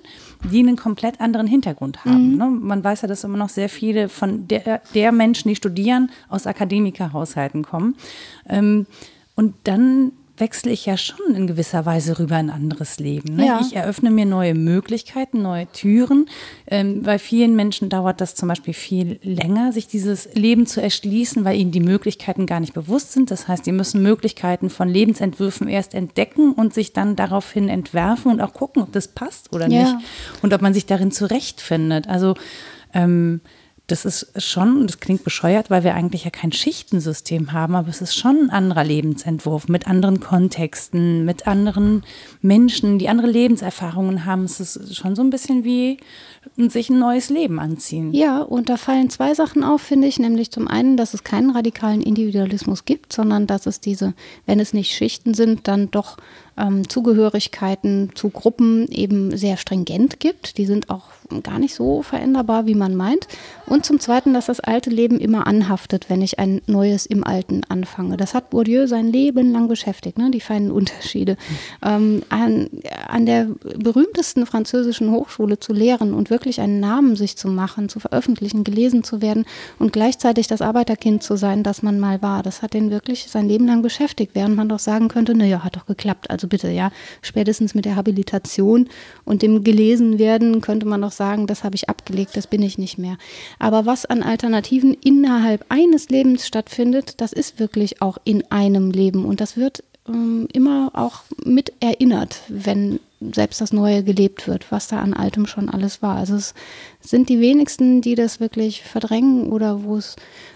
die 0.52 0.60
einen 0.60 0.76
komplett 0.76 1.20
anderen 1.20 1.48
Hintergrund 1.48 2.06
haben. 2.06 2.38
Ne? 2.38 2.46
Man 2.48 2.84
weiß 2.84 3.02
ja, 3.02 3.08
dass 3.08 3.24
immer 3.24 3.38
noch 3.38 3.50
sehr 3.50 3.70
viele 3.70 3.97
von 4.10 4.48
der, 4.48 4.82
der 4.94 5.12
Menschen, 5.12 5.50
die 5.50 5.56
studieren, 5.56 6.10
aus 6.30 6.48
Akademikerhaushalten 6.48 7.64
kommen. 7.64 7.96
Ähm, 8.48 8.86
und 9.36 9.54
dann 9.66 10.12
wechsle 10.40 10.72
ich 10.72 10.86
ja 10.86 10.98
schon 10.98 11.34
in 11.36 11.48
gewisser 11.48 11.86
Weise 11.86 12.20
rüber 12.20 12.40
in 12.40 12.50
ein 12.50 12.56
anderes 12.56 13.00
Leben. 13.00 13.36
Ne? 13.36 13.48
Ja. 13.48 13.60
Ich 13.62 13.76
eröffne 13.76 14.12
mir 14.12 14.26
neue 14.26 14.54
Möglichkeiten, 14.54 15.42
neue 15.42 15.66
Türen. 15.72 16.28
Ähm, 16.68 17.02
bei 17.02 17.18
vielen 17.18 17.56
Menschen 17.56 17.90
dauert 17.90 18.22
das 18.22 18.36
zum 18.36 18.48
Beispiel 18.48 18.74
viel 18.76 19.20
länger, 19.24 19.72
sich 19.74 19.88
dieses 19.88 20.34
Leben 20.36 20.68
zu 20.68 20.82
erschließen, 20.82 21.44
weil 21.44 21.58
ihnen 21.60 21.72
die 21.72 21.80
Möglichkeiten 21.80 22.46
gar 22.46 22.60
nicht 22.60 22.74
bewusst 22.74 23.14
sind. 23.14 23.32
Das 23.32 23.48
heißt, 23.48 23.66
die 23.66 23.72
müssen 23.72 24.04
Möglichkeiten 24.04 24.70
von 24.70 24.88
Lebensentwürfen 24.90 25.68
erst 25.68 25.96
entdecken 25.96 26.54
und 26.54 26.74
sich 26.74 26.94
dann 26.94 27.16
daraufhin 27.16 27.68
entwerfen 27.68 28.32
und 28.32 28.42
auch 28.42 28.54
gucken, 28.54 28.84
ob 28.84 28.92
das 28.92 29.08
passt 29.08 29.54
oder 29.54 29.68
Ja. 29.68 29.94
nicht 29.94 30.06
und 30.44 30.54
ob 30.54 30.62
man 30.62 30.74
sich 30.74 30.86
darin 30.86 31.12
zurechtfindet. 31.12 32.08
Also 32.08 32.36
ähm, 32.94 33.42
das 33.88 34.04
ist 34.04 34.41
schon, 34.43 34.86
das 34.86 35.00
klingt 35.00 35.23
bescheuert, 35.23 35.69
weil 35.69 35.86
wir 35.86 35.95
eigentlich 35.95 36.26
ja 36.26 36.30
kein 36.30 36.52
Schichtensystem 36.52 37.54
haben, 37.54 37.73
aber 37.73 37.88
es 37.88 38.02
ist 38.02 38.15
schon 38.15 38.38
ein 38.43 38.50
anderer 38.50 38.84
Lebensentwurf 38.84 39.69
mit 39.69 39.88
anderen 39.88 40.19
Kontexten, 40.19 41.23
mit 41.23 41.47
anderen 41.47 42.04
Menschen, 42.41 43.00
die 43.00 43.08
andere 43.08 43.28
Lebenserfahrungen 43.28 44.26
haben. 44.26 44.43
Es 44.43 44.60
ist 44.60 44.93
schon 44.95 45.15
so 45.15 45.21
ein 45.21 45.30
bisschen 45.30 45.63
wie 45.63 46.00
sich 46.58 46.89
ein 46.89 47.00
neues 47.00 47.30
Leben 47.30 47.60
anziehen. 47.60 48.13
Ja, 48.13 48.41
und 48.41 48.69
da 48.69 48.76
fallen 48.76 49.10
zwei 49.10 49.34
Sachen 49.34 49.63
auf, 49.63 49.82
finde 49.82 50.08
ich. 50.08 50.19
Nämlich 50.19 50.52
zum 50.52 50.67
einen, 50.67 50.97
dass 50.97 51.13
es 51.13 51.23
keinen 51.23 51.52
radikalen 51.52 52.02
Individualismus 52.02 52.84
gibt, 52.84 53.13
sondern 53.13 53.47
dass 53.47 53.67
es 53.67 53.80
diese, 53.80 54.13
wenn 54.45 54.60
es 54.60 54.73
nicht 54.73 54.93
Schichten 54.93 55.34
sind, 55.34 55.67
dann 55.67 55.91
doch 55.91 56.17
ähm, 56.58 56.89
Zugehörigkeiten 56.89 58.12
zu 58.15 58.30
Gruppen 58.30 58.88
eben 58.89 59.36
sehr 59.38 59.58
stringent 59.58 60.19
gibt. 60.19 60.58
Die 60.58 60.65
sind 60.65 60.89
auch 60.89 61.06
gar 61.44 61.60
nicht 61.60 61.76
so 61.76 62.02
veränderbar, 62.02 62.66
wie 62.66 62.76
man 62.76 62.96
meint. 62.96 63.28
Und 63.66 63.86
zum 63.86 64.00
Zweiten, 64.00 64.34
dass 64.34 64.46
das 64.46 64.60
alte 64.60 64.90
Leben 64.90 65.20
immer 65.20 65.48
anhaftet, 65.48 66.10
wenn 66.10 66.22
ich 66.22 66.40
ein 66.40 66.62
neues 66.68 67.06
im 67.06 67.24
Alten 67.26 67.62
anfange. 67.68 68.18
Das 68.18 68.34
hat 68.34 68.50
Bourdieu 68.50 68.88
sein 68.88 69.08
Leben 69.08 69.52
lang 69.52 69.68
beschäftigt, 69.68 70.18
ne? 70.18 70.32
die 70.32 70.40
feinen 70.40 70.72
Unterschiede. 70.72 71.38
Ähm, 71.84 72.24
an, 72.30 72.70
an 73.08 73.26
der 73.26 73.48
berühmtesten 73.78 74.46
französischen 74.46 75.12
Hochschule 75.12 75.60
zu 75.60 75.74
lehren 75.74 76.13
und 76.13 76.30
wirklich 76.30 76.62
einen 76.62 76.80
Namen 76.80 77.16
sich 77.16 77.36
zu 77.38 77.48
machen, 77.48 77.90
zu 77.90 78.00
veröffentlichen, 78.00 78.63
gelesen 78.63 79.04
zu 79.04 79.22
werden 79.22 79.46
und 79.80 79.94
gleichzeitig 79.94 80.48
das 80.48 80.62
Arbeiterkind 80.62 81.24
zu 81.24 81.36
sein, 81.36 81.63
das 81.63 81.84
man 81.84 82.00
mal 82.00 82.22
war. 82.22 82.44
Das 82.44 82.62
hat 82.62 82.74
ihn 82.74 82.90
wirklich 82.92 83.28
sein 83.30 83.48
Leben 83.48 83.68
lang 83.68 83.82
beschäftigt, 83.82 84.32
während 84.34 84.56
man 84.56 84.70
doch 84.70 84.80
sagen 84.80 85.08
könnte, 85.08 85.36
naja, 85.36 85.63
hat 85.63 85.76
doch 85.76 85.86
geklappt. 85.86 86.30
Also 86.30 86.48
bitte, 86.48 86.70
ja, 86.70 86.92
spätestens 87.22 87.76
mit 87.76 87.86
der 87.86 87.96
Habilitation 87.96 88.88
und 89.26 89.42
dem 89.42 89.63
gelesen 89.63 90.20
werden 90.20 90.62
könnte 90.62 90.86
man 90.86 91.02
doch 91.02 91.12
sagen, 91.18 91.48
das 91.48 91.64
habe 91.64 91.76
ich 91.76 91.90
abgelegt, 91.90 92.38
das 92.38 92.48
bin 92.48 92.62
ich 92.62 92.78
nicht 92.78 92.98
mehr. 92.98 93.18
Aber 93.60 93.86
was 93.86 94.06
an 94.06 94.24
Alternativen 94.24 94.94
innerhalb 94.94 95.66
eines 95.70 96.10
Lebens 96.10 96.48
stattfindet, 96.48 97.20
das 97.20 97.34
ist 97.34 97.60
wirklich 97.60 98.02
auch 98.02 98.18
in 98.24 98.50
einem 98.52 98.92
Leben 98.92 99.26
und 99.26 99.42
das 99.42 99.58
wird 99.58 99.84
ähm, 100.08 100.48
immer 100.54 100.92
auch 100.94 101.24
mit 101.44 101.74
erinnert, 101.80 102.42
wenn 102.48 103.00
selbst 103.20 103.62
das 103.62 103.74
Neue 103.74 104.04
gelebt 104.04 104.48
wird, 104.48 104.72
was 104.72 104.88
da 104.88 105.00
an 105.00 105.14
Altem 105.14 105.48
schon 105.48 105.70
alles 105.70 106.02
war. 106.02 106.18
Also 106.18 106.36
es 106.36 106.54
sind 107.02 107.30
die 107.30 107.40
wenigsten, 107.40 108.02
die 108.02 108.16
das 108.16 108.40
wirklich 108.40 108.84
verdrängen 108.84 109.48
oder 109.48 109.84
wo 109.84 109.98
es 109.98 110.16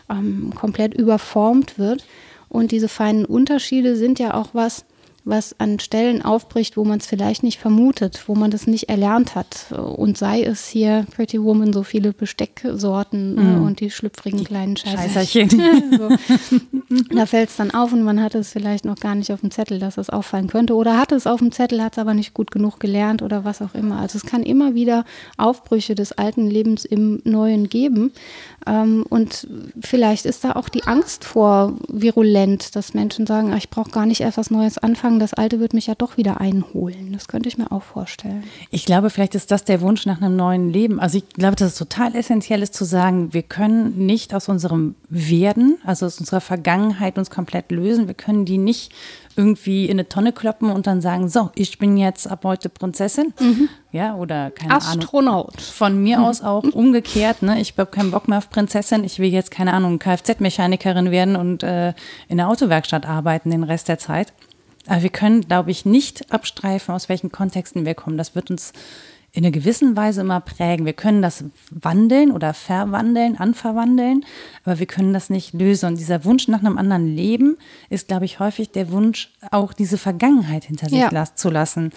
ähm, 0.09 0.53
komplett 0.55 0.93
überformt 0.93 1.79
wird. 1.79 2.05
Und 2.49 2.71
diese 2.71 2.87
feinen 2.87 3.25
Unterschiede 3.25 3.95
sind 3.95 4.19
ja 4.19 4.33
auch 4.33 4.49
was, 4.53 4.85
was 5.23 5.59
an 5.59 5.79
Stellen 5.79 6.21
aufbricht, 6.23 6.77
wo 6.77 6.83
man 6.83 6.99
es 6.99 7.05
vielleicht 7.05 7.43
nicht 7.43 7.59
vermutet, 7.59 8.23
wo 8.27 8.35
man 8.35 8.49
das 8.51 8.65
nicht 8.65 8.89
erlernt 8.89 9.35
hat. 9.35 9.71
Und 9.71 10.17
sei 10.17 10.41
es 10.43 10.67
hier 10.67 11.05
Pretty 11.15 11.41
Woman, 11.41 11.73
so 11.73 11.83
viele 11.83 12.11
Bestecksorten 12.11 13.35
ne, 13.35 13.61
und 13.61 13.79
die 13.79 13.91
schlüpfrigen 13.91 14.43
kleinen 14.43 14.77
Scheißerchen. 14.77 15.49
Scheißerchen. 15.49 15.97
so. 15.97 16.09
Da 17.15 17.25
fällt 17.25 17.49
es 17.49 17.57
dann 17.57 17.71
auf 17.71 17.93
und 17.93 18.03
man 18.03 18.21
hat 18.21 18.35
es 18.35 18.51
vielleicht 18.51 18.85
noch 18.85 18.97
gar 18.97 19.15
nicht 19.15 19.31
auf 19.31 19.41
dem 19.41 19.51
Zettel, 19.51 19.79
dass 19.79 19.97
es 19.97 20.09
auffallen 20.09 20.47
könnte. 20.47 20.75
Oder 20.75 20.97
hat 20.97 21.11
es 21.11 21.27
auf 21.27 21.39
dem 21.39 21.51
Zettel, 21.51 21.83
hat 21.83 21.93
es 21.93 21.99
aber 21.99 22.13
nicht 22.13 22.33
gut 22.33 22.51
genug 22.51 22.79
gelernt 22.79 23.21
oder 23.21 23.45
was 23.45 23.61
auch 23.61 23.75
immer. 23.75 23.99
Also 23.99 24.17
es 24.17 24.25
kann 24.25 24.43
immer 24.43 24.73
wieder 24.73 25.05
Aufbrüche 25.37 25.95
des 25.95 26.11
alten 26.13 26.49
Lebens 26.49 26.85
im 26.85 27.21
Neuen 27.23 27.69
geben. 27.69 28.11
Ähm, 28.67 29.05
und 29.09 29.47
vielleicht 29.79 30.25
ist 30.25 30.43
da 30.43 30.53
auch 30.53 30.69
die 30.69 30.83
Angst 30.83 31.23
vor 31.23 31.75
virulent, 31.87 32.75
dass 32.75 32.93
Menschen 32.93 33.25
sagen, 33.25 33.51
ach, 33.53 33.57
ich 33.57 33.69
brauche 33.69 33.91
gar 33.91 34.05
nicht 34.05 34.21
erst 34.21 34.37
was 34.37 34.51
Neues 34.51 34.77
anfangen, 34.77 35.10
sagen, 35.11 35.19
das 35.19 35.33
Alte 35.33 35.59
wird 35.59 35.73
mich 35.73 35.87
ja 35.87 35.95
doch 35.95 36.17
wieder 36.17 36.39
einholen. 36.39 37.11
Das 37.13 37.27
könnte 37.27 37.49
ich 37.49 37.57
mir 37.57 37.71
auch 37.71 37.83
vorstellen. 37.83 38.43
Ich 38.69 38.85
glaube, 38.85 39.09
vielleicht 39.09 39.35
ist 39.35 39.51
das 39.51 39.63
der 39.63 39.81
Wunsch 39.81 40.05
nach 40.05 40.21
einem 40.21 40.35
neuen 40.35 40.71
Leben. 40.71 40.99
Also 40.99 41.17
ich 41.17 41.27
glaube, 41.29 41.55
dass 41.55 41.73
es 41.73 41.77
total 41.77 42.15
essentiell 42.15 42.61
ist 42.61 42.73
zu 42.73 42.85
sagen, 42.85 43.33
wir 43.33 43.43
können 43.43 44.05
nicht 44.05 44.33
aus 44.33 44.47
unserem 44.47 44.95
Werden, 45.09 45.77
also 45.85 46.05
aus 46.05 46.19
unserer 46.19 46.41
Vergangenheit 46.41 47.17
uns 47.17 47.29
komplett 47.29 47.71
lösen. 47.71 48.07
Wir 48.07 48.13
können 48.13 48.45
die 48.45 48.57
nicht 48.57 48.91
irgendwie 49.37 49.85
in 49.85 49.91
eine 49.91 50.09
Tonne 50.09 50.33
kloppen 50.33 50.69
und 50.69 50.87
dann 50.87 51.01
sagen, 51.01 51.29
so, 51.29 51.51
ich 51.55 51.77
bin 51.77 51.95
jetzt 51.95 52.29
ab 52.29 52.41
heute 52.43 52.67
Prinzessin. 52.67 53.33
Mhm. 53.39 53.69
Ja, 53.91 54.15
oder 54.15 54.51
keine 54.51 54.75
Astronaut. 54.75 55.55
Ahnung. 55.55 55.71
Von 55.73 56.03
mir 56.03 56.19
mhm. 56.19 56.25
aus 56.25 56.41
auch 56.41 56.63
umgekehrt. 56.63 57.41
Ne? 57.41 57.59
Ich 57.61 57.73
habe 57.77 57.89
keinen 57.89 58.11
Bock 58.11 58.27
mehr 58.27 58.39
auf 58.39 58.49
Prinzessin. 58.49 59.03
Ich 59.03 59.19
will 59.19 59.29
jetzt, 59.29 59.49
keine 59.51 59.73
Ahnung, 59.73 59.99
Kfz-Mechanikerin 59.99 61.11
werden 61.11 61.35
und 61.35 61.63
äh, 61.63 61.93
in 62.27 62.37
der 62.37 62.49
Autowerkstatt 62.49 63.05
arbeiten 63.05 63.51
den 63.51 63.63
Rest 63.63 63.87
der 63.87 63.99
Zeit. 63.99 64.33
Aber 64.87 65.03
wir 65.03 65.09
können, 65.09 65.41
glaube 65.41 65.71
ich, 65.71 65.85
nicht 65.85 66.31
abstreifen, 66.31 66.93
aus 66.93 67.09
welchen 67.09 67.31
Kontexten 67.31 67.85
wir 67.85 67.95
kommen. 67.95 68.17
Das 68.17 68.35
wird 68.35 68.49
uns 68.49 68.73
in 69.33 69.45
einer 69.45 69.51
gewissen 69.51 69.95
Weise 69.95 70.21
immer 70.21 70.41
prägen. 70.41 70.85
Wir 70.85 70.93
können 70.93 71.21
das 71.21 71.45
wandeln 71.69 72.31
oder 72.31 72.53
verwandeln, 72.53 73.37
anverwandeln, 73.37 74.25
aber 74.65 74.79
wir 74.79 74.87
können 74.87 75.13
das 75.13 75.29
nicht 75.29 75.53
lösen. 75.53 75.87
Und 75.87 75.99
dieser 75.99 76.25
Wunsch 76.25 76.47
nach 76.47 76.59
einem 76.59 76.77
anderen 76.77 77.07
Leben 77.07 77.57
ist, 77.89 78.09
glaube 78.09 78.25
ich, 78.25 78.39
häufig 78.39 78.71
der 78.71 78.91
Wunsch, 78.91 79.31
auch 79.51 79.71
diese 79.71 79.97
Vergangenheit 79.97 80.65
hinter 80.65 80.89
sich 80.89 80.99
ja. 80.99 81.25
zu 81.33 81.49
lassen. 81.49 81.91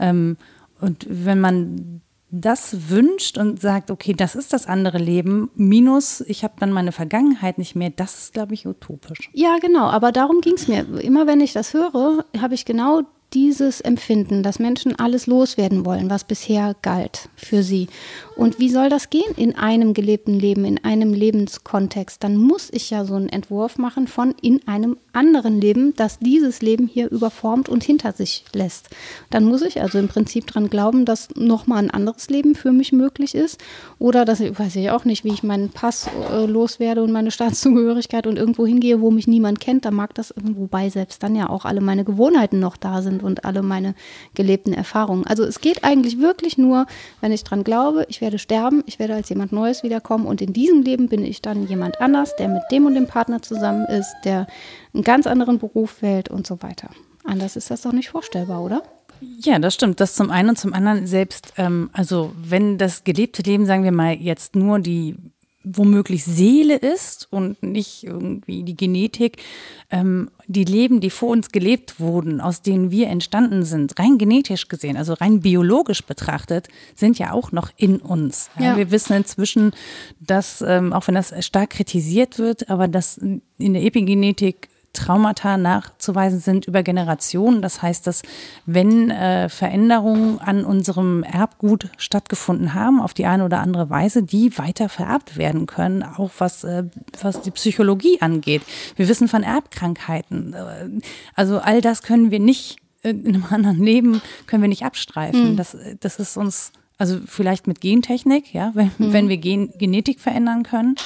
Ähm, 0.00 0.36
und 0.80 1.06
wenn 1.08 1.40
man 1.40 2.00
das 2.30 2.90
wünscht 2.90 3.38
und 3.38 3.60
sagt, 3.60 3.90
okay, 3.90 4.12
das 4.12 4.34
ist 4.34 4.52
das 4.52 4.66
andere 4.66 4.98
Leben, 4.98 5.50
minus 5.54 6.20
ich 6.20 6.44
habe 6.44 6.54
dann 6.58 6.72
meine 6.72 6.92
Vergangenheit 6.92 7.58
nicht 7.58 7.74
mehr, 7.74 7.90
das 7.90 8.18
ist, 8.18 8.32
glaube 8.34 8.54
ich, 8.54 8.66
utopisch. 8.66 9.30
Ja, 9.32 9.58
genau, 9.60 9.86
aber 9.86 10.12
darum 10.12 10.40
ging 10.40 10.54
es 10.54 10.68
mir. 10.68 10.86
Immer 11.00 11.26
wenn 11.26 11.40
ich 11.40 11.52
das 11.52 11.74
höre, 11.74 12.24
habe 12.40 12.54
ich 12.54 12.64
genau 12.64 13.02
dieses 13.32 13.80
Empfinden, 13.80 14.42
dass 14.42 14.58
Menschen 14.58 14.98
alles 14.98 15.26
loswerden 15.26 15.84
wollen, 15.84 16.10
was 16.10 16.24
bisher 16.24 16.74
galt 16.82 17.28
für 17.36 17.62
sie. 17.62 17.88
Und 18.36 18.58
wie 18.58 18.70
soll 18.70 18.88
das 18.88 19.10
gehen 19.10 19.34
in 19.36 19.54
einem 19.54 19.94
gelebten 19.94 20.34
Leben, 20.34 20.64
in 20.64 20.82
einem 20.82 21.12
Lebenskontext? 21.12 22.24
Dann 22.24 22.36
muss 22.36 22.70
ich 22.72 22.90
ja 22.90 23.04
so 23.04 23.14
einen 23.14 23.28
Entwurf 23.28 23.78
machen 23.78 24.08
von 24.08 24.34
in 24.40 24.66
einem 24.66 24.96
anderen 25.12 25.60
Leben, 25.60 25.94
das 25.96 26.18
dieses 26.18 26.62
Leben 26.62 26.86
hier 26.86 27.10
überformt 27.10 27.68
und 27.68 27.84
hinter 27.84 28.12
sich 28.12 28.44
lässt. 28.52 28.90
Dann 29.30 29.44
muss 29.44 29.62
ich 29.62 29.80
also 29.80 29.98
im 29.98 30.08
Prinzip 30.08 30.46
dran 30.46 30.70
glauben, 30.70 31.04
dass 31.04 31.28
nochmal 31.36 31.84
ein 31.84 31.90
anderes 31.90 32.30
Leben 32.30 32.54
für 32.54 32.72
mich 32.72 32.92
möglich 32.92 33.34
ist. 33.34 33.60
Oder 33.98 34.24
dass 34.24 34.40
ich, 34.40 34.58
weiß 34.58 34.76
ich 34.76 34.90
auch 34.90 35.04
nicht, 35.04 35.24
wie 35.24 35.32
ich 35.32 35.42
meinen 35.42 35.70
Pass 35.70 36.08
äh, 36.32 36.46
loswerde 36.46 37.02
und 37.02 37.12
meine 37.12 37.30
Staatszugehörigkeit 37.30 38.26
und 38.26 38.38
irgendwo 38.38 38.66
hingehe, 38.66 39.00
wo 39.00 39.10
mich 39.10 39.28
niemand 39.28 39.60
kennt. 39.60 39.84
Da 39.84 39.90
mag 39.90 40.14
das, 40.14 40.34
wobei 40.40 40.88
selbst 40.90 41.22
dann 41.22 41.36
ja 41.36 41.48
auch 41.48 41.64
alle 41.64 41.80
meine 41.80 42.04
Gewohnheiten 42.04 42.58
noch 42.58 42.76
da 42.76 43.02
sind 43.02 43.19
und 43.22 43.44
alle 43.44 43.62
meine 43.62 43.94
gelebten 44.34 44.72
Erfahrungen. 44.72 45.26
Also 45.26 45.44
es 45.44 45.60
geht 45.60 45.84
eigentlich 45.84 46.18
wirklich 46.18 46.58
nur, 46.58 46.86
wenn 47.20 47.32
ich 47.32 47.44
dran 47.44 47.64
glaube, 47.64 48.06
ich 48.08 48.20
werde 48.20 48.38
sterben, 48.38 48.82
ich 48.86 48.98
werde 48.98 49.14
als 49.14 49.28
jemand 49.28 49.52
Neues 49.52 49.82
wiederkommen 49.82 50.26
und 50.26 50.40
in 50.40 50.52
diesem 50.52 50.82
Leben 50.82 51.08
bin 51.08 51.24
ich 51.24 51.42
dann 51.42 51.66
jemand 51.66 52.00
anders, 52.00 52.36
der 52.36 52.48
mit 52.48 52.62
dem 52.70 52.86
und 52.86 52.94
dem 52.94 53.06
Partner 53.06 53.42
zusammen 53.42 53.86
ist, 53.86 54.14
der 54.24 54.46
einen 54.94 55.04
ganz 55.04 55.26
anderen 55.26 55.58
Beruf 55.58 56.02
wählt 56.02 56.28
und 56.28 56.46
so 56.46 56.62
weiter. 56.62 56.90
Anders 57.24 57.56
ist 57.56 57.70
das 57.70 57.82
doch 57.82 57.92
nicht 57.92 58.10
vorstellbar, 58.10 58.62
oder? 58.62 58.82
Ja, 59.20 59.58
das 59.58 59.74
stimmt. 59.74 60.00
Das 60.00 60.14
zum 60.14 60.30
einen 60.30 60.50
und 60.50 60.58
zum 60.58 60.72
anderen 60.72 61.06
selbst, 61.06 61.52
ähm, 61.56 61.90
also 61.92 62.32
wenn 62.36 62.78
das 62.78 63.04
gelebte 63.04 63.42
Leben, 63.42 63.66
sagen 63.66 63.84
wir 63.84 63.92
mal, 63.92 64.14
jetzt 64.14 64.56
nur 64.56 64.78
die 64.78 65.16
womöglich 65.62 66.24
Seele 66.24 66.76
ist 66.76 67.28
und 67.30 67.62
nicht 67.62 68.04
irgendwie 68.04 68.62
die 68.62 68.76
Genetik, 68.76 69.42
ähm, 69.90 70.30
die 70.46 70.64
Leben, 70.64 71.00
die 71.00 71.10
vor 71.10 71.28
uns 71.28 71.50
gelebt 71.50 72.00
wurden, 72.00 72.40
aus 72.40 72.62
denen 72.62 72.90
wir 72.90 73.08
entstanden 73.08 73.64
sind, 73.64 73.98
rein 73.98 74.16
genetisch 74.16 74.68
gesehen, 74.68 74.96
also 74.96 75.12
rein 75.12 75.40
biologisch 75.40 76.02
betrachtet, 76.04 76.68
sind 76.94 77.18
ja 77.18 77.32
auch 77.32 77.52
noch 77.52 77.70
in 77.76 77.98
uns. 77.98 78.48
Ja, 78.58 78.64
ja. 78.64 78.76
Wir 78.78 78.90
wissen 78.90 79.12
inzwischen, 79.12 79.72
dass, 80.18 80.64
ähm, 80.66 80.94
auch 80.94 81.06
wenn 81.08 81.14
das 81.14 81.34
stark 81.44 81.70
kritisiert 81.70 82.38
wird, 82.38 82.70
aber 82.70 82.88
dass 82.88 83.18
in 83.18 83.42
der 83.58 83.82
Epigenetik 83.82 84.69
Traumata 84.92 85.56
nachzuweisen 85.56 86.40
sind 86.40 86.66
über 86.66 86.82
Generationen. 86.82 87.62
Das 87.62 87.80
heißt, 87.80 88.06
dass 88.06 88.22
wenn 88.66 89.10
äh, 89.10 89.48
Veränderungen 89.48 90.40
an 90.40 90.64
unserem 90.64 91.22
Erbgut 91.22 91.88
stattgefunden 91.96 92.74
haben, 92.74 93.00
auf 93.00 93.14
die 93.14 93.26
eine 93.26 93.44
oder 93.44 93.60
andere 93.60 93.88
Weise, 93.88 94.22
die 94.22 94.56
weiter 94.58 94.88
vererbt 94.88 95.36
werden 95.36 95.66
können, 95.66 96.02
auch 96.02 96.30
was, 96.38 96.64
äh, 96.64 96.84
was 97.20 97.40
die 97.42 97.52
Psychologie 97.52 98.20
angeht. 98.20 98.62
Wir 98.96 99.08
wissen 99.08 99.28
von 99.28 99.42
Erbkrankheiten. 99.42 100.54
Äh, 100.54 101.00
also 101.34 101.58
all 101.58 101.80
das 101.80 102.02
können 102.02 102.30
wir 102.30 102.40
nicht 102.40 102.78
in 103.02 103.26
einem 103.28 103.44
anderen 103.48 103.82
Leben, 103.82 104.20
können 104.46 104.62
wir 104.62 104.68
nicht 104.68 104.84
abstreifen. 104.84 105.52
Mhm. 105.52 105.56
Das, 105.56 105.76
das 106.00 106.18
ist 106.18 106.36
uns 106.36 106.72
also 106.98 107.18
vielleicht 107.24 107.66
mit 107.66 107.80
Gentechnik, 107.80 108.52
ja, 108.52 108.72
wenn, 108.74 108.90
mhm. 108.98 109.12
wenn 109.14 109.28
wir 109.30 109.38
Gen 109.38 109.72
Genetik 109.78 110.20
verändern 110.20 110.64
können. 110.64 110.96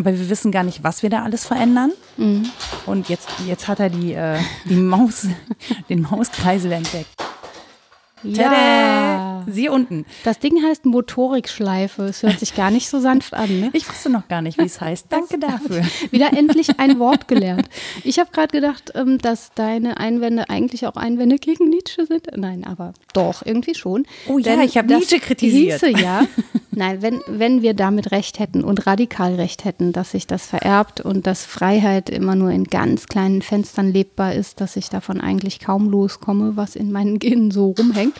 Aber 0.00 0.18
wir 0.18 0.30
wissen 0.30 0.50
gar 0.50 0.64
nicht, 0.64 0.82
was 0.82 1.02
wir 1.02 1.10
da 1.10 1.22
alles 1.22 1.44
verändern. 1.44 1.92
Mhm. 2.16 2.48
Und 2.86 3.08
jetzt, 3.08 3.28
jetzt 3.46 3.68
hat 3.68 3.80
er 3.80 3.90
die, 3.90 4.14
äh, 4.14 4.38
die 4.64 4.74
Maus, 4.76 5.26
den 5.88 6.02
Mauskreisel 6.02 6.72
entdeckt. 6.72 7.10
Ja. 8.22 9.44
Sie 9.48 9.68
unten. 9.68 10.04
Das 10.24 10.38
Ding 10.38 10.62
heißt 10.62 10.84
Motorikschleife. 10.84 12.04
Es 12.04 12.22
hört 12.22 12.38
sich 12.38 12.54
gar 12.54 12.70
nicht 12.70 12.88
so 12.88 13.00
sanft 13.00 13.34
an. 13.34 13.60
Ne? 13.60 13.70
Ich 13.72 13.88
wusste 13.88 14.10
noch 14.10 14.28
gar 14.28 14.42
nicht, 14.42 14.58
wie 14.58 14.64
es 14.64 14.80
heißt. 14.80 15.06
Danke 15.08 15.38
dafür. 15.38 15.82
Wieder 16.10 16.32
endlich 16.32 16.78
ein 16.78 16.98
Wort 16.98 17.28
gelernt. 17.28 17.68
Ich 18.04 18.18
habe 18.18 18.30
gerade 18.30 18.52
gedacht, 18.52 18.92
ähm, 18.94 19.18
dass 19.18 19.52
deine 19.54 19.96
Einwände 19.98 20.50
eigentlich 20.50 20.86
auch 20.86 20.96
Einwände 20.96 21.36
gegen 21.36 21.68
Nietzsche 21.70 22.06
sind. 22.06 22.26
Nein, 22.36 22.64
aber 22.64 22.92
doch, 23.14 23.44
irgendwie 23.44 23.74
schon. 23.74 24.06
Oh 24.28 24.38
ja, 24.38 24.56
Denn 24.56 24.60
ich 24.60 24.76
habe 24.76 24.92
Nietzsche 24.94 25.18
kritisiert. 25.18 25.80
Hieße 25.80 26.02
ja, 26.02 26.26
nein, 26.72 27.02
wenn, 27.02 27.20
wenn 27.26 27.62
wir 27.62 27.74
damit 27.74 28.12
recht 28.12 28.38
hätten 28.38 28.64
und 28.64 28.86
radikal 28.86 29.34
recht 29.34 29.64
hätten, 29.64 29.92
dass 29.92 30.12
sich 30.12 30.26
das 30.26 30.46
vererbt 30.46 31.00
und 31.00 31.26
dass 31.26 31.44
Freiheit 31.44 32.10
immer 32.10 32.34
nur 32.34 32.50
in 32.50 32.64
ganz 32.64 33.06
kleinen 33.06 33.42
Fenstern 33.42 33.92
lebbar 33.92 34.34
ist, 34.34 34.60
dass 34.60 34.76
ich 34.76 34.88
davon 34.88 35.20
eigentlich 35.20 35.60
kaum 35.60 35.88
loskomme, 35.88 36.56
was 36.56 36.76
in 36.76 36.92
meinen 36.92 37.18
Genen 37.18 37.50
so 37.50 37.74
rumhängt 37.78 38.14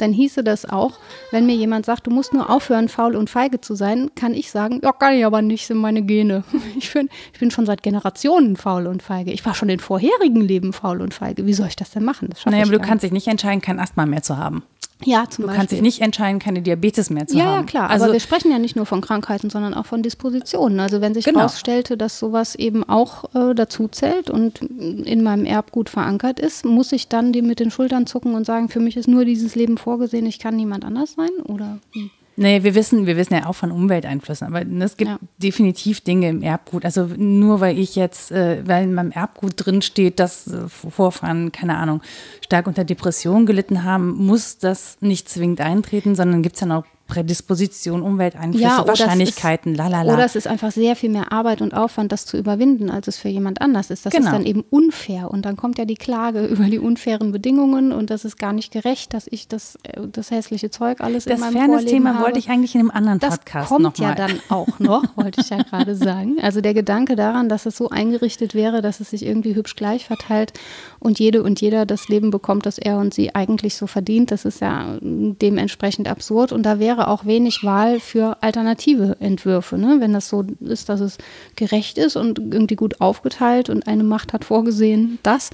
dann 0.00 0.12
hieße 0.12 0.42
das 0.42 0.64
auch, 0.64 0.92
wenn 1.30 1.46
mir 1.46 1.54
jemand 1.54 1.86
sagt, 1.86 2.06
du 2.06 2.10
musst 2.10 2.32
nur 2.32 2.50
aufhören, 2.50 2.88
faul 2.88 3.16
und 3.16 3.30
feige 3.30 3.60
zu 3.60 3.74
sein, 3.74 4.10
kann 4.14 4.34
ich 4.34 4.50
sagen, 4.50 4.80
ja, 4.82 4.92
kann 4.92 5.14
ich 5.14 5.24
aber 5.24 5.42
nicht, 5.42 5.66
sind 5.66 5.78
meine 5.78 6.02
Gene. 6.02 6.44
Ich 6.76 6.92
bin, 6.92 7.08
ich 7.32 7.40
bin 7.40 7.50
schon 7.50 7.66
seit 7.66 7.82
Generationen 7.82 8.56
faul 8.56 8.86
und 8.86 9.02
feige. 9.02 9.32
Ich 9.32 9.44
war 9.44 9.54
schon 9.54 9.68
in 9.68 9.80
vorherigen 9.80 10.40
Leben 10.40 10.72
faul 10.72 11.02
und 11.02 11.12
feige. 11.12 11.44
Wie 11.44 11.52
soll 11.52 11.66
ich 11.66 11.76
das 11.76 11.90
denn 11.90 12.04
machen? 12.04 12.28
Das 12.30 12.46
naja, 12.46 12.62
aber 12.62 12.72
du 12.72 12.78
kannst 12.78 13.02
dich 13.02 13.12
nicht 13.12 13.26
entscheiden, 13.26 13.60
kein 13.60 13.78
Asthma 13.78 14.06
mehr 14.06 14.22
zu 14.22 14.36
haben. 14.36 14.62
Ja, 15.04 15.24
zum 15.28 15.42
du 15.42 15.46
Beispiel. 15.46 15.58
kannst 15.58 15.72
dich 15.72 15.82
nicht 15.82 16.00
entscheiden, 16.00 16.38
keine 16.38 16.62
Diabetes 16.62 17.10
mehr 17.10 17.26
zu 17.26 17.36
ja, 17.36 17.44
haben. 17.44 17.60
Ja, 17.60 17.62
klar. 17.64 17.90
Also, 17.90 18.04
aber 18.04 18.12
wir 18.12 18.20
sprechen 18.20 18.50
ja 18.50 18.58
nicht 18.58 18.76
nur 18.76 18.86
von 18.86 19.00
Krankheiten, 19.00 19.50
sondern 19.50 19.74
auch 19.74 19.86
von 19.86 20.02
Dispositionen. 20.02 20.80
Also 20.80 21.00
wenn 21.00 21.14
sich 21.14 21.24
genau. 21.24 21.40
herausstellte, 21.40 21.96
dass 21.96 22.18
sowas 22.18 22.54
eben 22.54 22.88
auch 22.88 23.24
äh, 23.34 23.54
dazu 23.54 23.88
zählt 23.88 24.30
und 24.30 24.60
in 24.60 25.22
meinem 25.22 25.46
Erbgut 25.46 25.88
verankert 25.88 26.38
ist, 26.38 26.64
muss 26.64 26.92
ich 26.92 27.08
dann 27.08 27.32
die 27.32 27.42
mit 27.42 27.60
den 27.60 27.70
Schultern 27.70 28.06
zucken 28.06 28.34
und 28.34 28.44
sagen, 28.44 28.68
für 28.68 28.80
mich 28.80 28.96
ist 28.96 29.08
nur 29.08 29.24
dieses 29.24 29.54
Leben 29.54 29.78
vorgesehen, 29.78 30.26
ich 30.26 30.38
kann 30.38 30.56
niemand 30.56 30.84
anders 30.84 31.14
sein? 31.14 31.30
Oder 31.44 31.78
wie? 31.92 32.10
Nee, 32.40 32.62
wir 32.62 32.74
wissen, 32.74 33.06
wir 33.06 33.18
wissen 33.18 33.34
ja 33.34 33.44
auch 33.44 33.54
von 33.54 33.70
Umwelteinflüssen, 33.70 34.46
aber 34.46 34.64
es 34.82 34.96
gibt 34.96 35.10
ja. 35.10 35.18
definitiv 35.36 36.00
Dinge 36.00 36.30
im 36.30 36.40
Erbgut. 36.40 36.86
Also 36.86 37.06
nur 37.18 37.60
weil 37.60 37.78
ich 37.78 37.96
jetzt, 37.96 38.32
äh, 38.32 38.66
weil 38.66 38.84
in 38.84 38.94
meinem 38.94 39.10
Erbgut 39.10 39.52
drin 39.56 39.82
steht, 39.82 40.18
dass 40.18 40.46
äh, 40.46 40.66
Vorfahren, 40.66 41.52
keine 41.52 41.76
Ahnung, 41.76 42.00
stark 42.42 42.66
unter 42.66 42.84
Depressionen 42.84 43.44
gelitten 43.44 43.84
haben, 43.84 44.14
muss 44.24 44.56
das 44.56 44.96
nicht 45.02 45.28
zwingend 45.28 45.60
eintreten, 45.60 46.14
sondern 46.14 46.42
gibt 46.42 46.54
es 46.54 46.62
ja 46.62 46.78
auch 46.78 46.86
Prädisposition, 47.10 48.02
Umwelteinflüsse, 48.02 48.64
ja, 48.64 48.86
Wahrscheinlichkeiten, 48.86 49.74
lalala. 49.74 50.14
Oder 50.14 50.24
es 50.24 50.36
ist 50.36 50.46
einfach 50.46 50.70
sehr 50.70 50.96
viel 50.96 51.10
mehr 51.10 51.32
Arbeit 51.32 51.60
und 51.60 51.74
Aufwand, 51.74 52.12
das 52.12 52.24
zu 52.24 52.38
überwinden, 52.38 52.90
als 52.90 53.08
es 53.08 53.18
für 53.18 53.28
jemand 53.28 53.60
anders 53.60 53.90
ist. 53.90 54.06
Das 54.06 54.12
genau. 54.12 54.26
ist 54.26 54.32
dann 54.32 54.46
eben 54.46 54.64
unfair. 54.70 55.30
Und 55.30 55.44
dann 55.44 55.56
kommt 55.56 55.78
ja 55.78 55.84
die 55.84 55.96
Klage 55.96 56.46
über 56.46 56.64
die 56.64 56.78
unfairen 56.78 57.32
Bedingungen 57.32 57.92
und 57.92 58.10
das 58.10 58.24
ist 58.24 58.38
gar 58.38 58.52
nicht 58.52 58.72
gerecht, 58.72 59.12
dass 59.12 59.26
ich 59.30 59.48
das, 59.48 59.76
äh, 59.82 60.00
das 60.10 60.30
hässliche 60.30 60.70
Zeug 60.70 61.00
alles 61.00 61.24
das 61.24 61.34
in 61.34 61.40
meinem 61.40 61.52
Fairness-Thema 61.52 62.20
wollte 62.20 62.38
ich 62.38 62.48
eigentlich 62.48 62.74
in 62.74 62.80
einem 62.80 62.90
anderen 62.90 63.18
das 63.18 63.38
Podcast 63.38 63.70
noch 63.70 63.78
Das 63.78 63.84
kommt 63.84 63.98
ja 63.98 64.14
dann 64.14 64.40
auch 64.48 64.78
noch, 64.78 65.04
wollte 65.16 65.40
ich 65.40 65.50
ja 65.50 65.62
gerade 65.62 65.94
sagen. 65.94 66.36
Also 66.40 66.60
der 66.60 66.74
Gedanke 66.74 67.16
daran, 67.16 67.48
dass 67.48 67.66
es 67.66 67.76
so 67.76 67.90
eingerichtet 67.90 68.54
wäre, 68.54 68.82
dass 68.82 69.00
es 69.00 69.10
sich 69.10 69.26
irgendwie 69.26 69.54
hübsch 69.54 69.76
gleich 69.76 70.06
verteilt 70.06 70.52
und 71.00 71.18
jede 71.18 71.42
und 71.42 71.60
jeder 71.60 71.86
das 71.86 72.08
Leben 72.08 72.30
bekommt, 72.30 72.66
das 72.66 72.78
er 72.78 72.98
und 72.98 73.12
sie 73.12 73.34
eigentlich 73.34 73.74
so 73.74 73.86
verdient, 73.86 74.30
das 74.30 74.44
ist 74.44 74.60
ja 74.60 74.98
dementsprechend 75.00 76.08
absurd. 76.08 76.52
Und 76.52 76.64
da 76.64 76.78
wäre 76.78 76.99
wäre 77.00 77.08
auch 77.08 77.24
wenig 77.24 77.64
Wahl 77.64 77.98
für 77.98 78.42
alternative 78.42 79.16
Entwürfe. 79.20 79.78
Ne? 79.78 79.96
Wenn 80.00 80.12
das 80.12 80.28
so 80.28 80.44
ist, 80.60 80.90
dass 80.90 81.00
es 81.00 81.16
gerecht 81.56 81.96
ist 81.96 82.14
und 82.14 82.38
irgendwie 82.38 82.76
gut 82.76 83.00
aufgeteilt 83.00 83.70
und 83.70 83.86
eine 83.86 84.04
Macht 84.04 84.34
hat 84.34 84.44
vorgesehen, 84.44 85.18
das, 85.22 85.48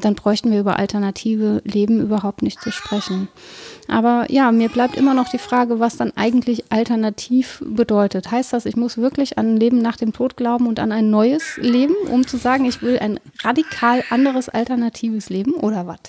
dann 0.00 0.16
bräuchten 0.16 0.50
wir 0.50 0.58
über 0.58 0.76
alternative 0.76 1.62
Leben 1.64 2.00
überhaupt 2.00 2.42
nicht 2.42 2.60
zu 2.60 2.72
sprechen. 2.72 3.28
Aber 3.86 4.26
ja, 4.28 4.50
mir 4.50 4.68
bleibt 4.68 4.96
immer 4.96 5.14
noch 5.14 5.28
die 5.28 5.38
Frage, 5.38 5.78
was 5.78 5.96
dann 5.96 6.12
eigentlich 6.16 6.64
alternativ 6.72 7.62
bedeutet. 7.64 8.32
Heißt 8.32 8.52
das, 8.52 8.66
ich 8.66 8.76
muss 8.76 8.98
wirklich 8.98 9.38
an 9.38 9.54
ein 9.54 9.56
Leben 9.56 9.78
nach 9.78 9.96
dem 9.96 10.12
Tod 10.12 10.36
glauben 10.36 10.66
und 10.66 10.80
an 10.80 10.90
ein 10.90 11.10
neues 11.10 11.58
Leben, 11.58 11.94
um 12.10 12.26
zu 12.26 12.38
sagen, 12.38 12.64
ich 12.64 12.82
will 12.82 12.98
ein 12.98 13.20
radikal 13.44 14.02
anderes 14.10 14.48
alternatives 14.48 15.30
Leben 15.30 15.54
oder 15.54 15.86
was? 15.86 16.00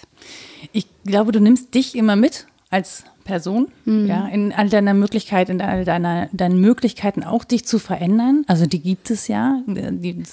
Ich 0.73 0.87
glaube, 1.05 1.31
du 1.31 1.39
nimmst 1.39 1.75
dich 1.75 1.95
immer 1.95 2.15
mit 2.15 2.47
als 2.71 3.03
Person, 3.29 3.67
mhm. 3.85 4.07
ja, 4.07 4.27
in 4.27 4.51
all 4.51 4.69
deiner 4.69 4.95
Möglichkeit, 4.95 5.49
in 5.49 5.61
all 5.61 5.85
deiner, 5.85 6.29
deinen 6.31 6.59
Möglichkeiten 6.59 7.23
auch 7.23 7.43
dich 7.43 7.63
zu 7.63 7.77
verändern. 7.77 8.43
Also 8.47 8.65
die 8.65 8.79
gibt 8.79 9.11
es 9.11 9.27
ja. 9.27 9.61
Die, 9.67 10.23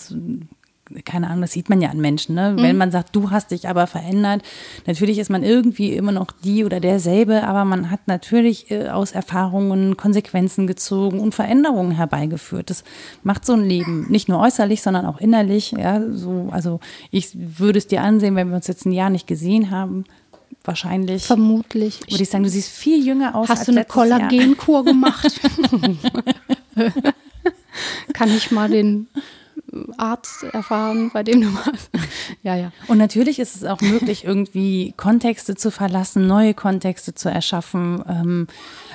keine 1.04 1.26
Ahnung, 1.26 1.42
das 1.42 1.52
sieht 1.52 1.68
man 1.68 1.82
ja 1.82 1.90
an 1.90 2.00
Menschen, 2.00 2.36
ne? 2.36 2.52
Mhm. 2.52 2.62
Wenn 2.62 2.76
man 2.78 2.90
sagt, 2.90 3.14
du 3.14 3.30
hast 3.30 3.50
dich 3.50 3.68
aber 3.68 3.86
verändert, 3.86 4.40
natürlich 4.86 5.18
ist 5.18 5.28
man 5.28 5.42
irgendwie 5.42 5.92
immer 5.92 6.12
noch 6.12 6.28
die 6.30 6.64
oder 6.64 6.80
derselbe, 6.80 7.42
aber 7.42 7.66
man 7.66 7.90
hat 7.90 8.06
natürlich 8.06 8.70
äh, 8.70 8.88
aus 8.88 9.12
Erfahrungen 9.12 9.98
Konsequenzen 9.98 10.66
gezogen 10.66 11.20
und 11.20 11.34
Veränderungen 11.34 11.90
herbeigeführt. 11.90 12.70
Das 12.70 12.82
macht 13.24 13.44
so 13.44 13.52
ein 13.52 13.64
Leben 13.64 14.06
nicht 14.08 14.30
nur 14.30 14.40
äußerlich, 14.40 14.80
sondern 14.80 15.04
auch 15.04 15.20
innerlich. 15.20 15.72
Ja, 15.72 16.00
so, 16.12 16.48
also 16.50 16.80
ich 17.10 17.30
würde 17.34 17.78
es 17.78 17.88
dir 17.88 18.00
ansehen, 18.00 18.36
wenn 18.36 18.48
wir 18.48 18.56
uns 18.56 18.68
jetzt 18.68 18.86
ein 18.86 18.92
Jahr 18.92 19.10
nicht 19.10 19.26
gesehen 19.26 19.70
haben. 19.70 20.04
Wahrscheinlich. 20.64 21.24
Vermutlich. 21.24 22.00
Würde 22.10 22.22
ich 22.22 22.28
sagen, 22.28 22.44
du 22.44 22.50
siehst 22.50 22.70
viel 22.70 23.04
jünger 23.04 23.34
aus. 23.34 23.48
Hast 23.48 23.68
du 23.68 23.72
eine 23.72 23.84
Kollagenkur 23.84 24.84
gemacht? 24.92 25.40
Kann 28.12 28.30
ich 28.30 28.50
mal 28.50 28.68
den 28.68 29.06
Arzt 29.96 30.42
erfahren, 30.44 31.10
bei 31.12 31.22
dem 31.22 31.40
du 31.40 31.54
warst. 31.54 31.90
ja, 32.42 32.56
ja. 32.56 32.72
Und 32.88 32.98
natürlich 32.98 33.38
ist 33.38 33.56
es 33.56 33.64
auch 33.64 33.80
möglich, 33.80 34.24
irgendwie 34.24 34.94
Kontexte 34.96 35.54
zu 35.54 35.70
verlassen, 35.70 36.26
neue 36.26 36.54
Kontexte 36.54 37.14
zu 37.14 37.28
erschaffen. 37.28 38.02
Ähm, 38.08 38.46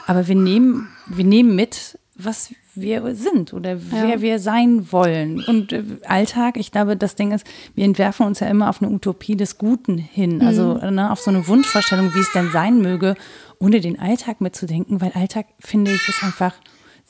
aber 0.07 0.27
wir 0.27 0.35
nehmen, 0.35 0.89
wir 1.07 1.25
nehmen 1.25 1.55
mit, 1.55 1.97
was 2.15 2.53
wir 2.75 3.15
sind 3.15 3.53
oder 3.53 3.77
wer 3.91 4.05
ja. 4.05 4.21
wir 4.21 4.39
sein 4.39 4.91
wollen. 4.91 5.43
Und 5.43 5.73
äh, 5.73 5.83
Alltag, 6.07 6.57
ich 6.57 6.71
glaube, 6.71 6.95
das 6.95 7.15
Ding 7.15 7.31
ist, 7.31 7.45
wir 7.75 7.85
entwerfen 7.85 8.25
uns 8.25 8.39
ja 8.39 8.47
immer 8.47 8.69
auf 8.69 8.81
eine 8.81 8.91
Utopie 8.91 9.35
des 9.35 9.57
Guten 9.57 9.97
hin. 9.97 10.37
Mhm. 10.37 10.47
Also 10.47 10.73
ne, 10.75 11.11
auf 11.11 11.19
so 11.19 11.31
eine 11.31 11.47
Wunschvorstellung, 11.47 12.13
wie 12.13 12.19
es 12.19 12.31
denn 12.33 12.49
sein 12.51 12.81
möge, 12.81 13.15
ohne 13.59 13.79
den 13.79 13.99
Alltag 13.99 14.41
mitzudenken, 14.41 15.01
weil 15.01 15.11
Alltag, 15.13 15.47
finde 15.59 15.91
ich, 15.91 16.07
ist 16.07 16.23
einfach 16.23 16.53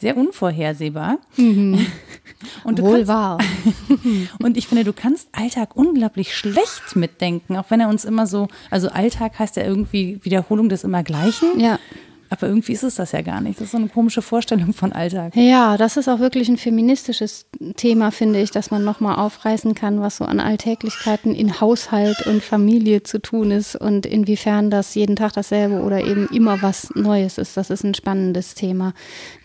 sehr 0.01 0.17
unvorhersehbar. 0.17 1.19
Mhm. 1.37 1.85
Und 2.63 2.81
Wohl 2.81 2.97
kannst, 2.97 3.07
wahr. 3.07 3.37
und 4.39 4.57
ich 4.57 4.67
finde, 4.67 4.83
du 4.83 4.93
kannst 4.93 5.29
Alltag 5.31 5.75
unglaublich 5.75 6.35
schlecht 6.35 6.95
mitdenken, 6.95 7.55
auch 7.55 7.65
wenn 7.69 7.79
er 7.79 7.87
uns 7.87 8.03
immer 8.03 8.25
so, 8.25 8.47
also 8.71 8.89
Alltag 8.89 9.37
heißt 9.37 9.57
ja 9.57 9.63
irgendwie 9.63 10.19
Wiederholung 10.23 10.67
des 10.67 10.83
Immergleichen. 10.83 11.59
Ja. 11.59 11.77
Aber 12.31 12.47
irgendwie 12.47 12.71
ist 12.71 12.83
es 12.83 12.95
das 12.95 13.11
ja 13.11 13.21
gar 13.21 13.41
nicht. 13.41 13.59
Das 13.59 13.65
ist 13.65 13.71
so 13.71 13.77
eine 13.77 13.89
komische 13.89 14.21
Vorstellung 14.21 14.71
von 14.71 14.93
Alltag. 14.93 15.35
Ja, 15.35 15.75
das 15.75 15.97
ist 15.97 16.07
auch 16.07 16.19
wirklich 16.19 16.47
ein 16.47 16.55
feministisches 16.55 17.45
Thema, 17.75 18.11
finde 18.11 18.39
ich, 18.39 18.51
dass 18.51 18.71
man 18.71 18.85
nochmal 18.85 19.17
aufreißen 19.17 19.75
kann, 19.75 19.99
was 19.99 20.15
so 20.15 20.23
an 20.23 20.39
Alltäglichkeiten 20.39 21.35
in 21.35 21.59
Haushalt 21.59 22.25
und 22.27 22.41
Familie 22.41 23.03
zu 23.03 23.19
tun 23.19 23.51
ist 23.51 23.75
und 23.75 24.05
inwiefern 24.05 24.69
das 24.69 24.95
jeden 24.95 25.17
Tag 25.17 25.33
dasselbe 25.33 25.81
oder 25.81 26.05
eben 26.05 26.29
immer 26.29 26.61
was 26.61 26.89
Neues 26.95 27.37
ist. 27.37 27.57
Das 27.57 27.69
ist 27.69 27.83
ein 27.83 27.95
spannendes 27.95 28.55
Thema. 28.55 28.93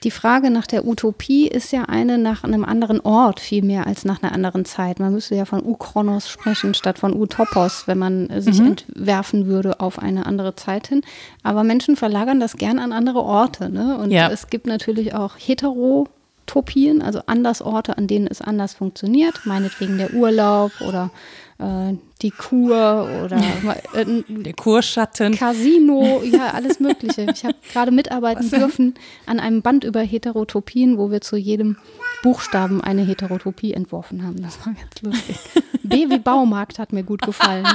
Die 0.04 0.12
Frage 0.12 0.52
nach 0.52 0.68
der 0.68 0.86
Utopie 0.86 1.48
ist 1.48 1.72
ja 1.72 1.86
eine 1.86 2.18
nach 2.18 2.44
einem 2.44 2.64
anderen 2.64 3.00
Ort 3.00 3.40
viel 3.40 3.64
mehr 3.64 3.88
als 3.88 4.04
nach 4.04 4.22
einer 4.22 4.32
anderen 4.32 4.64
Zeit. 4.64 5.00
Man 5.00 5.12
müsste 5.12 5.34
ja 5.34 5.44
von 5.44 5.66
Ukronos 5.66 6.30
sprechen 6.30 6.72
statt 6.74 7.00
von 7.00 7.20
Utopos, 7.20 7.88
wenn 7.88 7.98
man 7.98 8.28
sich 8.40 8.60
mhm. 8.60 8.66
entwerfen 8.66 9.46
würde 9.46 9.80
auf 9.80 9.98
eine 9.98 10.24
andere 10.24 10.54
Zeit 10.54 10.86
hin. 10.86 11.02
Aber 11.42 11.64
Menschen 11.64 11.96
verlagern 11.96 12.38
das 12.38 12.56
gerne 12.56 12.75
an 12.78 12.92
andere 12.92 13.22
Orte. 13.22 13.68
Ne? 13.68 13.98
Und 13.98 14.10
ja. 14.10 14.30
es 14.30 14.48
gibt 14.48 14.66
natürlich 14.66 15.14
auch 15.14 15.34
Heterotopien, 15.38 17.02
also 17.02 17.20
Andersorte, 17.26 17.96
an 17.96 18.06
denen 18.06 18.26
es 18.26 18.40
anders 18.40 18.74
funktioniert. 18.74 19.44
Meinetwegen 19.44 19.98
der 19.98 20.14
Urlaub 20.14 20.72
oder 20.80 21.10
äh, 21.58 21.94
die 22.22 22.30
Kur 22.30 23.08
oder 23.24 23.36
äh, 23.94 24.22
der 24.28 24.52
Kurschatten. 24.54 25.34
Casino, 25.34 26.22
ja, 26.22 26.50
alles 26.52 26.80
Mögliche. 26.80 27.26
Ich 27.32 27.44
habe 27.44 27.56
gerade 27.72 27.90
mitarbeiten 27.90 28.50
Was? 28.50 28.58
dürfen 28.58 28.94
an 29.26 29.40
einem 29.40 29.62
Band 29.62 29.84
über 29.84 30.00
Heterotopien, 30.00 30.98
wo 30.98 31.10
wir 31.10 31.20
zu 31.20 31.36
jedem 31.36 31.76
Buchstaben 32.22 32.80
eine 32.80 33.02
Heterotopie 33.02 33.72
entworfen 33.72 34.24
haben. 34.24 34.42
Das 34.42 34.58
war 34.66 34.74
ganz 34.74 35.02
lustig. 35.02 35.38
B 35.82 36.10
wie 36.10 36.18
Baumarkt 36.18 36.78
hat 36.78 36.92
mir 36.92 37.04
gut 37.04 37.22
gefallen. 37.22 37.66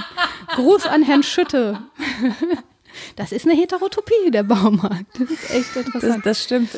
Gruß 0.55 0.85
an 0.85 1.03
Herrn 1.03 1.23
Schütte. 1.23 1.79
Das 3.15 3.31
ist 3.31 3.45
eine 3.45 3.55
Heterotopie, 3.55 4.31
der 4.31 4.43
Baumarkt. 4.43 5.05
Das 5.19 5.29
ist 5.29 5.49
echt 5.53 5.75
interessant. 5.75 6.17
Das, 6.17 6.37
das, 6.37 6.43
stimmt. 6.43 6.69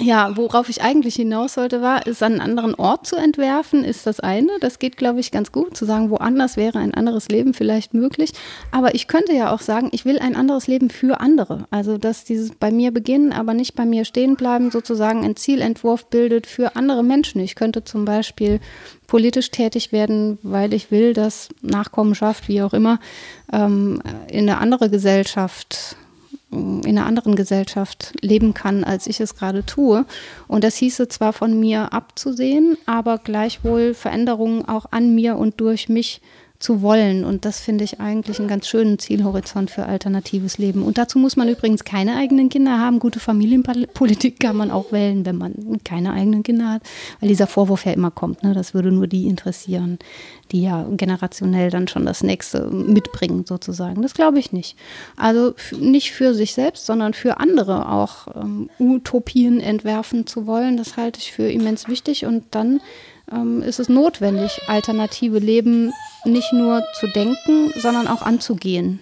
Ja, 0.00 0.36
worauf 0.36 0.68
ich 0.68 0.82
eigentlich 0.82 1.14
hinaus 1.16 1.54
sollte, 1.54 1.82
war, 1.82 2.06
es 2.06 2.22
an 2.22 2.32
einen 2.32 2.40
anderen 2.40 2.74
Ort 2.74 3.06
zu 3.06 3.16
entwerfen, 3.16 3.84
ist 3.84 4.06
das 4.06 4.20
eine. 4.20 4.50
Das 4.60 4.78
geht, 4.78 4.96
glaube 4.96 5.20
ich, 5.20 5.30
ganz 5.30 5.52
gut, 5.52 5.76
zu 5.76 5.84
sagen, 5.84 6.10
woanders 6.10 6.56
wäre 6.56 6.78
ein 6.78 6.94
anderes 6.94 7.28
Leben 7.28 7.54
vielleicht 7.54 7.94
möglich. 7.94 8.32
Aber 8.70 8.94
ich 8.94 9.08
könnte 9.08 9.32
ja 9.32 9.52
auch 9.52 9.60
sagen, 9.60 9.88
ich 9.92 10.04
will 10.04 10.18
ein 10.18 10.36
anderes 10.36 10.66
Leben 10.66 10.90
für 10.90 11.20
andere. 11.20 11.66
Also, 11.70 11.98
dass 11.98 12.24
dieses 12.24 12.50
bei 12.54 12.70
mir 12.70 12.90
beginnen, 12.90 13.32
aber 13.32 13.54
nicht 13.54 13.74
bei 13.74 13.84
mir 13.84 14.04
stehen 14.04 14.36
bleiben, 14.36 14.70
sozusagen 14.70 15.24
ein 15.24 15.36
Zielentwurf 15.36 16.06
bildet 16.06 16.46
für 16.46 16.76
andere 16.76 17.02
Menschen. 17.02 17.40
Ich 17.40 17.54
könnte 17.54 17.84
zum 17.84 18.04
Beispiel 18.04 18.60
politisch 19.14 19.52
tätig 19.52 19.92
werden, 19.92 20.38
weil 20.42 20.74
ich 20.74 20.90
will, 20.90 21.12
dass 21.12 21.48
Nachkommenschaft, 21.62 22.48
wie 22.48 22.62
auch 22.62 22.72
immer, 22.72 22.98
ähm, 23.52 24.02
in 24.26 24.50
eine 24.50 24.58
andere 24.58 24.90
Gesellschaft 24.90 25.96
in 26.50 26.84
einer 26.84 27.06
anderen 27.06 27.36
Gesellschaft 27.36 28.12
leben 28.20 28.54
kann, 28.54 28.82
als 28.82 29.06
ich 29.06 29.20
es 29.20 29.36
gerade 29.36 29.64
tue. 29.64 30.04
Und 30.48 30.64
das 30.64 30.74
hieße 30.76 31.06
zwar 31.06 31.32
von 31.32 31.58
mir 31.60 31.92
abzusehen, 31.92 32.76
aber 32.86 33.18
gleichwohl 33.18 33.94
Veränderungen 33.94 34.64
auch 34.68 34.86
an 34.90 35.14
mir 35.14 35.36
und 35.36 35.60
durch 35.60 35.88
mich 35.88 36.20
zu 36.64 36.80
wollen. 36.80 37.26
Und 37.26 37.44
das 37.44 37.60
finde 37.60 37.84
ich 37.84 38.00
eigentlich 38.00 38.38
einen 38.38 38.48
ganz 38.48 38.66
schönen 38.66 38.98
Zielhorizont 38.98 39.70
für 39.70 39.84
alternatives 39.84 40.56
Leben. 40.56 40.82
Und 40.82 40.96
dazu 40.96 41.18
muss 41.18 41.36
man 41.36 41.46
übrigens 41.46 41.84
keine 41.84 42.16
eigenen 42.16 42.48
Kinder 42.48 42.78
haben. 42.78 43.00
Gute 43.00 43.20
Familienpolitik 43.20 44.40
kann 44.40 44.56
man 44.56 44.70
auch 44.70 44.90
wählen, 44.90 45.26
wenn 45.26 45.36
man 45.36 45.54
keine 45.84 46.14
eigenen 46.14 46.42
Kinder 46.42 46.70
hat, 46.70 46.82
weil 47.20 47.28
dieser 47.28 47.46
Vorwurf 47.46 47.84
ja 47.84 47.92
immer 47.92 48.10
kommt. 48.10 48.42
Ne? 48.42 48.54
Das 48.54 48.72
würde 48.72 48.90
nur 48.90 49.06
die 49.06 49.26
interessieren, 49.26 49.98
die 50.52 50.62
ja 50.62 50.86
generationell 50.90 51.68
dann 51.68 51.86
schon 51.86 52.06
das 52.06 52.22
nächste 52.22 52.66
mitbringen, 52.70 53.44
sozusagen. 53.46 54.00
Das 54.00 54.14
glaube 54.14 54.38
ich 54.38 54.52
nicht. 54.52 54.74
Also 55.16 55.52
nicht 55.78 56.12
für 56.12 56.32
sich 56.32 56.54
selbst, 56.54 56.86
sondern 56.86 57.12
für 57.12 57.40
andere 57.40 57.92
auch 57.92 58.26
ähm, 58.34 58.70
Utopien 58.78 59.60
entwerfen 59.60 60.26
zu 60.26 60.46
wollen, 60.46 60.78
das 60.78 60.96
halte 60.96 61.20
ich 61.20 61.30
für 61.30 61.46
immens 61.46 61.88
wichtig. 61.88 62.24
Und 62.24 62.44
dann 62.52 62.80
ähm, 63.30 63.62
ist 63.62 63.80
es 63.80 63.88
notwendig, 63.88 64.60
alternative 64.66 65.38
Leben 65.38 65.92
nicht 66.24 66.52
nur 66.52 66.82
zu 66.98 67.06
denken, 67.08 67.72
sondern 67.76 68.08
auch 68.08 68.22
anzugehen. 68.22 69.00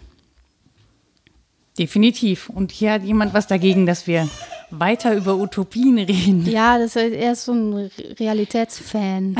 Definitiv. 1.78 2.48
Und 2.48 2.70
hier 2.70 2.92
hat 2.92 3.02
jemand 3.02 3.32
was 3.32 3.46
dagegen, 3.46 3.86
dass 3.86 4.06
wir 4.06 4.28
weiter 4.70 5.14
über 5.14 5.36
Utopien 5.36 5.98
reden. 5.98 6.46
Ja, 6.50 6.78
das 6.78 6.96
ist, 6.96 7.12
er 7.12 7.32
ist 7.32 7.44
so 7.44 7.52
ein 7.52 7.90
Realitätsfan. 8.18 9.36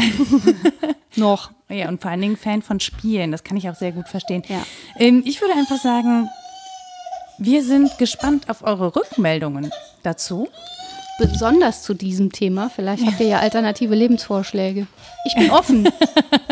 Noch. 1.16 1.51
Ja, 1.68 1.89
und 1.89 2.01
vor 2.01 2.11
allen 2.11 2.20
Dingen 2.20 2.37
Fan 2.37 2.62
von 2.62 2.80
Spielen. 2.80 3.33
Das 3.33 3.45
kann 3.45 3.57
ich 3.57 3.68
auch 3.68 3.74
sehr 3.74 3.93
gut 3.93 4.09
verstehen. 4.09 4.43
Ja. 4.49 4.64
Ähm, 4.97 5.22
ich 5.26 5.41
würde 5.41 5.55
einfach 5.55 5.78
sagen, 5.78 6.28
wir 7.39 7.62
sind 7.62 7.99
gespannt 7.99 8.49
auf 8.49 8.62
eure 8.62 8.95
Rückmeldungen 8.95 9.70
dazu 10.03 10.49
besonders 11.26 11.82
zu 11.82 11.94
diesem 11.94 12.32
Thema. 12.32 12.70
Vielleicht 12.70 13.06
habt 13.06 13.20
ihr 13.20 13.26
ja 13.26 13.38
alternative 13.38 13.94
Lebensvorschläge. 13.94 14.86
Ich 15.24 15.34
bin 15.34 15.50
offen. 15.50 15.88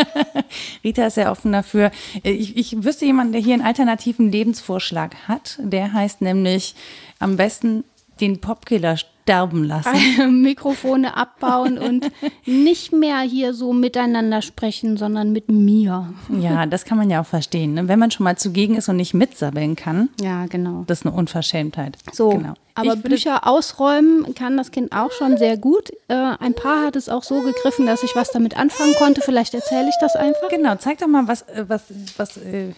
Rita 0.84 1.06
ist 1.06 1.14
sehr 1.14 1.30
offen 1.30 1.52
dafür. 1.52 1.90
Ich, 2.22 2.56
ich 2.56 2.82
wüsste 2.84 3.06
jemanden, 3.06 3.32
der 3.32 3.40
hier 3.40 3.54
einen 3.54 3.64
alternativen 3.64 4.30
Lebensvorschlag 4.30 5.14
hat. 5.28 5.58
Der 5.62 5.92
heißt 5.92 6.20
nämlich 6.20 6.74
am 7.18 7.36
besten 7.36 7.84
den 8.20 8.40
Popkiller 8.40 8.96
sterben 8.96 9.64
lassen. 9.64 10.42
Mikrofone 10.42 11.16
abbauen 11.16 11.78
und 11.78 12.10
nicht 12.46 12.92
mehr 12.92 13.20
hier 13.20 13.54
so 13.54 13.72
miteinander 13.72 14.42
sprechen, 14.42 14.96
sondern 14.96 15.32
mit 15.32 15.48
mir. 15.48 16.12
Ja, 16.40 16.66
das 16.66 16.84
kann 16.84 16.98
man 16.98 17.10
ja 17.10 17.20
auch 17.20 17.26
verstehen. 17.26 17.74
Ne? 17.74 17.88
Wenn 17.88 17.98
man 17.98 18.10
schon 18.10 18.24
mal 18.24 18.36
zugegen 18.36 18.76
ist 18.76 18.88
und 18.88 18.96
nicht 18.96 19.14
mitsabbeln 19.14 19.76
kann. 19.76 20.08
Ja, 20.20 20.46
genau. 20.46 20.84
Das 20.86 21.00
ist 21.00 21.06
eine 21.06 21.14
Unverschämtheit. 21.14 21.96
So, 22.12 22.30
genau. 22.30 22.54
aber 22.74 22.94
ich 22.94 23.02
Bücher 23.02 23.46
ausräumen 23.46 24.34
kann 24.34 24.56
das 24.56 24.70
Kind 24.70 24.92
auch 24.92 25.12
schon 25.12 25.36
sehr 25.36 25.56
gut. 25.56 25.90
Äh, 26.08 26.14
ein 26.14 26.54
paar 26.54 26.86
hat 26.86 26.96
es 26.96 27.08
auch 27.08 27.22
so 27.22 27.40
gegriffen, 27.42 27.86
dass 27.86 28.02
ich 28.02 28.16
was 28.16 28.30
damit 28.32 28.56
anfangen 28.56 28.94
konnte. 28.98 29.20
Vielleicht 29.20 29.54
erzähle 29.54 29.88
ich 29.88 29.96
das 30.00 30.16
einfach. 30.16 30.48
Genau, 30.48 30.74
zeig 30.76 30.98
doch 30.98 31.06
mal, 31.06 31.28
was, 31.28 31.42
äh, 31.42 31.64
was, 31.68 31.84
was 32.16 32.36
äh, 32.38 32.72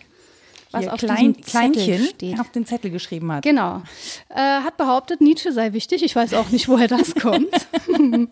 was 0.72 0.88
auf 0.88 0.98
Klein, 1.00 1.36
Kleinchen 1.40 2.04
steht. 2.04 2.40
auf 2.40 2.50
den 2.50 2.66
Zettel 2.66 2.90
geschrieben 2.90 3.30
hat. 3.32 3.42
Genau. 3.44 3.82
Äh, 4.28 4.36
hat 4.40 4.76
behauptet, 4.76 5.20
Nietzsche 5.20 5.52
sei 5.52 5.72
wichtig. 5.72 6.02
Ich 6.02 6.16
weiß 6.16 6.34
auch 6.34 6.50
nicht, 6.50 6.68
woher 6.68 6.88
das 6.88 7.14
kommt. 7.14 7.48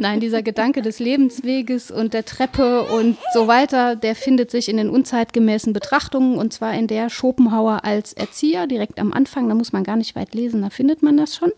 Nein, 0.00 0.20
dieser 0.20 0.42
Gedanke 0.42 0.82
des 0.82 0.98
Lebensweges 0.98 1.90
und 1.90 2.14
der 2.14 2.24
Treppe 2.24 2.82
und 2.84 3.16
so 3.32 3.46
weiter, 3.46 3.96
der 3.96 4.14
findet 4.14 4.50
sich 4.50 4.68
in 4.68 4.76
den 4.76 4.90
unzeitgemäßen 4.90 5.72
Betrachtungen 5.72 6.36
und 6.38 6.52
zwar 6.52 6.74
in 6.74 6.86
der 6.86 7.10
Schopenhauer 7.10 7.84
als 7.84 8.12
Erzieher, 8.12 8.66
direkt 8.66 8.98
am 8.98 9.12
Anfang. 9.12 9.48
Da 9.48 9.54
muss 9.54 9.72
man 9.72 9.84
gar 9.84 9.96
nicht 9.96 10.16
weit 10.16 10.34
lesen, 10.34 10.62
da 10.62 10.70
findet 10.70 11.02
man 11.02 11.16
das 11.16 11.36
schon. 11.36 11.52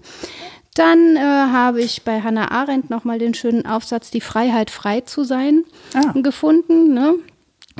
Dann 0.74 1.16
äh, 1.16 1.20
habe 1.20 1.80
ich 1.80 2.02
bei 2.02 2.20
Hannah 2.20 2.50
Arendt 2.50 2.90
nochmal 2.90 3.18
den 3.18 3.32
schönen 3.32 3.64
Aufsatz 3.64 4.10
Die 4.10 4.20
Freiheit, 4.20 4.70
frei 4.70 5.00
zu 5.00 5.24
sein 5.24 5.64
Ah. 5.94 6.12
gefunden. 6.20 6.92
Ne? 6.92 7.14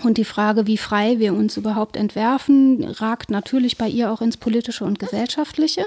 Und 0.03 0.19
die 0.19 0.25
Frage, 0.25 0.67
wie 0.67 0.77
frei 0.77 1.19
wir 1.19 1.33
uns 1.33 1.57
überhaupt 1.57 1.97
entwerfen, 1.97 2.85
ragt 2.85 3.31
natürlich 3.31 3.79
bei 3.79 3.89
ihr 3.89 4.13
auch 4.13 4.21
ins 4.21 4.37
Politische 4.37 4.85
und 4.85 4.99
Gesellschaftliche. 4.99 5.87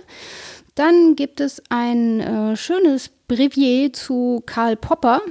Dann 0.75 1.15
gibt 1.15 1.41
es 1.41 1.61
ein 1.69 2.19
äh, 2.19 2.55
schönes 2.55 3.09
Brevier 3.27 3.93
zu 3.93 4.41
Karl 4.45 4.75
Popper 4.75 5.21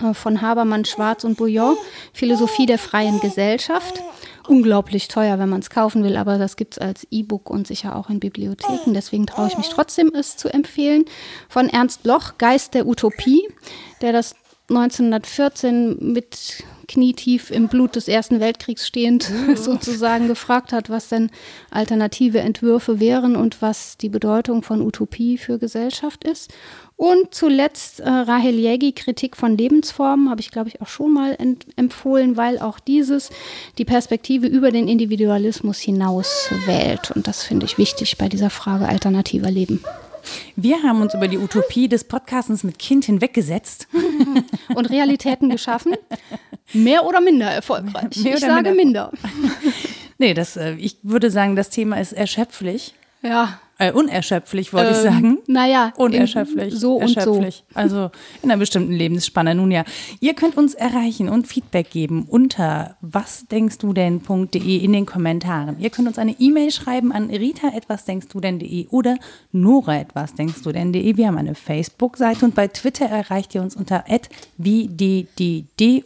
äh, 0.00 0.12
von 0.14 0.40
Habermann, 0.40 0.84
Schwarz 0.84 1.22
und 1.24 1.36
Bouillon, 1.36 1.76
Philosophie 2.12 2.66
der 2.66 2.78
freien 2.78 3.20
Gesellschaft. 3.20 4.02
Unglaublich 4.48 5.08
teuer, 5.08 5.38
wenn 5.38 5.48
man 5.48 5.60
es 5.60 5.70
kaufen 5.70 6.02
will, 6.04 6.16
aber 6.16 6.36
das 6.36 6.56
gibt 6.56 6.74
es 6.74 6.78
als 6.78 7.06
E-Book 7.10 7.48
und 7.48 7.66
sicher 7.66 7.96
auch 7.96 8.10
in 8.10 8.20
Bibliotheken. 8.20 8.92
Deswegen 8.92 9.26
traue 9.26 9.48
ich 9.48 9.56
mich 9.56 9.68
trotzdem, 9.68 10.12
es 10.14 10.36
zu 10.36 10.52
empfehlen. 10.52 11.04
Von 11.48 11.68
Ernst 11.68 12.02
Bloch, 12.02 12.36
Geist 12.38 12.74
der 12.74 12.86
Utopie, 12.86 13.48
der 14.02 14.12
das 14.12 14.34
1914 14.68 16.12
mit 16.12 16.64
knietief 16.86 17.50
im 17.50 17.68
Blut 17.68 17.96
des 17.96 18.08
Ersten 18.08 18.40
Weltkriegs 18.40 18.86
stehend 18.86 19.30
sozusagen 19.54 20.28
gefragt 20.28 20.72
hat, 20.72 20.90
was 20.90 21.08
denn 21.08 21.30
alternative 21.70 22.40
Entwürfe 22.40 23.00
wären 23.00 23.36
und 23.36 23.62
was 23.62 23.96
die 23.96 24.08
Bedeutung 24.08 24.62
von 24.62 24.80
Utopie 24.80 25.38
für 25.38 25.58
Gesellschaft 25.58 26.24
ist. 26.24 26.52
Und 26.96 27.34
zuletzt 27.34 28.00
äh, 28.00 28.08
Rahel 28.08 28.54
Jägi, 28.54 28.92
Kritik 28.92 29.36
von 29.36 29.58
Lebensformen, 29.58 30.30
habe 30.30 30.40
ich, 30.40 30.50
glaube 30.50 30.68
ich, 30.68 30.80
auch 30.80 30.86
schon 30.86 31.12
mal 31.12 31.36
empfohlen, 31.76 32.36
weil 32.36 32.60
auch 32.60 32.78
dieses 32.78 33.30
die 33.78 33.84
Perspektive 33.84 34.46
über 34.46 34.70
den 34.70 34.86
Individualismus 34.86 35.80
hinaus 35.80 36.50
wählt. 36.66 37.10
Und 37.10 37.26
das 37.26 37.42
finde 37.42 37.66
ich 37.66 37.78
wichtig 37.78 38.16
bei 38.16 38.28
dieser 38.28 38.50
Frage 38.50 38.86
alternativer 38.86 39.50
Leben. 39.50 39.82
Wir 40.56 40.82
haben 40.82 41.00
uns 41.00 41.14
über 41.14 41.28
die 41.28 41.38
Utopie 41.38 41.88
des 41.88 42.04
Podcastens 42.04 42.64
mit 42.64 42.78
Kind 42.78 43.04
hinweggesetzt. 43.04 43.88
Und 44.74 44.90
Realitäten 44.90 45.50
geschaffen, 45.50 45.94
mehr 46.72 47.04
oder 47.04 47.20
minder 47.20 47.50
erfolgreich. 47.50 48.16
Mehr 48.16 48.34
ich 48.34 48.40
sage 48.40 48.72
minder. 48.72 49.12
Nee, 50.18 50.34
das, 50.34 50.56
äh, 50.56 50.74
ich 50.74 50.98
würde 51.02 51.30
sagen, 51.30 51.56
das 51.56 51.70
Thema 51.70 52.00
ist 52.00 52.12
erschöpflich. 52.12 52.94
Ja. 53.22 53.60
Äh, 53.76 53.90
unerschöpflich, 53.92 54.72
wollte 54.72 54.92
ich 54.92 54.98
Ähm, 54.98 55.02
sagen. 55.02 55.38
naja, 55.48 55.92
Unerschöpflich. 55.96 56.74
so 56.74 56.94
und 56.96 57.20
so. 57.20 57.44
Also 57.74 58.10
in 58.42 58.50
einer 58.50 58.58
bestimmten 58.58 58.92
Lebensspanne. 58.92 59.54
Nun 59.56 59.72
ja, 59.72 59.84
ihr 60.20 60.34
könnt 60.34 60.56
uns 60.56 60.74
erreichen 60.74 61.28
und 61.28 61.48
Feedback 61.48 61.90
geben 61.90 62.24
unter 62.28 62.96
wasdenkstudenn.de 63.00 64.76
in 64.76 64.92
den 64.92 65.06
Kommentaren. 65.06 65.80
Ihr 65.80 65.90
könnt 65.90 66.06
uns 66.06 66.18
eine 66.18 66.36
E-Mail 66.38 66.70
schreiben 66.70 67.10
an 67.10 67.30
rita.wasdenkstudenn.de 67.30 68.86
oder 68.90 69.16
nora.wasdenkstudenn.de. 69.50 71.16
Wir 71.16 71.26
haben 71.26 71.38
eine 71.38 71.56
Facebook-Seite 71.56 72.44
und 72.44 72.54
bei 72.54 72.68
Twitter 72.68 73.06
erreicht 73.06 73.56
ihr 73.56 73.62
uns 73.62 73.74
unter 73.74 74.04
wddd-podcast. 74.56 76.04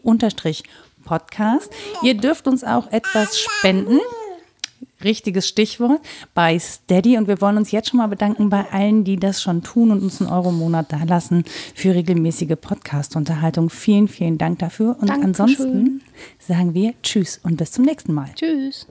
Ihr 2.03 2.15
dürft 2.15 2.49
uns 2.49 2.65
auch 2.65 2.91
etwas 2.93 3.39
spenden 3.39 3.99
richtiges 5.05 5.49
Stichwort, 5.49 6.01
bei 6.35 6.59
Steady. 6.59 7.17
Und 7.17 7.29
wir 7.29 7.41
wollen 7.41 7.57
uns 7.57 7.71
jetzt 7.71 7.89
schon 7.91 7.99
mal 7.99 8.07
bedanken 8.07 8.49
bei 8.49 8.65
allen, 8.71 9.05
die 9.05 9.17
das 9.17 9.43
schon 9.43 9.63
tun 9.63 9.91
und 9.91 10.03
uns 10.03 10.21
einen 10.21 10.31
Euro 10.31 10.51
im 10.51 10.59
Monat 10.59 10.93
dalassen 10.93 11.45
für 11.75 11.95
regelmäßige 11.95 12.57
Podcast-Unterhaltung. 12.61 13.71
Vielen, 13.71 14.09
vielen 14.09 14.39
Dank 14.39 14.59
dafür. 14.59 14.97
Und 15.01 15.09
Dankeschön. 15.09 15.27
ansonsten 15.27 16.03
sagen 16.39 16.75
wir 16.75 16.95
Tschüss 17.03 17.41
und 17.43 17.57
bis 17.57 17.73
zum 17.73 17.85
nächsten 17.85 18.13
Mal. 18.13 18.31
Tschüss. 18.35 18.87